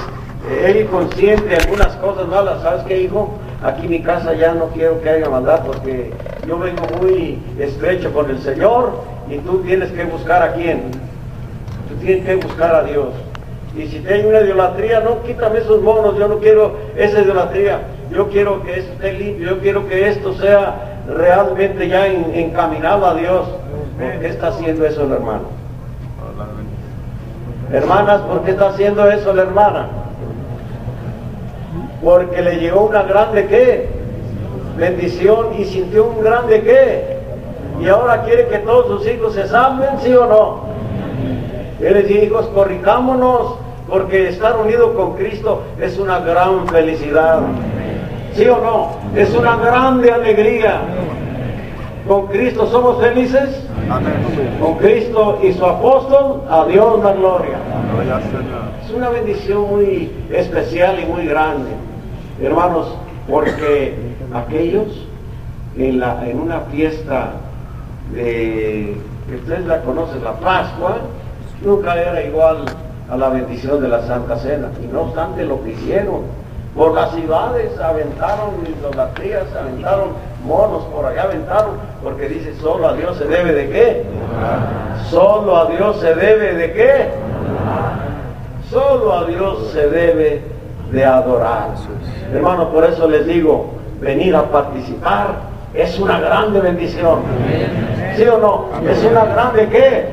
eh, 0.50 0.74
él 0.76 0.86
consciente 0.88 1.56
algunas 1.56 1.96
cosas 1.96 2.28
malas, 2.28 2.62
¿sabes 2.62 2.82
qué 2.84 3.00
hijo? 3.00 3.38
Aquí 3.62 3.86
en 3.86 3.90
mi 3.90 4.02
casa 4.02 4.34
ya 4.34 4.52
no 4.52 4.66
quiero 4.68 5.00
que 5.00 5.08
haya 5.08 5.30
maldad 5.30 5.64
porque 5.64 6.12
yo 6.46 6.58
vengo 6.58 6.82
muy 7.00 7.38
estrecho 7.58 8.12
con 8.12 8.28
el 8.28 8.38
Señor 8.40 8.92
y 9.30 9.38
tú 9.38 9.62
tienes 9.62 9.90
que 9.92 10.04
buscar 10.04 10.42
a 10.42 10.52
quién. 10.52 10.90
Tú 11.88 11.94
tienes 12.04 12.26
que 12.26 12.36
buscar 12.36 12.74
a 12.74 12.84
Dios. 12.84 13.08
Y 13.74 13.86
si 13.86 14.00
te 14.00 14.14
hay 14.14 14.26
una 14.26 14.40
idolatría, 14.40 15.00
no, 15.00 15.22
quítame 15.22 15.60
esos 15.60 15.80
monos, 15.80 16.18
yo 16.18 16.28
no 16.28 16.38
quiero 16.38 16.76
esa 16.96 17.22
idolatría. 17.22 17.80
Yo 18.10 18.28
quiero 18.28 18.62
que 18.64 18.80
esto 18.80 18.92
esté 18.92 19.12
limpio, 19.12 19.50
yo 19.50 19.58
quiero 19.60 19.88
que 19.88 20.08
esto 20.08 20.34
sea 20.34 20.89
realmente 21.16 21.88
ya 21.88 22.06
en- 22.06 22.32
encaminado 22.34 23.06
a 23.06 23.14
Dios. 23.14 23.46
¿Por 23.98 24.20
qué 24.20 24.28
está 24.28 24.48
haciendo 24.48 24.86
eso 24.86 25.02
el 25.04 25.12
hermano? 25.12 25.42
Hermanas, 27.72 28.20
¿por 28.22 28.42
qué 28.42 28.50
está 28.52 28.68
haciendo 28.70 29.08
eso 29.10 29.32
la 29.32 29.42
hermana? 29.42 29.86
Porque 32.02 32.42
le 32.42 32.56
llegó 32.58 32.82
una 32.86 33.02
grande 33.02 33.46
qué? 33.46 33.88
Bendición 34.76 35.48
y 35.58 35.64
sintió 35.66 36.06
un 36.06 36.22
grande 36.24 36.62
qué? 36.62 37.18
Y 37.80 37.88
ahora 37.88 38.22
quiere 38.22 38.48
que 38.48 38.58
todos 38.58 38.86
sus 38.86 39.06
hijos 39.12 39.34
se 39.34 39.46
salven, 39.46 40.00
¿sí 40.00 40.12
o 40.14 40.26
no? 40.26 40.60
Él 41.80 41.94
les 41.94 42.10
hijos, 42.10 42.46
corrijámonos, 42.48 43.54
porque 43.88 44.28
estar 44.28 44.56
unido 44.56 44.94
con 44.94 45.14
Cristo 45.14 45.62
es 45.80 45.98
una 45.98 46.20
gran 46.20 46.66
felicidad. 46.68 47.40
¿Sí 48.32 48.46
o 48.46 48.58
no? 48.58 49.18
Es 49.18 49.34
una 49.34 49.56
grande 49.56 50.12
alegría. 50.12 50.80
Con 52.06 52.26
Cristo 52.28 52.66
somos 52.66 53.00
felices. 53.00 53.62
Con 54.60 54.74
Cristo 54.78 55.40
y 55.42 55.52
su 55.52 55.64
apóstol, 55.64 56.42
a 56.48 56.64
Dios 56.66 57.02
la 57.02 57.12
gloria. 57.12 57.58
Es 58.84 58.92
una 58.92 59.08
bendición 59.10 59.68
muy 59.68 60.10
especial 60.30 61.00
y 61.00 61.06
muy 61.06 61.26
grande, 61.26 61.70
hermanos, 62.40 62.94
porque 63.28 63.94
aquellos 64.32 65.06
en, 65.76 66.40
una 66.40 66.60
fiesta 66.72 67.32
de, 68.12 68.96
que 69.28 69.36
ustedes 69.36 69.66
la 69.66 69.82
conocen, 69.82 70.22
la 70.24 70.34
Pascua, 70.34 70.98
nunca 71.64 72.00
era 72.00 72.22
igual 72.22 72.64
a 73.08 73.16
la 73.16 73.28
bendición 73.28 73.80
de 73.80 73.88
la 73.88 74.02
Santa 74.06 74.36
Cena. 74.36 74.70
Y 74.82 74.86
no 74.86 75.02
obstante 75.02 75.44
lo 75.44 75.62
que 75.62 75.70
hicieron, 75.70 76.22
por 76.76 76.94
las 76.94 77.10
ciudades 77.12 77.78
aventaron 77.80 78.50
idolatrías, 78.66 79.46
aventaron 79.58 80.10
monos 80.44 80.84
por 80.84 81.04
allá, 81.04 81.24
aventaron, 81.24 81.72
porque 82.02 82.28
dice, 82.28 82.54
solo 82.60 82.88
a 82.88 82.94
Dios 82.94 83.16
se 83.18 83.24
debe 83.24 83.52
de 83.52 83.70
qué? 83.70 84.04
Solo 85.10 85.56
a 85.56 85.66
Dios 85.66 85.98
se 86.00 86.14
debe 86.14 86.54
de 86.54 86.72
qué? 86.72 87.08
Solo 88.70 89.12
a 89.12 89.24
Dios 89.24 89.70
se 89.72 89.88
debe 89.88 90.42
de 90.92 91.04
adorar. 91.04 91.70
Hermano, 92.32 92.68
por 92.68 92.84
eso 92.84 93.08
les 93.08 93.26
digo, 93.26 93.70
venir 94.00 94.36
a 94.36 94.44
participar 94.44 95.50
es 95.74 95.98
una 95.98 96.20
grande 96.20 96.60
bendición. 96.60 97.20
¿Sí 98.16 98.24
o 98.24 98.38
no? 98.38 98.68
Es 98.88 99.02
una 99.04 99.24
grande 99.24 99.68
qué? 99.68 100.06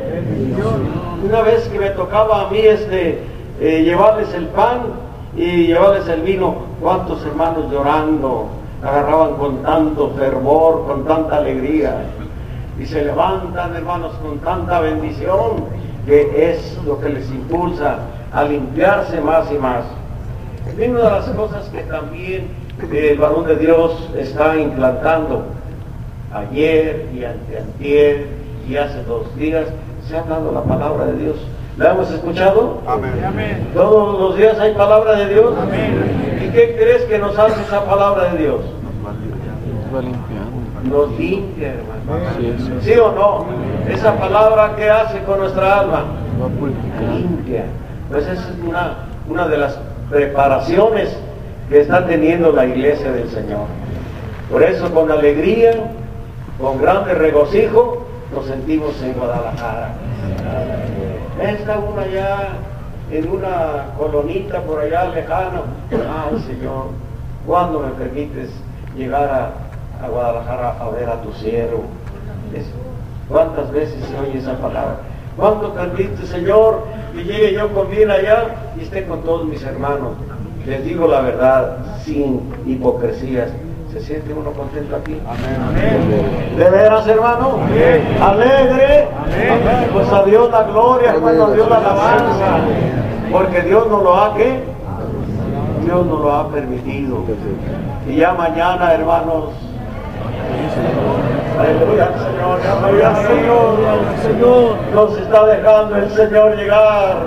Una 1.24 1.42
vez 1.42 1.68
que 1.70 1.80
me 1.80 1.90
tocaba 1.92 2.48
a 2.48 2.50
mí 2.50 2.60
este 2.60 3.20
eh, 3.60 3.84
llevarles 3.84 4.34
el 4.34 4.48
pan 4.48 5.07
y 5.38 5.68
llevarles 5.68 6.08
el 6.08 6.22
vino, 6.22 6.56
cuántos 6.82 7.24
hermanos 7.24 7.72
llorando, 7.72 8.48
agarraban 8.84 9.36
con 9.36 9.62
tanto 9.62 10.10
fervor, 10.18 10.86
con 10.88 11.06
tanta 11.06 11.38
alegría. 11.38 12.06
Y 12.80 12.86
se 12.86 13.06
levantan, 13.06 13.76
hermanos, 13.76 14.14
con 14.22 14.40
tanta 14.40 14.80
bendición, 14.80 15.66
que 16.08 16.52
es 16.52 16.78
lo 16.86 17.00
que 17.00 17.10
les 17.10 17.30
impulsa 17.30 18.00
a 18.34 18.44
limpiarse 18.46 19.22
más 19.22 19.52
y 19.52 19.58
más. 19.60 19.86
Y 20.76 20.90
una 20.90 21.02
de 21.02 21.12
las 21.12 21.30
cosas 21.30 21.70
que 21.70 21.82
también 21.84 22.48
el 22.92 23.18
varón 23.18 23.46
de 23.46 23.58
Dios 23.58 24.10
está 24.18 24.58
implantando, 24.58 25.44
ayer 26.34 27.10
y 27.14 27.24
anteantier 27.24 28.28
y 28.68 28.76
hace 28.76 29.04
dos 29.04 29.36
días, 29.38 29.68
se 30.08 30.18
ha 30.18 30.24
dado 30.24 30.52
la 30.52 30.64
palabra 30.64 31.06
de 31.06 31.18
Dios. 31.18 31.36
¿La 31.78 31.92
hemos 31.92 32.10
escuchado? 32.12 32.82
Amén. 32.88 33.68
Todos 33.74 34.20
los 34.20 34.38
días 34.38 34.60
hay 34.60 34.74
palabra 34.74 35.16
de 35.16 35.34
Dios. 35.34 35.54
Amén. 35.62 36.42
¿Y 36.44 36.50
qué 36.50 36.76
crees 36.76 37.04
que 37.04 37.20
nos 37.20 37.38
hace 37.38 37.62
esa 37.62 37.86
palabra 37.86 38.34
de 38.34 38.40
Dios? 38.40 38.62
va 39.94 40.02
limpiando. 40.02 40.58
Nos 40.84 41.20
limpia, 41.20 41.74
hermano. 41.74 42.30
Sí, 42.38 42.56
eso 42.58 42.82
¿Sí 42.82 43.00
o 43.00 43.12
no? 43.12 43.46
Esa 43.92 44.16
palabra 44.18 44.76
que 44.76 44.90
hace 44.90 45.20
con 45.24 45.40
nuestra 45.40 45.80
alma, 45.80 46.06
va 46.42 46.48
purificando. 46.48 47.18
limpia. 47.18 47.66
Pues 48.10 48.24
esa 48.24 48.34
es 48.42 48.56
una, 48.66 48.98
una 49.30 49.48
de 49.48 49.58
las 49.58 49.80
preparaciones 50.10 51.16
que 51.70 51.82
está 51.82 52.06
teniendo 52.06 52.52
la 52.54 52.66
iglesia 52.66 53.12
del 53.12 53.30
Señor. 53.30 53.66
Por 54.52 54.64
eso 54.64 54.92
con 54.94 55.12
alegría, 55.12 55.72
con 56.60 56.82
grande 56.82 57.14
regocijo, 57.14 58.06
nos 58.34 58.46
sentimos 58.46 59.02
en 59.04 59.14
Guadalajara. 59.14 59.94
Está 61.42 61.78
uno 61.80 62.02
allá 62.02 62.50
en 63.12 63.30
una 63.30 63.94
colonita 63.98 64.62
por 64.62 64.80
allá 64.80 65.10
lejano. 65.10 65.64
Ay 65.92 66.40
Señor, 66.42 66.88
¿cuándo 67.46 67.80
me 67.80 67.90
permites 67.92 68.50
llegar 68.96 69.30
a, 69.30 70.06
a 70.06 70.10
Guadalajara 70.10 70.76
a 70.80 70.90
ver 70.90 71.10
a 71.10 71.22
tu 71.22 71.32
siervo? 71.34 71.84
¿Cuántas 73.30 73.72
veces 73.72 74.04
se 74.06 74.20
oye 74.20 74.40
esa 74.40 74.58
palabra? 74.58 74.98
¿Cuánto 75.36 75.74
permite, 75.74 76.26
Señor, 76.26 76.86
que 77.14 77.24
llegue 77.24 77.54
yo 77.54 77.72
con 77.74 77.90
bien 77.90 78.10
allá 78.10 78.56
y 78.78 78.84
esté 78.84 79.06
con 79.06 79.22
todos 79.22 79.46
mis 79.46 79.64
hermanos? 79.64 80.14
Les 80.66 80.84
digo 80.84 81.08
la 81.08 81.22
verdad, 81.22 81.78
sin 82.04 82.52
hipocresías. 82.66 83.52
¿Se 83.94 84.02
siente 84.02 84.34
uno 84.34 84.52
contento 84.52 84.96
aquí? 84.98 85.20
Amén. 85.26 86.58
¿De 86.58 86.70
veras, 86.70 87.08
hermano? 87.08 87.60
Amén. 87.64 88.18
¿Alegre? 88.22 89.08
Amén. 89.18 89.90
Pues 89.94 90.12
a 90.12 90.24
Dios 90.24 90.52
la 90.52 90.64
gloria, 90.64 91.12
hermano, 91.12 91.46
a 91.46 91.52
Dios 91.52 91.70
la 91.70 91.78
alabanza. 91.78 92.60
Porque 93.32 93.62
Dios 93.62 93.88
nos 93.88 94.04
lo 94.04 94.16
ha, 94.16 94.36
¿qué? 94.36 94.60
Dios 95.84 96.06
nos 96.06 96.20
lo 96.22 96.34
ha 96.34 96.50
permitido. 96.50 97.24
Y 98.08 98.18
ya 98.18 98.34
mañana, 98.34 98.94
hermanos, 98.94 99.52
Aleluya, 101.58 102.10
Señor, 102.14 102.60
aleluya, 102.62 103.16
Señor, 103.16 103.78
Señor, 104.22 104.76
nos 104.94 105.18
está 105.18 105.46
dejando 105.48 105.96
el 105.96 106.10
Señor 106.12 106.56
llegar 106.56 107.18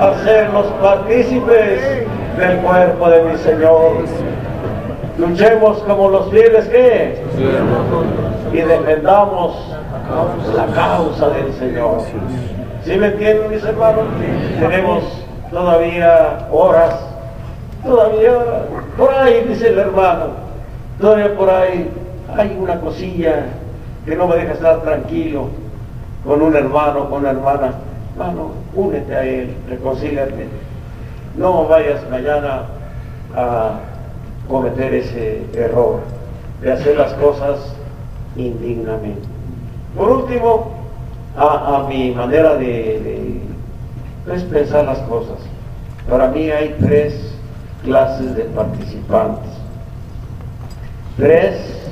a 0.00 0.14
ser 0.24 0.50
los 0.50 0.66
partícipes 0.82 2.06
del 2.36 2.58
cuerpo 2.58 3.08
de 3.08 3.22
mi 3.22 3.38
Señor. 3.38 4.04
Luchemos 5.20 5.78
como 5.80 6.08
los 6.08 6.30
fieles 6.30 6.66
que 6.68 7.22
y 8.52 8.56
defendamos 8.56 9.54
la 10.56 10.66
causa 10.74 11.28
del 11.28 11.52
Señor. 11.52 12.00
¿Sí 12.84 12.96
me 12.96 13.08
entienden 13.08 13.50
mis 13.50 13.62
hermanos? 13.62 14.04
Tenemos 14.58 15.04
todavía 15.50 16.48
horas, 16.50 16.94
todavía 17.84 18.32
por 18.96 19.12
ahí, 19.12 19.44
dice 19.46 19.68
el 19.68 19.78
hermano, 19.80 20.28
todavía 20.98 21.36
por 21.36 21.50
ahí 21.50 21.90
hay 22.34 22.56
una 22.58 22.80
cosilla 22.80 23.44
que 24.06 24.16
no 24.16 24.26
me 24.26 24.36
deja 24.36 24.54
estar 24.54 24.80
tranquilo 24.80 25.48
con 26.24 26.40
un 26.40 26.56
hermano, 26.56 27.10
con 27.10 27.20
una 27.20 27.30
hermana. 27.32 27.74
Hermano, 28.14 28.52
únete 28.74 29.14
a 29.14 29.22
él, 29.22 29.54
reconcíliate. 29.68 30.48
No 31.36 31.68
vayas 31.68 32.00
mañana 32.10 32.62
a 33.36 33.72
cometer 34.50 34.92
ese 34.92 35.46
error 35.54 36.00
de 36.60 36.72
hacer 36.72 36.96
las 36.96 37.14
cosas 37.14 37.58
indignamente. 38.36 39.22
Por 39.96 40.10
último, 40.10 40.72
a, 41.36 41.86
mi 41.88 42.10
manera 42.10 42.56
de, 42.56 43.40
de 44.26 44.40
pensar 44.50 44.84
las 44.84 44.98
cosas, 45.00 45.38
para 46.08 46.28
mí 46.28 46.50
hay 46.50 46.76
tres 46.80 47.34
clases 47.84 48.34
de 48.34 48.44
participantes, 48.44 49.50
tres 51.16 51.90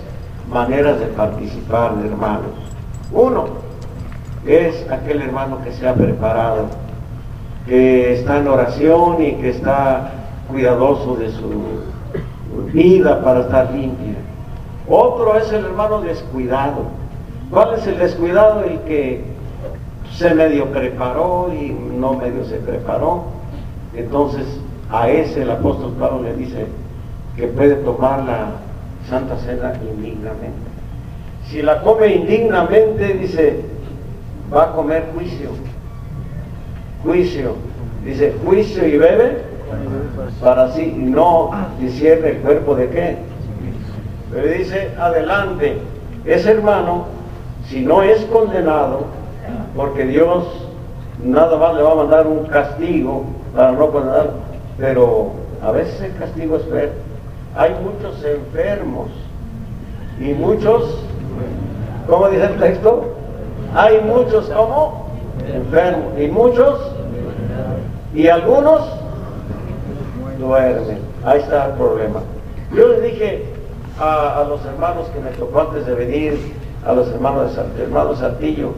maneras 0.50 1.00
de 1.00 1.06
participar, 1.06 1.94
hermanos. 2.04 2.52
Uno 3.12 3.46
es 4.46 4.90
aquel 4.90 5.22
hermano 5.22 5.62
que 5.62 5.72
se 5.72 5.88
ha 5.88 5.94
preparado, 5.94 6.66
que 7.66 8.14
está 8.14 8.38
en 8.38 8.48
oración 8.48 9.22
y 9.22 9.32
que 9.34 9.50
está 9.50 10.12
cuidadoso 10.48 11.16
de 11.16 11.30
su 11.30 11.97
vida 12.72 13.22
para 13.22 13.40
estar 13.40 13.70
limpia. 13.72 14.14
Otro 14.88 15.36
es 15.36 15.52
el 15.52 15.64
hermano 15.64 16.00
descuidado. 16.00 16.84
¿Cuál 17.50 17.74
es 17.74 17.86
el 17.86 17.98
descuidado? 17.98 18.64
El 18.64 18.78
que 18.80 19.22
se 20.14 20.34
medio 20.34 20.66
preparó 20.66 21.50
y 21.52 21.70
no 21.70 22.14
medio 22.14 22.44
se 22.44 22.56
preparó. 22.56 23.24
Entonces 23.94 24.46
a 24.90 25.08
ese 25.08 25.42
el 25.42 25.50
apóstol 25.50 25.92
Pablo 25.98 26.22
le 26.22 26.34
dice 26.34 26.66
que 27.36 27.46
puede 27.48 27.76
tomar 27.76 28.24
la 28.24 28.52
Santa 29.08 29.36
Cena 29.38 29.74
indignamente. 29.82 30.68
Si 31.48 31.62
la 31.62 31.82
come 31.82 32.14
indignamente, 32.14 33.14
dice, 33.14 33.60
va 34.54 34.64
a 34.64 34.72
comer 34.72 35.06
juicio. 35.14 35.50
Juicio. 37.02 37.54
Dice, 38.04 38.34
juicio 38.44 38.86
y 38.86 38.98
bebe 38.98 39.47
para 40.40 40.72
sí 40.72 40.92
no 40.96 41.50
discierne 41.80 42.30
el 42.30 42.36
cuerpo 42.38 42.74
de 42.74 42.88
qué. 42.88 43.16
Pero 44.32 44.48
dice, 44.48 44.92
adelante, 44.98 45.78
ese 46.24 46.50
hermano, 46.52 47.06
si 47.68 47.80
no 47.80 48.02
es 48.02 48.24
condenado, 48.26 49.06
porque 49.74 50.04
Dios 50.04 50.44
nada 51.24 51.56
más 51.56 51.74
le 51.74 51.82
va 51.82 51.92
a 51.92 51.96
mandar 51.96 52.26
un 52.26 52.44
castigo 52.46 53.24
para 53.54 53.72
no 53.72 53.90
condenar, 53.90 54.30
pero 54.78 55.32
a 55.62 55.72
veces 55.72 56.00
el 56.02 56.16
castigo 56.16 56.56
es 56.56 56.70
ver. 56.70 56.92
Hay 57.56 57.74
muchos 57.82 58.22
enfermos 58.24 59.08
y 60.20 60.34
muchos, 60.34 61.02
¿cómo 62.06 62.28
dice 62.28 62.44
el 62.44 62.58
texto? 62.58 63.14
Hay 63.74 64.00
muchos 64.02 64.48
como 64.50 65.08
enfermos 65.52 66.20
y 66.20 66.26
muchos 66.28 66.80
y 68.14 68.28
algunos 68.28 68.97
duermen. 70.38 70.98
Ahí 71.24 71.40
está 71.40 71.66
el 71.66 71.72
problema. 71.72 72.20
Yo 72.74 72.88
les 72.88 73.02
dije 73.02 73.44
a, 74.00 74.44
los 74.48 74.64
hermanos 74.64 75.06
que 75.14 75.20
me 75.20 75.30
tocó 75.30 75.60
antes 75.60 75.86
de 75.86 75.94
venir, 75.94 76.38
a 76.86 76.92
los 76.92 77.08
hermanos 77.08 77.50
de 77.50 77.56
Salt- 77.56 77.78
hermano 77.80 78.14
Saltillo, 78.14 78.72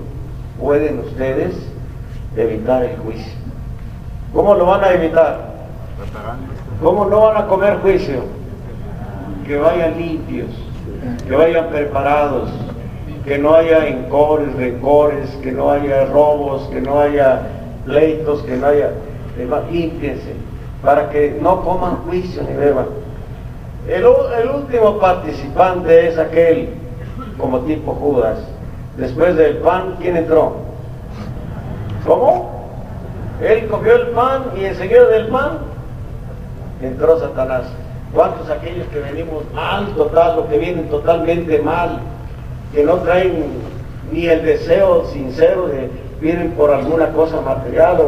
pueden 0.59 1.01
ustedes 1.01 1.55
evitar 2.37 2.85
el 2.85 2.97
juicio. 2.99 3.33
¿Cómo 4.33 4.55
lo 4.55 4.67
van 4.67 4.85
a 4.85 4.93
evitar? 4.93 5.51
¿Cómo 6.83 7.05
no 7.05 7.21
van 7.21 7.37
a 7.37 7.47
comer 7.47 7.79
juicio? 7.83 8.23
Que 9.47 9.57
vayan 9.59 9.99
limpios, 9.99 10.49
que 11.27 11.35
vayan 11.35 11.69
preparados, 11.69 12.49
que 13.25 13.39
no 13.39 13.55
haya 13.55 13.87
encores, 13.89 14.55
rencores, 14.55 15.29
que 15.43 15.53
no 15.53 15.71
haya 15.71 16.07
robos, 16.07 16.69
que 16.69 16.81
no 16.81 17.01
haya 17.01 17.43
pleitos, 17.85 18.43
que 18.43 18.57
no 18.57 18.67
haya... 18.67 18.91
Límpiense, 19.71 20.35
para 20.83 21.11
que 21.11 21.39
no 21.41 21.63
coman 21.63 21.97
juicio 22.07 22.43
ni 22.43 22.55
beban. 22.55 22.87
El, 23.89 24.05
último 24.05 24.99
participante 24.99 26.09
es 26.09 26.19
aquel, 26.19 26.71
como 27.39 27.61
tipo 27.61 27.93
Judas. 27.95 28.39
Después 28.97 29.37
del 29.37 29.57
pan, 29.59 29.97
¿quién 30.01 30.17
entró? 30.17 30.57
¿Cómo? 32.07 32.61
Él 33.41 33.67
comió 33.69 33.97
el 33.97 34.09
pan 34.09 34.45
y 34.57 34.65
enseguida 34.65 35.07
del 35.07 35.29
pan 35.29 35.59
entró 36.83 37.19
Satanás. 37.19 37.65
¿Cuántos 38.15 38.51
aquellos 38.51 38.87
que 38.89 39.01
venimos 39.01 39.45
mal 39.55 39.87
total, 39.95 40.39
o 40.39 40.49
que 40.49 40.59
vienen 40.59 40.89
totalmente 40.89 41.61
mal, 41.61 42.01
que 42.73 42.85
no 42.85 42.97
traen 42.97 43.45
ni 44.13 44.27
el 44.27 44.45
deseo 44.45 45.07
sincero 45.07 45.69
de 45.69 45.91
vienen 46.21 46.53
por 46.53 46.71
alguna 46.71 47.09
cosa 47.13 47.41
material 47.41 47.99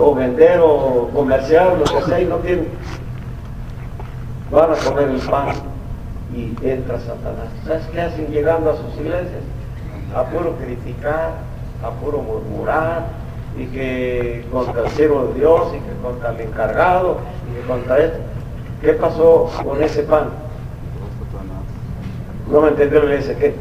o, 0.00 0.14
vender 0.14 0.60
o 0.62 1.10
comercial, 1.14 1.78
lo 1.78 1.84
que 1.84 2.02
sea, 2.06 2.20
y 2.20 2.26
no 2.26 2.36
tienen, 2.36 2.68
van 4.50 4.72
a 4.72 4.76
comer 4.76 5.08
el 5.08 5.20
pan 5.20 5.48
y 6.34 6.54
entra 6.66 6.98
Satanás. 6.98 7.48
¿Sabes 7.66 7.86
qué 7.92 8.00
hacen 8.00 8.26
llegando 8.28 8.70
a 8.70 8.76
sus 8.76 8.94
iglesias? 8.96 9.42
A 10.14 10.24
puro 10.24 10.56
criticar, 10.56 11.32
a 11.82 11.90
puro 12.02 12.18
murmurar, 12.18 13.06
y 13.56 13.66
que 13.66 14.46
contra 14.52 14.84
el 14.84 14.90
siervo 14.90 15.24
de 15.26 15.40
Dios, 15.40 15.68
y 15.74 15.78
que 15.80 16.02
contra 16.02 16.30
el 16.30 16.40
encargado, 16.40 17.18
y 17.50 17.60
que 17.60 17.66
contra 17.66 17.98
esto. 17.98 18.18
¿Qué 18.80 18.92
pasó 18.94 19.50
con 19.64 19.82
ese 19.82 20.02
pan? 20.04 20.28
No 22.50 22.62
me 22.62 22.68
entendió 22.68 23.02
le 23.02 23.18
dice 23.18 23.36
que, 23.36 23.54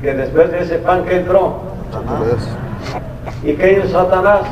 que 0.00 0.14
después 0.14 0.52
de 0.52 0.60
ese 0.60 0.78
pan 0.78 1.04
que 1.04 1.16
entró, 1.16 1.56
¿y 3.42 3.52
qué 3.54 3.72
hizo 3.72 3.88
Satanás? 3.88 4.42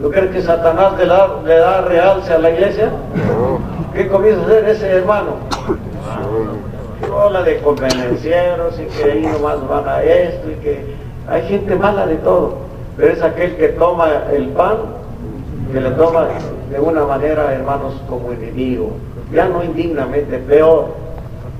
¿No 0.00 0.10
crees 0.10 0.30
que 0.30 0.42
Satanás 0.42 0.96
le 0.96 1.06
da, 1.06 1.40
le 1.44 1.56
da 1.56 1.80
realce 1.82 2.32
a 2.32 2.38
la 2.38 2.50
iglesia? 2.50 2.90
¿Qué 3.94 4.06
comienza 4.08 4.42
a 4.42 4.44
hacer 4.44 4.68
ese 4.68 4.88
hermano? 4.88 5.36
Habla 7.20 7.42
de 7.42 7.58
convenencieros 7.58 8.78
y 8.78 8.84
que 8.84 9.10
ahí 9.10 9.22
nomás 9.22 9.66
van 9.68 9.88
a 9.88 10.02
esto 10.02 10.50
y 10.50 10.54
que 10.62 10.94
hay 11.28 11.42
gente 11.48 11.74
mala 11.74 12.06
de 12.06 12.16
todo, 12.16 12.58
pero 12.96 13.12
es 13.12 13.22
aquel 13.22 13.56
que 13.56 13.68
toma 13.70 14.08
el 14.32 14.48
pan, 14.48 14.76
que 15.72 15.80
le 15.80 15.90
toma 15.90 16.28
de 16.70 16.80
una 16.80 17.04
manera, 17.04 17.52
hermanos, 17.52 17.94
como 18.08 18.32
enemigo, 18.32 18.92
ya 19.32 19.48
no 19.48 19.64
indignamente, 19.64 20.38
peor 20.38 20.94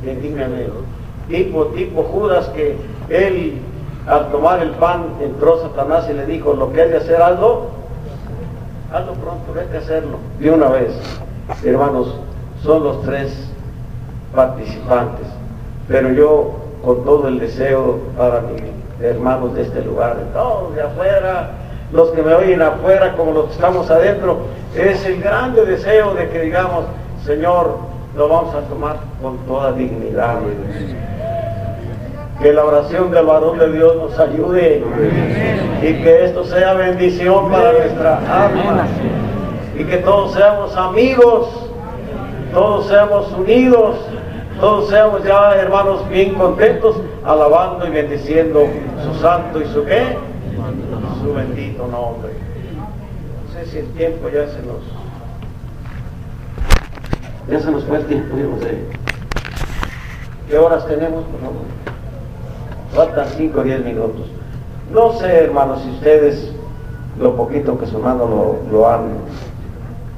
indignamente. 0.05 0.71
Tipo, 1.29 1.67
tipo 1.67 2.03
Judas 2.05 2.49
que 2.51 2.77
él 3.11 3.61
al 4.09 4.31
tomar 4.31 4.61
el 4.61 4.71
pan 4.71 5.05
entró 5.21 5.61
Satanás 5.61 6.07
y 6.11 6.15
le 6.15 6.25
dijo, 6.27 6.55
lo 6.55 6.73
que 6.73 6.83
hay 6.83 6.91
de 6.91 6.97
hacer, 6.97 7.21
hazlo, 7.21 7.67
hazlo 8.93 9.13
pronto, 9.15 9.53
vete 9.55 9.77
a 9.77 9.81
hacerlo, 9.81 10.19
de 10.39 10.51
una 10.51 10.69
vez. 10.69 10.93
Hermanos, 11.65 12.15
son 12.63 12.85
los 12.85 13.03
tres 13.03 13.33
participantes, 14.35 15.27
pero 15.87 16.11
yo 16.13 16.57
con 16.85 17.05
todo 17.05 17.29
el 17.29 17.39
deseo 17.39 17.99
para 18.17 18.41
mis 18.41 18.63
hermanos 19.01 19.55
de 19.55 19.63
este 19.63 19.83
lugar, 19.83 20.17
de 20.17 20.25
todos 20.33 20.75
de 20.75 20.83
afuera, 20.83 21.51
los 21.93 22.11
que 22.11 22.23
me 22.23 22.35
oyen 22.35 22.63
afuera 22.63 23.15
como 23.17 23.33
los 23.33 23.47
que 23.47 23.53
estamos 23.53 23.91
adentro, 23.91 24.39
es 24.75 25.05
el 25.05 25.21
grande 25.21 25.65
deseo 25.65 26.15
de 26.15 26.29
que 26.29 26.41
digamos, 26.41 26.85
Señor, 27.25 27.77
lo 28.17 28.29
vamos 28.29 28.55
a 28.55 28.61
tomar 28.63 28.97
con 29.23 29.37
toda 29.47 29.73
dignidad. 29.73 30.39
Que 32.43 32.53
la 32.53 32.65
oración 32.65 33.11
del 33.11 33.27
varón 33.27 33.59
de 33.59 33.73
Dios 33.73 33.97
nos 33.97 34.19
ayude 34.19 34.85
y 35.83 36.03
que 36.03 36.25
esto 36.25 36.45
sea 36.45 36.75
bendición 36.75 37.51
para 37.51 37.73
nuestra 37.73 38.19
alma 38.19 38.87
y 39.77 39.85
que 39.85 39.99
todos 39.99 40.35
seamos 40.35 40.77
amigos, 40.77 41.49
todos 42.53 42.87
seamos 42.87 43.33
unidos, 43.33 43.97
todos 44.61 44.89
seamos 44.89 45.23
ya 45.25 45.55
hermanos 45.55 46.09
bien 46.09 46.35
contentos, 46.35 46.97
alabando 47.25 47.87
y 47.87 47.91
bendiciendo 47.91 48.67
su 49.05 49.21
santo 49.21 49.61
y 49.61 49.67
su 49.67 49.85
qué, 49.85 50.17
su 51.23 51.33
bendito 51.33 51.87
nombre. 51.87 52.33
No 53.47 53.53
sé 53.53 53.67
si 53.71 53.79
el 53.79 53.87
tiempo 53.93 54.29
ya 54.29 54.49
se 54.49 54.61
nos, 54.63 54.83
ya 57.49 57.61
se 57.61 57.71
nos 57.71 57.85
fue 57.85 57.99
el 57.99 58.07
tiempo, 58.07 58.37
yo 58.37 58.49
no 58.49 58.59
sé. 58.59 58.79
¿Qué 60.49 60.59
horas 60.59 60.87
tenemos? 60.87 61.25
Faltan 62.95 63.27
5 63.37 63.61
o 63.61 63.63
10 63.63 63.85
minutos. 63.85 64.27
No 64.93 65.13
sé, 65.15 65.45
hermanos, 65.45 65.83
si 65.83 65.91
ustedes 65.91 66.53
lo 67.21 67.37
poquito 67.37 67.79
que 67.79 67.87
su 67.87 67.97
hermano 67.97 68.27
lo, 68.27 68.79
lo 68.79 68.89
han 68.89 69.09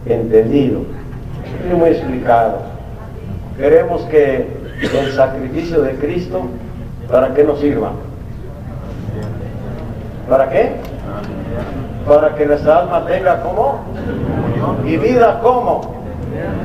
entendido. 0.07 0.81
Estoy 1.62 1.79
muy 1.79 1.91
explicado. 1.91 2.59
queremos 3.59 4.03
que 4.03 4.49
el 4.81 5.12
sacrificio 5.12 5.83
de 5.83 5.95
Cristo, 5.97 6.43
¿para 7.11 7.35
qué 7.35 7.45
nos 7.45 7.61
sirva? 7.61 7.93
¿Para 10.29 10.49
qué? 10.49 10.73
Para 12.07 12.35
que 12.35 12.47
nuestra 12.47 12.79
alma 12.79 13.05
tenga 13.07 13.43
como 13.43 13.81
y 14.85 14.97
vida 14.97 15.41
como. 15.43 16.01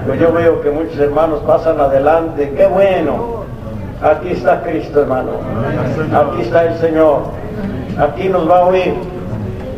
Pues 0.05 0.19
yo 0.19 0.31
veo 0.31 0.61
que 0.61 0.69
muchos 0.69 0.97
hermanos 0.99 1.41
pasan 1.45 1.79
adelante, 1.79 2.53
qué 2.55 2.67
bueno. 2.67 3.44
Aquí 4.01 4.31
está 4.31 4.61
Cristo, 4.61 5.01
hermano. 5.01 5.31
Aquí 6.13 6.41
está 6.41 6.65
el 6.65 6.77
Señor. 6.79 7.23
Aquí 7.97 8.29
nos 8.29 8.49
va 8.49 8.59
a 8.59 8.65
oír. 8.65 8.93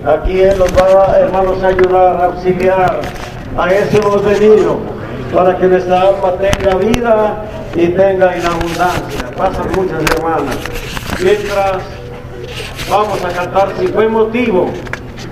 Aquí 0.06 0.42
Él 0.42 0.58
nos 0.58 0.72
va, 0.74 1.18
hermanos, 1.18 1.64
a 1.64 1.68
ayudar, 1.68 2.22
a 2.22 2.26
auxiliar. 2.26 3.02
A 3.58 3.74
eso 3.74 3.98
hemos 3.98 4.24
venido, 4.24 4.78
para 5.34 5.58
que 5.58 5.68
nuestra 5.68 6.02
alma 6.02 6.34
tenga 6.34 6.76
vida 6.76 7.44
y 7.76 7.88
tenga 7.88 8.36
en 8.36 8.46
abundancia. 8.46 9.32
Pasan 9.36 9.68
muchas 9.76 10.04
hermanas. 10.16 10.58
Mientras 11.24 11.78
vamos 12.90 13.24
a 13.24 13.30
cantar 13.30 13.70
si 13.80 13.88
fue 13.88 14.08
motivo 14.08 14.70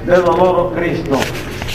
del 0.05 0.23
dolor, 0.23 0.55
oh 0.59 0.71
Cristo. 0.75 1.17